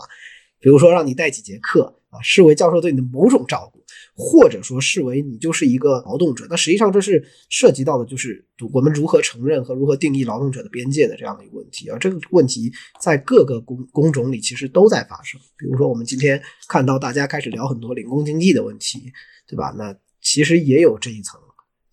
[0.59, 3.83] 比如说让你带几节课啊，视为教授对你的某种照顾，
[4.15, 11.97] 或者说视为你就是一个劳动者，那实际上这是涉及到的就是我们如何承认和如何定义劳动者的边界的这样的一个问题啊。
[11.97, 15.39] 这个问题在各个工工种里其实都在发生。
[15.57, 19.11] 比如说我们今天看到大家开始聊很多领工经济的问题，
[19.47, 19.73] 对吧？
[19.77, 21.39] 那其实也有这一层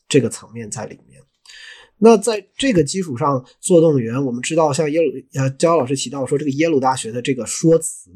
[0.08, 1.20] 这个层面在里面。
[2.02, 8.10] 那在这个基础上做动员，我们知道，像耶鲁呃焦老师提到说，这个耶鲁大学的这个说辞，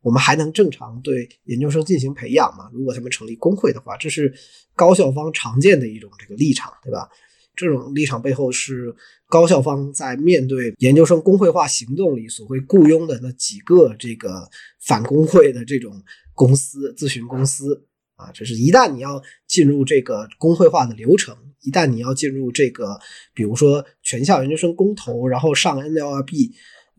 [0.00, 2.70] 我们还能正常对研究生进行培养吗？
[2.72, 4.32] 如果他们成立工会的话，这是
[4.74, 7.08] 高校方常见的一种这个立场，对吧？
[7.54, 8.94] 这种立场背后是
[9.28, 14.48] 高校方在面对研究生工会化行动里所会雇佣的那几个这个
[14.80, 15.92] 反工会的这种
[16.32, 17.86] 公司咨询公司
[18.20, 21.36] 啊，这是一旦你要进入这个工会化的流程。
[21.62, 22.98] 一旦你要进入这个，
[23.34, 26.52] 比如说全校研究生公投，然后上 NLRB，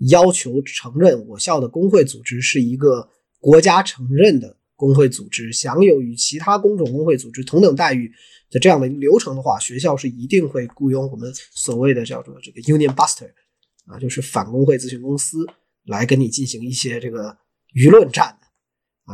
[0.10, 8.12] 要求承认我校的工会组织是一个国家承认的工会组织，享有与其他工种工会组织同等待遇
[8.52, 13.32] 的这样的一个流程的话，学校是一定会雇佣我们所谓的叫做这个 Union Buster，
[13.88, 15.44] 啊，就是反工会咨询公司
[15.88, 17.36] 来跟你进行一些这个
[17.74, 18.38] 舆论战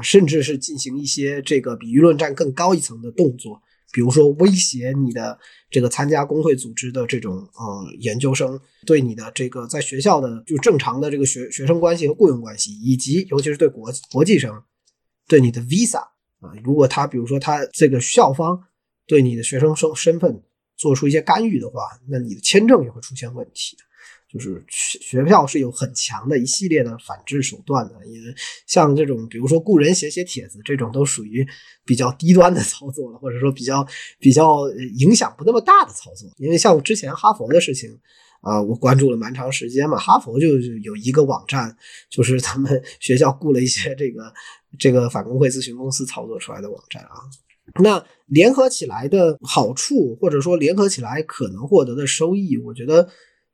[0.02, 3.62] 甚至是进行一些这个比舆论战更高一层的动作。
[3.94, 5.40] 比如说威胁你的
[5.72, 14.62] 这个参加工会组织的这种呃研究生，对你的这个在学校的就正常的这个学学生关系和雇佣关系，以及尤其是对国国际生，
[15.28, 16.00] 对你的 visa
[16.42, 18.62] 啊，如果他比如说他这个校方
[19.08, 20.44] 对你的学生身身份
[20.76, 23.78] 做出一些干预的话，那你的签证也会出现问题。
[24.30, 28.36] 就是学学校是有很强的一系列的反制手段的，因为
[28.66, 31.48] 像这种，比如说雇人写写帖子这种，都属于
[31.86, 33.88] 比较低端的操作了，或者说比较
[34.20, 36.30] 比较影响不那么大的操作。
[36.38, 37.90] 因为像之前哈佛的事情
[38.42, 41.74] 啊，我关注了蛮长时间嘛，哈佛就有一个网站，
[42.10, 44.34] 就是他们 学校雇了一些这个
[44.78, 47.16] 这个反工会咨询公司操作出来的网站啊。
[47.82, 53.08] 那联合起来的好处，或者说联合起来可能获得的收益，我觉得。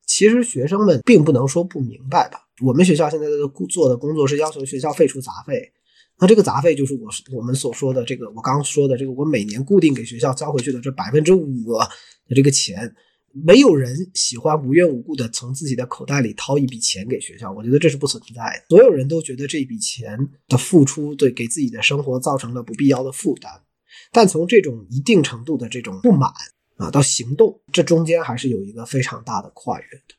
[0.06, 2.40] 其实学生们并不能说不明白吧？
[2.62, 3.36] 我们学校现在的
[3.70, 5.72] 做的工作是要求学校废除杂费，
[6.20, 11.74] 那这个杂费就是我我们所说的这个，我刚刚说的这个，我每年固定给学校交回去的这百分之五
[12.28, 12.94] 的这个钱，
[13.32, 18.66] 没有人喜欢无缘无故的从自己的口袋里掏一笔钱给学校，我觉得这是不存在的。
[18.70, 20.18] 所有人都觉得这笔钱
[20.48, 23.52] 的付出对给自己的生活造成了不必要的负担，
[24.12, 26.32] 但从这种一定程度的这种不满。
[26.78, 30.16] 啊，到行动，这中间还是有一个非常大的跨越的。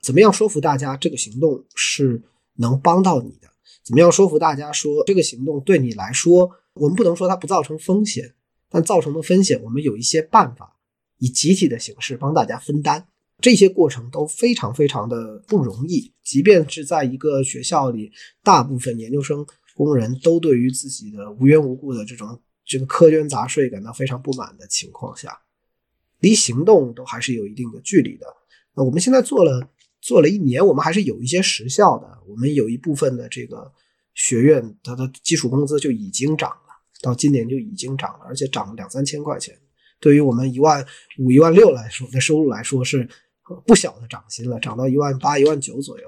[0.00, 2.22] 怎么样说服大家这个行动是
[2.54, 3.48] 能帮到你的？
[3.84, 8.34] 怎么样说服大家说这个行动对你来说，我们不能说它不造成风险，
[8.68, 10.76] 但造成的风险，我们有一些办法
[11.18, 13.06] 以集体的形式帮大家分担。
[13.40, 18.12] 这些过程都非常非常的不容易，即便是在一个学校里，
[18.44, 19.44] 大部分研究生
[19.74, 25.41] 工人都对于自己的无缘无故的这种这个苛捐杂税感到非常不满的情况下。
[26.22, 28.26] 离行动都还是有一定的距离的。
[28.74, 29.68] 那我们现在做了
[30.00, 32.08] 做了一年，我们还是有一些实效的。
[32.26, 33.70] 我们有一部分的这个
[34.14, 36.72] 学院，它的基础工资就已经涨了，
[37.02, 39.54] 到今年就已经涨了，而且涨了两三千块钱。
[40.00, 40.82] 对于我们一万
[41.18, 43.06] 五、一万六来说的收入来说，是
[43.66, 46.06] 不小的涨薪了，涨到一万八、一万九左右。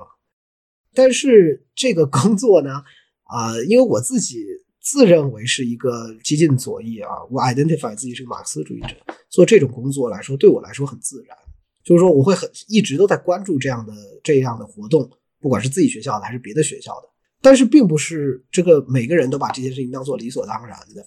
[0.94, 2.82] 但是这个工作呢，
[3.24, 4.44] 啊，因为我自己。
[4.84, 8.94] 自认为是一个激进左翼啊，我 identify 自己是个马克思主义者，
[9.30, 11.36] 做这种工作来说，对我来说很自然。
[11.82, 13.92] 就是说，我会很一直都在关注这样的
[14.22, 17.08] 这样的活动，不管是自己学校的还是别的学校的。
[17.42, 21.06] 但是，并不是这个每个人都把这件事情当做理所当然的。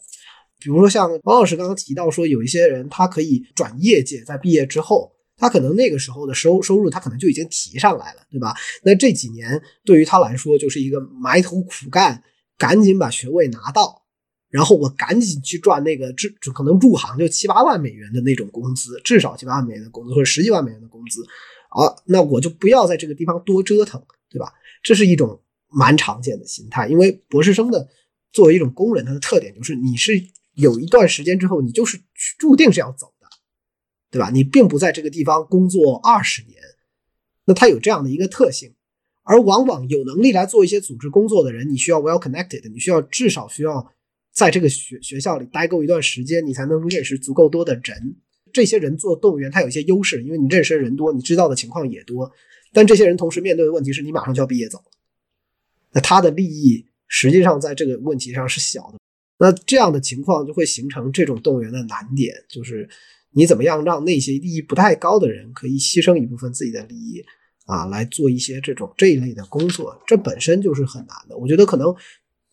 [0.60, 8.56] 比如说，像王老师刚刚提到说，有一些人他可以转业界，在毕业之后，他可能那个时候的收收入他可能就已经提上来了，对吧？
[8.84, 12.24] 那这几年对于他来说，就是一个埋头苦干。
[12.58, 14.04] 赶紧把学位拿到，
[14.50, 21.22] 然后我赶紧去赚那个至可能入行就七八万美元的那种工资，至少七八万美元的工资或者十几万美元的工资
[21.70, 24.54] 啊，那我就不要在这个地方多折腾，对吧？
[24.82, 27.88] 这是一种蛮常见的心态，因为博士生的
[28.32, 30.14] 作为一种工人，他的特点就是你是
[30.54, 32.00] 有一段时间之后，你就是
[32.40, 33.28] 注定是要走的，
[34.10, 34.30] 对吧？
[34.30, 36.56] 你并不在这个地方工作二十年，
[37.46, 38.74] 那他有这样的一个特性。
[39.28, 43.86] 而往往有能力来做一些组织工作的人，你需要 well connected，你需要至少需要
[44.32, 48.16] 在这个学学校里待够一段时间，你才能认识足够多的人。
[48.54, 52.32] 这些人做动物园，他有一些优势，因为你认识的人多，你知道的情况也多。
[52.72, 54.82] 但这些人同时面对的问题是你马上就要毕业走，
[55.92, 58.98] 那他的利益实际上在这个问题上是小的。
[59.40, 62.88] 那这样的情况就会形成这种动物园的难点，就是
[63.32, 67.22] 你怎么样让那些利益不太高的人可以牺牲一部分自己的利益。
[67.68, 71.38] 啊，来做一些这种这一类的工作，这本身就是很难的。
[71.38, 71.90] 我觉得可能，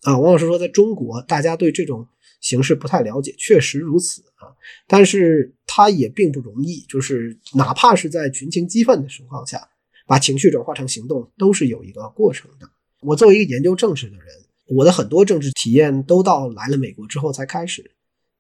[0.03, 2.07] 啊，王老师说，在中国大家对这种
[2.41, 4.51] 形式不太了解，确实如此啊。
[4.89, 9.67] 但是它也并不容易，就是哪怕是在群情激愤的情况下，
[10.07, 12.69] 把情绪转化成行动，都是有一个过程的。
[13.01, 14.27] 我作为一个研究政治的人，
[14.67, 17.89] 我的很多政治体验都到来了美国之后才开始，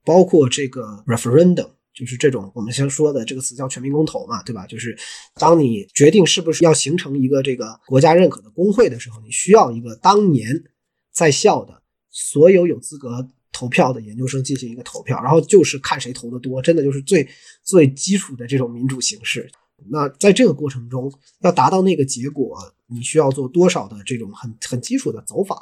[0.05, 1.69] 包括这个 referendum。
[1.95, 4.66] 就是这种我们先说的这个词叫全民公投嘛，对吧？
[4.66, 4.97] 就是
[5.35, 10.65] 当你决定是不是要形成一个这个国家认可的工会的时候，你需要一个当年
[11.12, 17.29] 在校的所有有资格投票的研究生进行一个投票，然后就是看谁投的多，真的就是最
[17.62, 19.49] 最基础的这种民主形式。
[19.89, 21.12] 那在这个过程中，
[21.43, 22.59] 要达到那个结果，
[22.89, 25.57] 你需要做多少的这种很很基础的走访、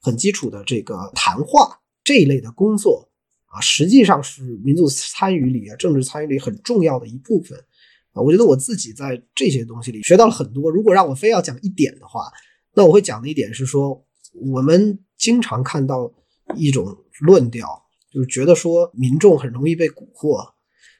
[0.00, 3.07] 很基础的这个谈话这一类的工作。
[3.48, 7.58] 啊，实际上是民族参与里啊，政治参与里很重要的一部分
[8.12, 8.22] 啊。
[8.22, 10.70] 我觉得我自己在这些东西里学到了很多。
[10.70, 12.30] 如果让我非要讲一点的话，
[12.74, 14.04] 那我会讲的一点是说，
[14.34, 16.12] 我们经常看到
[16.56, 17.66] 一种论调，
[18.12, 20.52] 就是觉得说民众很容易被蛊惑，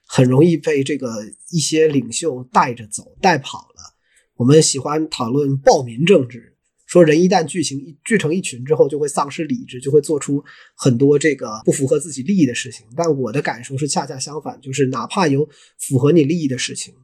[0.06, 3.94] 很容易被这个一些领袖带着走、带跑了。
[4.36, 6.56] 我们喜欢讨论暴民政治。
[6.89, 10.43] 说人一旦聚情聚成一群之后，就会丧失理智，就会做出
[10.74, 12.86] 很多这个不符合自己利益的事情。
[12.97, 15.47] 但我的感受是恰恰相反，就是哪怕有
[15.78, 16.94] 符合你利益的事情，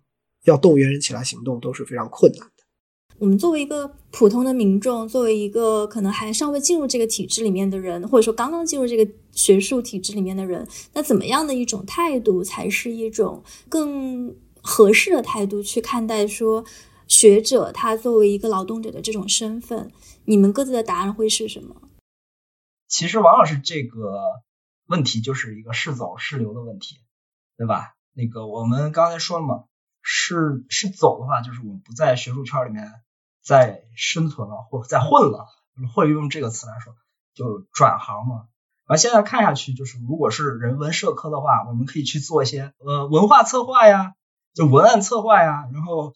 [0.47, 2.65] 要动员人起来行动都是非常困难的。
[3.19, 16.65] 我们作为一个普通的民众，作为一个可能还尚未进入这个体制里面的人，或者说刚刚进入这个学术体制里面的人，那怎么样的一种态度才是一种更合适的态度去看待说
[17.09, 19.93] 学者他作为一个劳动者的这种身份？
[20.25, 21.77] 你们各自的答案会是什么？
[22.89, 24.43] 其实王老师这个
[24.87, 26.97] 问题就是一个是走是留的问题，
[27.57, 27.95] 对吧？
[28.13, 29.65] 那个我们刚才说了嘛。
[30.07, 32.93] 是是走的话，就是我们不在学术圈里面
[33.43, 35.47] 再生存了，或再混了，
[35.95, 36.95] 或者用这个词来说，
[37.33, 38.45] 就转行嘛。
[38.85, 44.13] 而现在看下去，就是如果是人文社科的话，我们可以去做一些呃文化策划呀，
[44.53, 45.71] 就文案策划呀。
[45.73, 46.13] 然后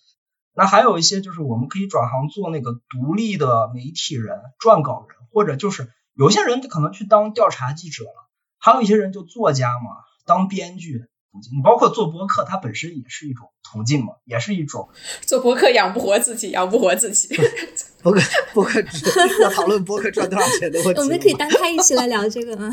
[0.59, 8.28] 那还有一些就是我们可以转行做那个独立的媒体人、撰稿人，或者就是有些人可能去当调查记者了，
[8.59, 9.90] 还有一些人就作家嘛，
[10.26, 11.06] 当编剧。
[11.30, 14.89] 你包括做博客，它本身也是一种途径嘛，也是一种
[15.20, 17.28] 做博客养不活自己，养不活自己。
[18.02, 18.20] 博客
[18.52, 18.82] 博客
[19.43, 22.68] 要讨论博客赚多少钱的问题，我们可以单开一期来聊这个啊。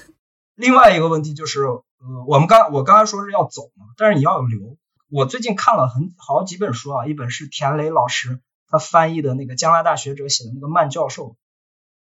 [0.56, 4.78] 另外一个问题就是，呃，我们刚我刚才说是要走嘛，但是你要有留。
[5.10, 11.36] 我最近看了很好几本书啊，一本是田雷老师他翻译的那个加拿大学者写的那个曼教授，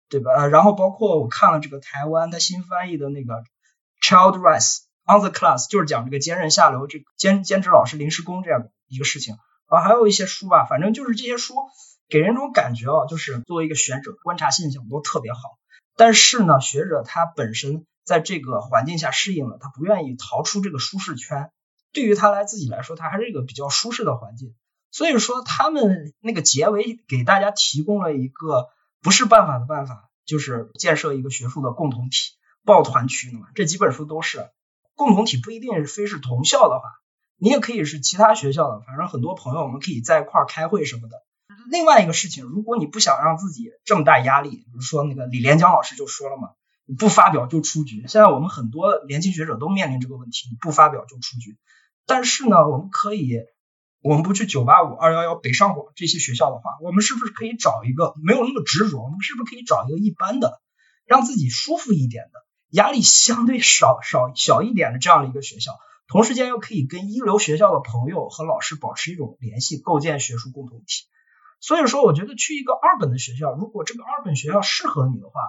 [0.10, 0.48] 对吧？
[0.48, 3.44] 然后包括我看了这个台湾他新翻译的那个
[4.02, 4.80] child rise。
[5.08, 9.38] On the class 就是讲这个兼任下流，这兼兼职老师临时工这样一个事情
[9.68, 11.54] 啊，还有一些书吧，反正就是这些书
[12.10, 15.60] 给人一种感觉啊，就是作为一个学者观察现象都特别好。
[15.96, 21.52] 但是呢，学者他本身在这个环境下适应了，他不愿意逃出这个舒适圈。
[21.96, 24.54] 对于他来自己来说，他还是一个比较舒适的环境。
[24.92, 28.68] 所以说，他们那个结尾给大家提供了一个
[29.02, 33.52] 不是办法的办法，就是建设一个学术的共同体，抱团取暖。
[33.56, 34.50] 这几本书都是。
[34.94, 36.86] 共同体不一定是非是同校的话，
[37.38, 41.24] 你也可以是其他学校的，反正很多朋友我们可以在一块儿开会什么的。
[41.70, 46.52] 另外一个事情，如果你不想让自己这么大压力，比如说那个李连江老师就说了嘛，
[46.86, 48.06] 你不发表就出局。
[48.08, 51.58] 现在我们很多年轻学者都面临这个问题，你不发表就出局。
[52.06, 53.40] 但是呢，我们可以，
[54.02, 59.02] 我们不去九八五、二幺幺、北上广这些学校的话，我们是不是可以找一个没有那么执着？
[59.04, 60.62] 我们是不是可以找一个一般的，
[61.06, 62.46] 让自己舒服一点的？
[62.72, 71.06] 压力相对少少小一点的这样的一个学校，同时间又可以跟一流学校的朋友和老师保持一种联系，构建学术共同体。
[71.62, 75.42] 所以说，我觉得去一个二本的学校，如果这个二本学校适合你的话，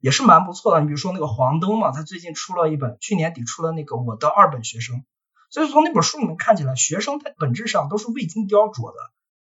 [0.00, 0.80] 也是蛮不错的。
[0.80, 4.96] 你比如说那个黄灯嘛，他最近出了一本，去年底出了那个《我的二本学生》。
[5.52, 8.96] 所以从那本书里面看起来，学生他本质上都是未经雕琢的，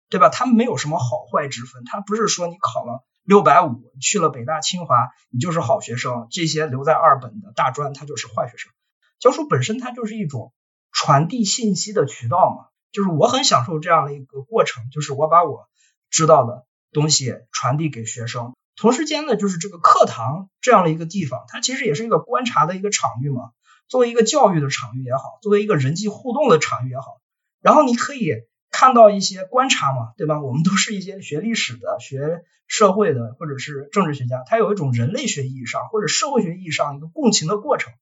[0.10, 0.30] 对吧？
[0.30, 3.03] 他没有什么好坏之分，他不是说你考了。
[3.23, 8.72] 六百五去了北大清华，你就是好学生；这些留在二本的大专，他就是坏学生。
[9.19, 10.53] 教书本身它就是一种
[10.91, 15.68] 传递信息的渠道嘛，就是我很享受这样的一个过程，就是我把我
[16.11, 18.53] 知道的东西传递给学生。
[18.76, 23.49] 同时间呢，就是这个课堂这样的一个地方，它其实也是一个观察的一个场域嘛。
[23.88, 27.22] 作为一个教育的场域也好，作为一个人际互动的场域也好，
[27.62, 28.44] 然后你可以。
[28.78, 30.41] 看到一些观察嘛，对吧？
[30.41, 37.94] 我们都是一些学历史的、学社会的，或者是政治学家，他有一种人类学意义上或者社会学意义上一个共情的过程，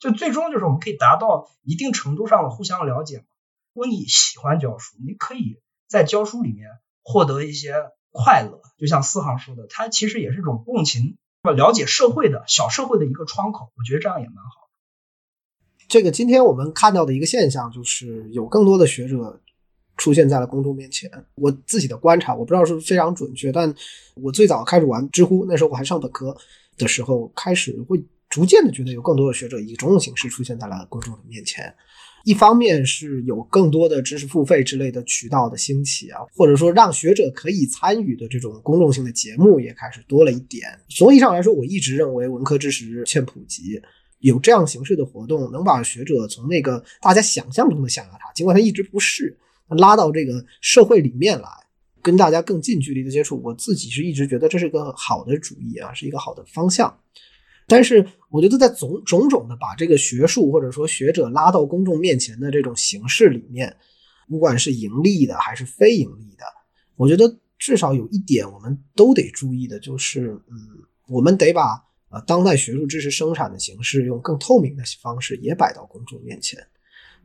[0.00, 3.24] 就最终就是我们可以达到一定程度上的互相了解嘛。
[3.74, 6.68] 如果你喜欢教书，你可以在教书里面
[7.04, 7.76] 获得一些
[8.10, 13.70] 快乐，就像四行说的，它其实也是一种共情了解社会的小社会的一个窗口。
[13.76, 14.67] 我觉得这样也蛮好。
[15.88, 19.40] 这个今天我们看到的一个现象就是有更多的学者。
[20.00, 21.10] 出现在了公众面前。
[21.34, 23.74] 我自己的观察，我不知道是不是非常准确，但
[24.14, 26.32] 我最早开始玩知乎，那时候我还上本科
[26.76, 28.00] 的时候，开始会
[28.30, 31.74] 逐渐的觉得有更多的学者以种种形式出现在了公众的面前。
[32.22, 40.62] 一方面是有更多的知识付费之类的渠道的兴起啊，或者说让学者可以参与的这种公众性的节目也开始多了一点。
[40.88, 43.82] 总体上来说，我一直认为文科知识欠普及，
[44.20, 49.36] 有这样形式的活动能把学者从那个大家想象中的象牙塔，尽管他一直不是。
[49.76, 51.48] 拉到这个社会里面来，
[52.00, 56.98] 跟大家更近距离的接触，我自己是一直觉得这是个好的主意啊，是一个好的方向。
[57.66, 63.76] 但是，我觉得在种种种的把这个学术或者说学者拉到公众面前的这种形式里面，
[64.26, 66.44] 不管是盈利的还是非盈利的，
[66.96, 70.56] 我觉得至少有一点我们都得注意的，就是嗯，
[71.08, 71.78] 我们得把
[72.10, 76.58] 呃当代学术知识生产的形式用更透明的方式也摆到公众面前。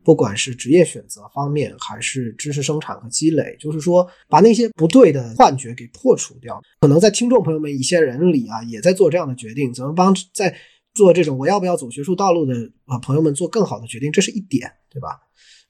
[0.05, 6.61] 不管是职业选择方面，还是知识生产和积累，就是说把那些不对的幻觉给破除掉。
[6.81, 10.53] 可能在听众朋友们一些人里啊，也在做这样的决定，怎么帮在
[10.93, 15.22] 做这种我要不要走学术道路的啊朋友们做更好的决定，这是一点，对吧？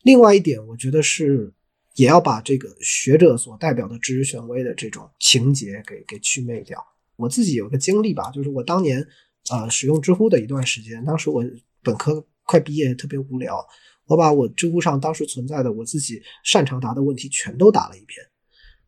[0.01, 1.53] 另外一点，我觉得是
[1.93, 6.83] 也要把这个学者所代表的知识权威的这种情节给给去魅掉。
[7.23, 9.07] 我自己有个经历吧，就是我当年
[9.49, 11.41] 呃使用知乎的一段时间，当时我
[11.81, 13.65] 本科快毕业，特别无聊，
[14.07, 18.19] 我把我知乎上当时存在的我自己擅长答的问题全都答了一遍，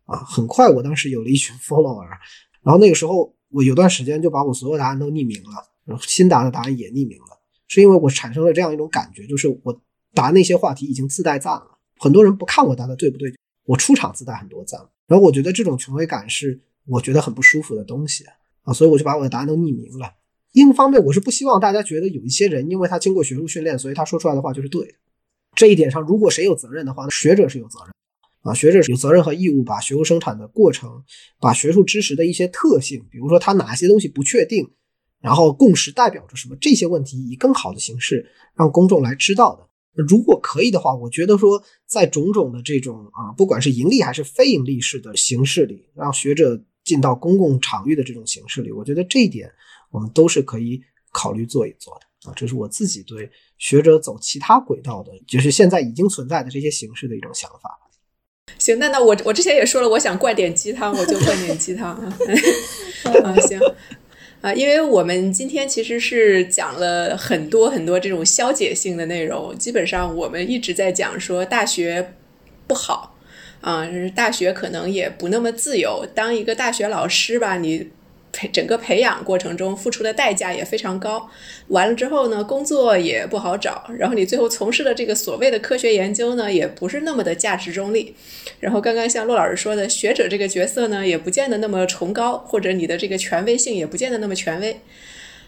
[0.03, 2.05] 啊，很快我当时有了一群 follower，
[2.61, 7.39] 然后那个时候我有段时间就把我所有答案都匿名了，新答的答案也匿名了，
[7.69, 9.81] 是因为我产生了这样一种感觉，就是我
[10.13, 13.33] 答那些话题已经自带赞了，很多人不看我答的对不对，
[13.63, 16.59] 我出场自带很多赞，然后我觉得这种权威感是。
[16.87, 18.23] 我觉得很不舒服的东西
[18.61, 20.15] 啊，所以我就把我的答案都匿名了。
[20.53, 24.93] 另一方面，我是不希望大家觉得有一些人，因为他经过学术训练，所以他说出来的话就是对的。
[25.53, 27.93] 这一点上，如果谁有责任的话，学者是有责任
[28.41, 28.53] 啊。
[28.53, 31.03] 学者有责任和义务把学术生产的过程，
[31.41, 34.71] 把学术知识的一些特性，比如说它哪些东西不确定，
[35.19, 39.67] 然后共识代表着什么这些问题，以更好的形式让公众来知道的。
[40.07, 46.63] 如果可以的话，我觉得说在种种的这种啊，不管是盈利还是非盈利式的形式里，让学者。
[46.85, 49.51] 进到公共场域的这种形式里，我觉得这一点
[49.91, 50.81] 我们都是可以
[51.11, 52.33] 考虑做一做的啊。
[52.35, 57.77] 这是我自己对学者走其他轨道的，就是现在已经存在的这些形式的一种想法。
[58.59, 62.17] 行，那那我我之前也说了，我想灌点鸡汤，我就灌点鸡汤啊。
[63.25, 63.59] 啊，行
[64.41, 72.13] 啊，因为我们今天其实是讲了很多很多这种消解性的内容，基本上我们一直在讲说大学
[72.67, 73.14] 不好。
[73.65, 76.05] 啊，就是大学可能也不那么自由。
[76.13, 77.89] 当一个大学老师吧，你
[78.31, 81.27] 培整个培养过程中付出的代价也非常高。
[81.69, 83.89] 完了之后呢，工作也不好找。
[83.97, 88.15] 然后你最后从事的这个所谓的科学研究呢，也不是那么的价值中立。
[88.59, 94.79] 然后刚刚像骆老师说的，学者这个角色呢，也不见得那么崇高，或者你的这个权威性也不见得那么权威。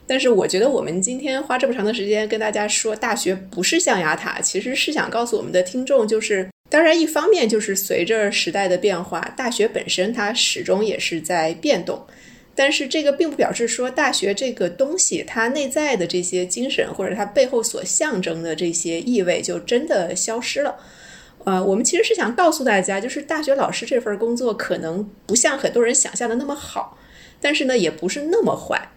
[0.07, 6.49] 但是我觉得我们今天花这么长的时间跟大家说，大学不是象牙塔，其实是想告诉我们的听众，就是。
[6.69, 12.05] 当然，一方面就是随着时代的变化，大学本身它始终也是在变动。
[12.53, 20.75] 但是这个并不表示说大学这个东西它内在的这些精神或者它背后所象征的这些意味就真的消失了。
[21.45, 26.97] 呃，我们其实是想告诉大家，就是大学老师这份工作可能不像很多人想象的那么好，
[27.39, 28.89] 但是呢，也不是那么坏。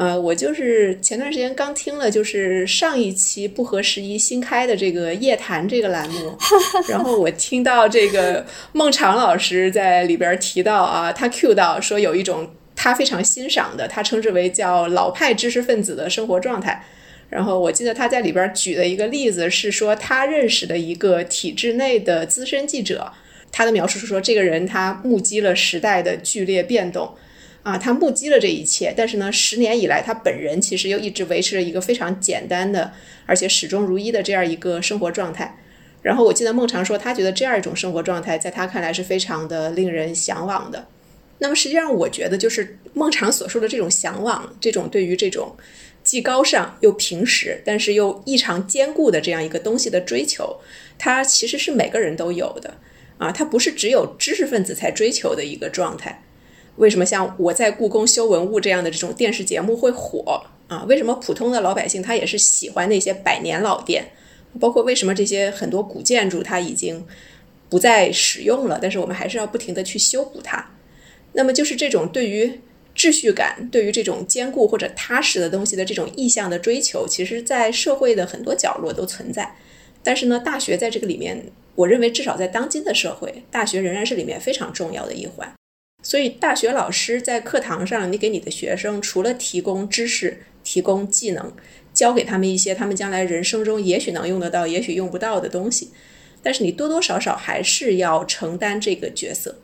[0.00, 6.34] 呃，我就是前段时间刚听了，就是上一期不合时宜新开的这个夜谈这个栏目，
[6.88, 16.82] 然后我听到这个孟尝老师在里边提到啊，他 cue 到说有一种他非常欣赏的，他称之为叫老派知识分子的生活状态。
[17.28, 23.12] 然后我记得他在里边举的一个例子是说，他认识的一个体制内的资深记者，
[23.52, 27.14] 他的描述是说，这个人他目击了时代的剧烈变动。
[27.62, 32.92] 啊，他目击了这一切，但是呢，十年以来，他本人其实又一直维持着一个非常简单的，
[33.26, 35.58] 而且始终如一的这样一个生活状态。
[36.02, 40.86] 然后我记得孟尝说，他觉得这样一种生活状态，在他看来是非常的令人向往的。
[41.38, 45.54] 那么实际上，我觉得就是孟尝所说的这种向往，这种对于这种
[46.02, 50.60] 既高尚又平实，但是又异常坚固的这样一个东西的追求，
[50.98, 52.78] 它其实是每个人都有的
[53.18, 56.22] 啊，它不是只有知识分子才追求的一个状态。
[56.80, 60.82] 为什么像我在故宫修文物这样的这种电视节目会火啊？
[60.88, 64.12] 为什么普通的老百姓他也是喜欢那些百年老店？
[64.58, 67.06] 包括为什么这些很多古建筑它已经
[67.68, 70.70] 不再使用了，但是我们还是要不停的去修补它？
[71.34, 72.60] 那么就是这种对于
[72.96, 79.54] 秩序感、对于这种坚固或者踏实的东西的这种意向的追求，其实在社会的很多角落都存在。
[80.02, 85.52] 但是呢，大学在这个里面，我认为至少在当今的社会，大学仍然是里面非常重要的一环。
[86.02, 91.52] 所以，大学老师在课堂上，你给你的学生除了提供知识、提供技能，
[91.92, 95.90] 教给他们一些他们将来人生中也许能用得到、也许用不到的东西，
[96.42, 99.58] 但是你多多少少还是要承担这个角色，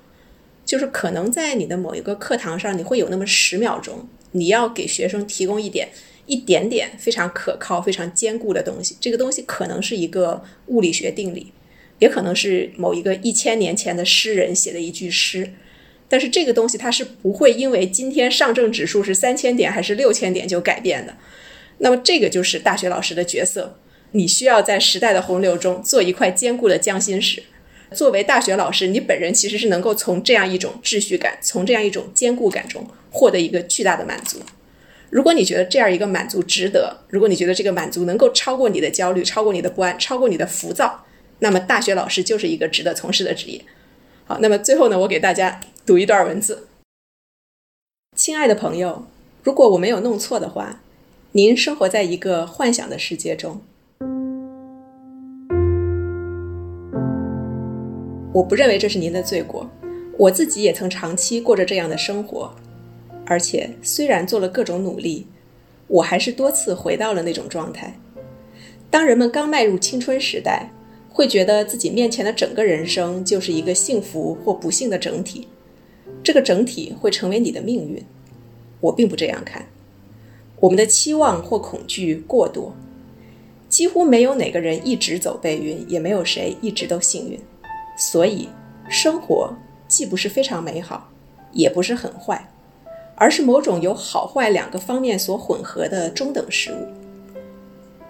[0.64, 5.88] 就是可能在你的某一个课堂上，你会有那么十秒钟，你要给学生提供一点、
[6.26, 8.94] 一点点非常可靠、非常坚固的东西。
[9.00, 11.52] 这个东西可能是一个物理学定理，
[11.98, 15.50] 也可能是某一个一千年前的诗人写的一句诗。
[16.08, 21.16] 但是这个东西它是不会因为今天上证指数是三千点还是六千点就改变的。
[21.78, 23.78] 那么这个就是大学老师的角色，
[24.12, 27.42] 你需要在时代的洪流中做一块坚固的匠心石。
[27.92, 34.40] 作为大学老师，你本人其实是能够从这样一种秩序感、从这样一种坚固感中获得一个巨大的满足。
[35.10, 41.04] 如果你觉得这样一个满足值得，如果你觉得这个满足能够超过你的焦虑、超过你的不安、超过你的浮躁，
[41.40, 43.60] 那么大学老师就是一个值得从事的职业。
[44.24, 45.60] 好，那么最后呢，我给大家。
[45.86, 46.66] 读一段文字，
[48.16, 49.04] 亲爱的朋友，
[49.44, 50.80] 如果我没有弄错的话，
[51.30, 53.60] 您生活在一个幻想的世界中。
[58.32, 59.70] 我不认为这是您的罪过，
[60.18, 62.52] 我自己也曾长期过着这样的生活，
[63.24, 65.28] 而且虽然做了各种努力，
[65.86, 67.96] 我还是多次回到了那种状态。
[68.90, 70.72] 当人们刚迈入青春时代，
[71.08, 75.46] 会觉得自己面前的整个人生就是一个幸福或不幸的整体，
[76.26, 78.04] 这个整体会成为你的命运。
[78.80, 79.68] 我并不这样看，
[80.58, 82.74] 我们的期望或恐惧过多，
[83.68, 87.38] 几乎没有哪个人一直走背运，也没有谁一直都幸运。
[87.96, 88.48] 所以，
[88.88, 89.54] 生活
[89.86, 91.12] 既不是非常美好，
[91.52, 92.50] 也不是很坏，
[93.14, 96.88] 而是某种由好坏两个方面所混合的中等事物。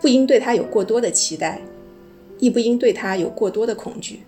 [0.01, 1.61] 不应对它有过多的期待，
[2.39, 4.23] 亦不应对它有过多的恐惧，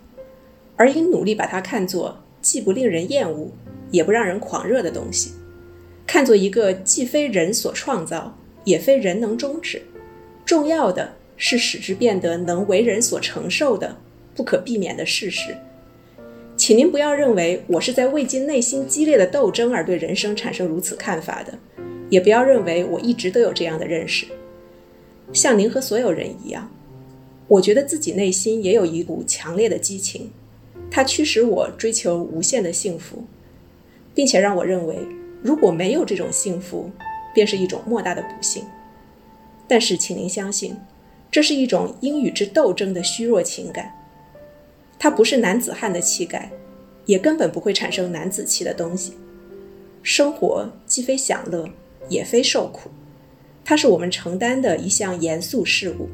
[0.76, 3.48] 而应努力把它看作既不令人厌恶，
[3.90, 5.32] 也不让人狂热的东西。
[6.06, 9.82] 看作一个既非人所创造，也非人能终止，
[10.44, 13.96] 重要的是使之变得能为人所承受的
[14.34, 15.54] 不可避免的事实。
[16.56, 21.56] 请您不要认为我是在未经内心激烈的斗争而对人生产生如此看法的，
[22.10, 24.26] 也不要认为我一直都有这样的认识。
[25.32, 26.68] 像您和所有人一样，
[27.46, 30.30] 我觉得自己内心也有一股强烈的激情，
[30.90, 33.24] 它驱使我追求无限的幸福，
[34.18, 34.98] 并且让我认为。
[35.40, 36.90] 如果没有这种幸福，
[37.32, 38.64] 便是一种莫大的不幸。
[39.68, 40.76] 但是，请您相信，
[41.30, 43.94] 这是一种应与之斗争的虚弱情感。
[44.98, 46.50] 它不是男子汉的气概，
[47.06, 49.12] 也根本不会产生男子气的东西。
[50.02, 51.68] 生活既非享乐，
[52.08, 52.90] 也非受苦，
[53.64, 56.08] 它是我们承担的一项严肃事务。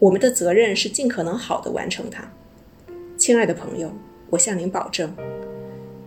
[0.00, 2.28] 我们的责任是尽可能好的完成它。
[3.16, 3.92] 亲爱的朋友，
[4.30, 5.14] 我向您保证。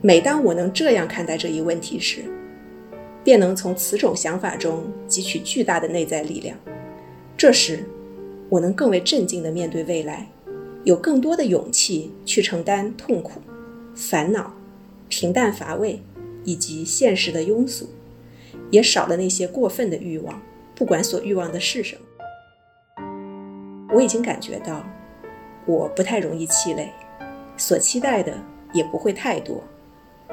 [0.05, 2.25] 每当我能这样看待这一问题时，
[3.23, 6.57] 便能从此种想法中汲取巨大的内在力量。
[7.37, 7.85] 这时，
[8.49, 10.27] 我能更为镇静地面对未来，
[10.83, 13.39] 有更多的勇气去承担痛苦、
[13.95, 14.53] 烦恼、
[15.07, 16.01] 平淡乏味
[16.43, 17.87] 以及现实的庸俗，
[18.71, 20.41] 也少了那些过分的欲望，
[20.75, 22.01] 不管所欲望的是什么。
[23.93, 24.85] 我已经感觉到，
[25.65, 26.89] 我不太容易气馁，
[27.55, 28.33] 所期待的
[28.73, 29.63] 也不会太多。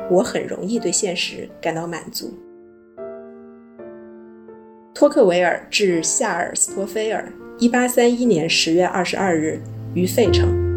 [0.08, 2.32] 我很容易对现实感到满足。
[4.94, 9.60] 托克维尔致夏尔·斯托菲尔，一八三一年十月二十二日
[9.94, 10.69] 于费城。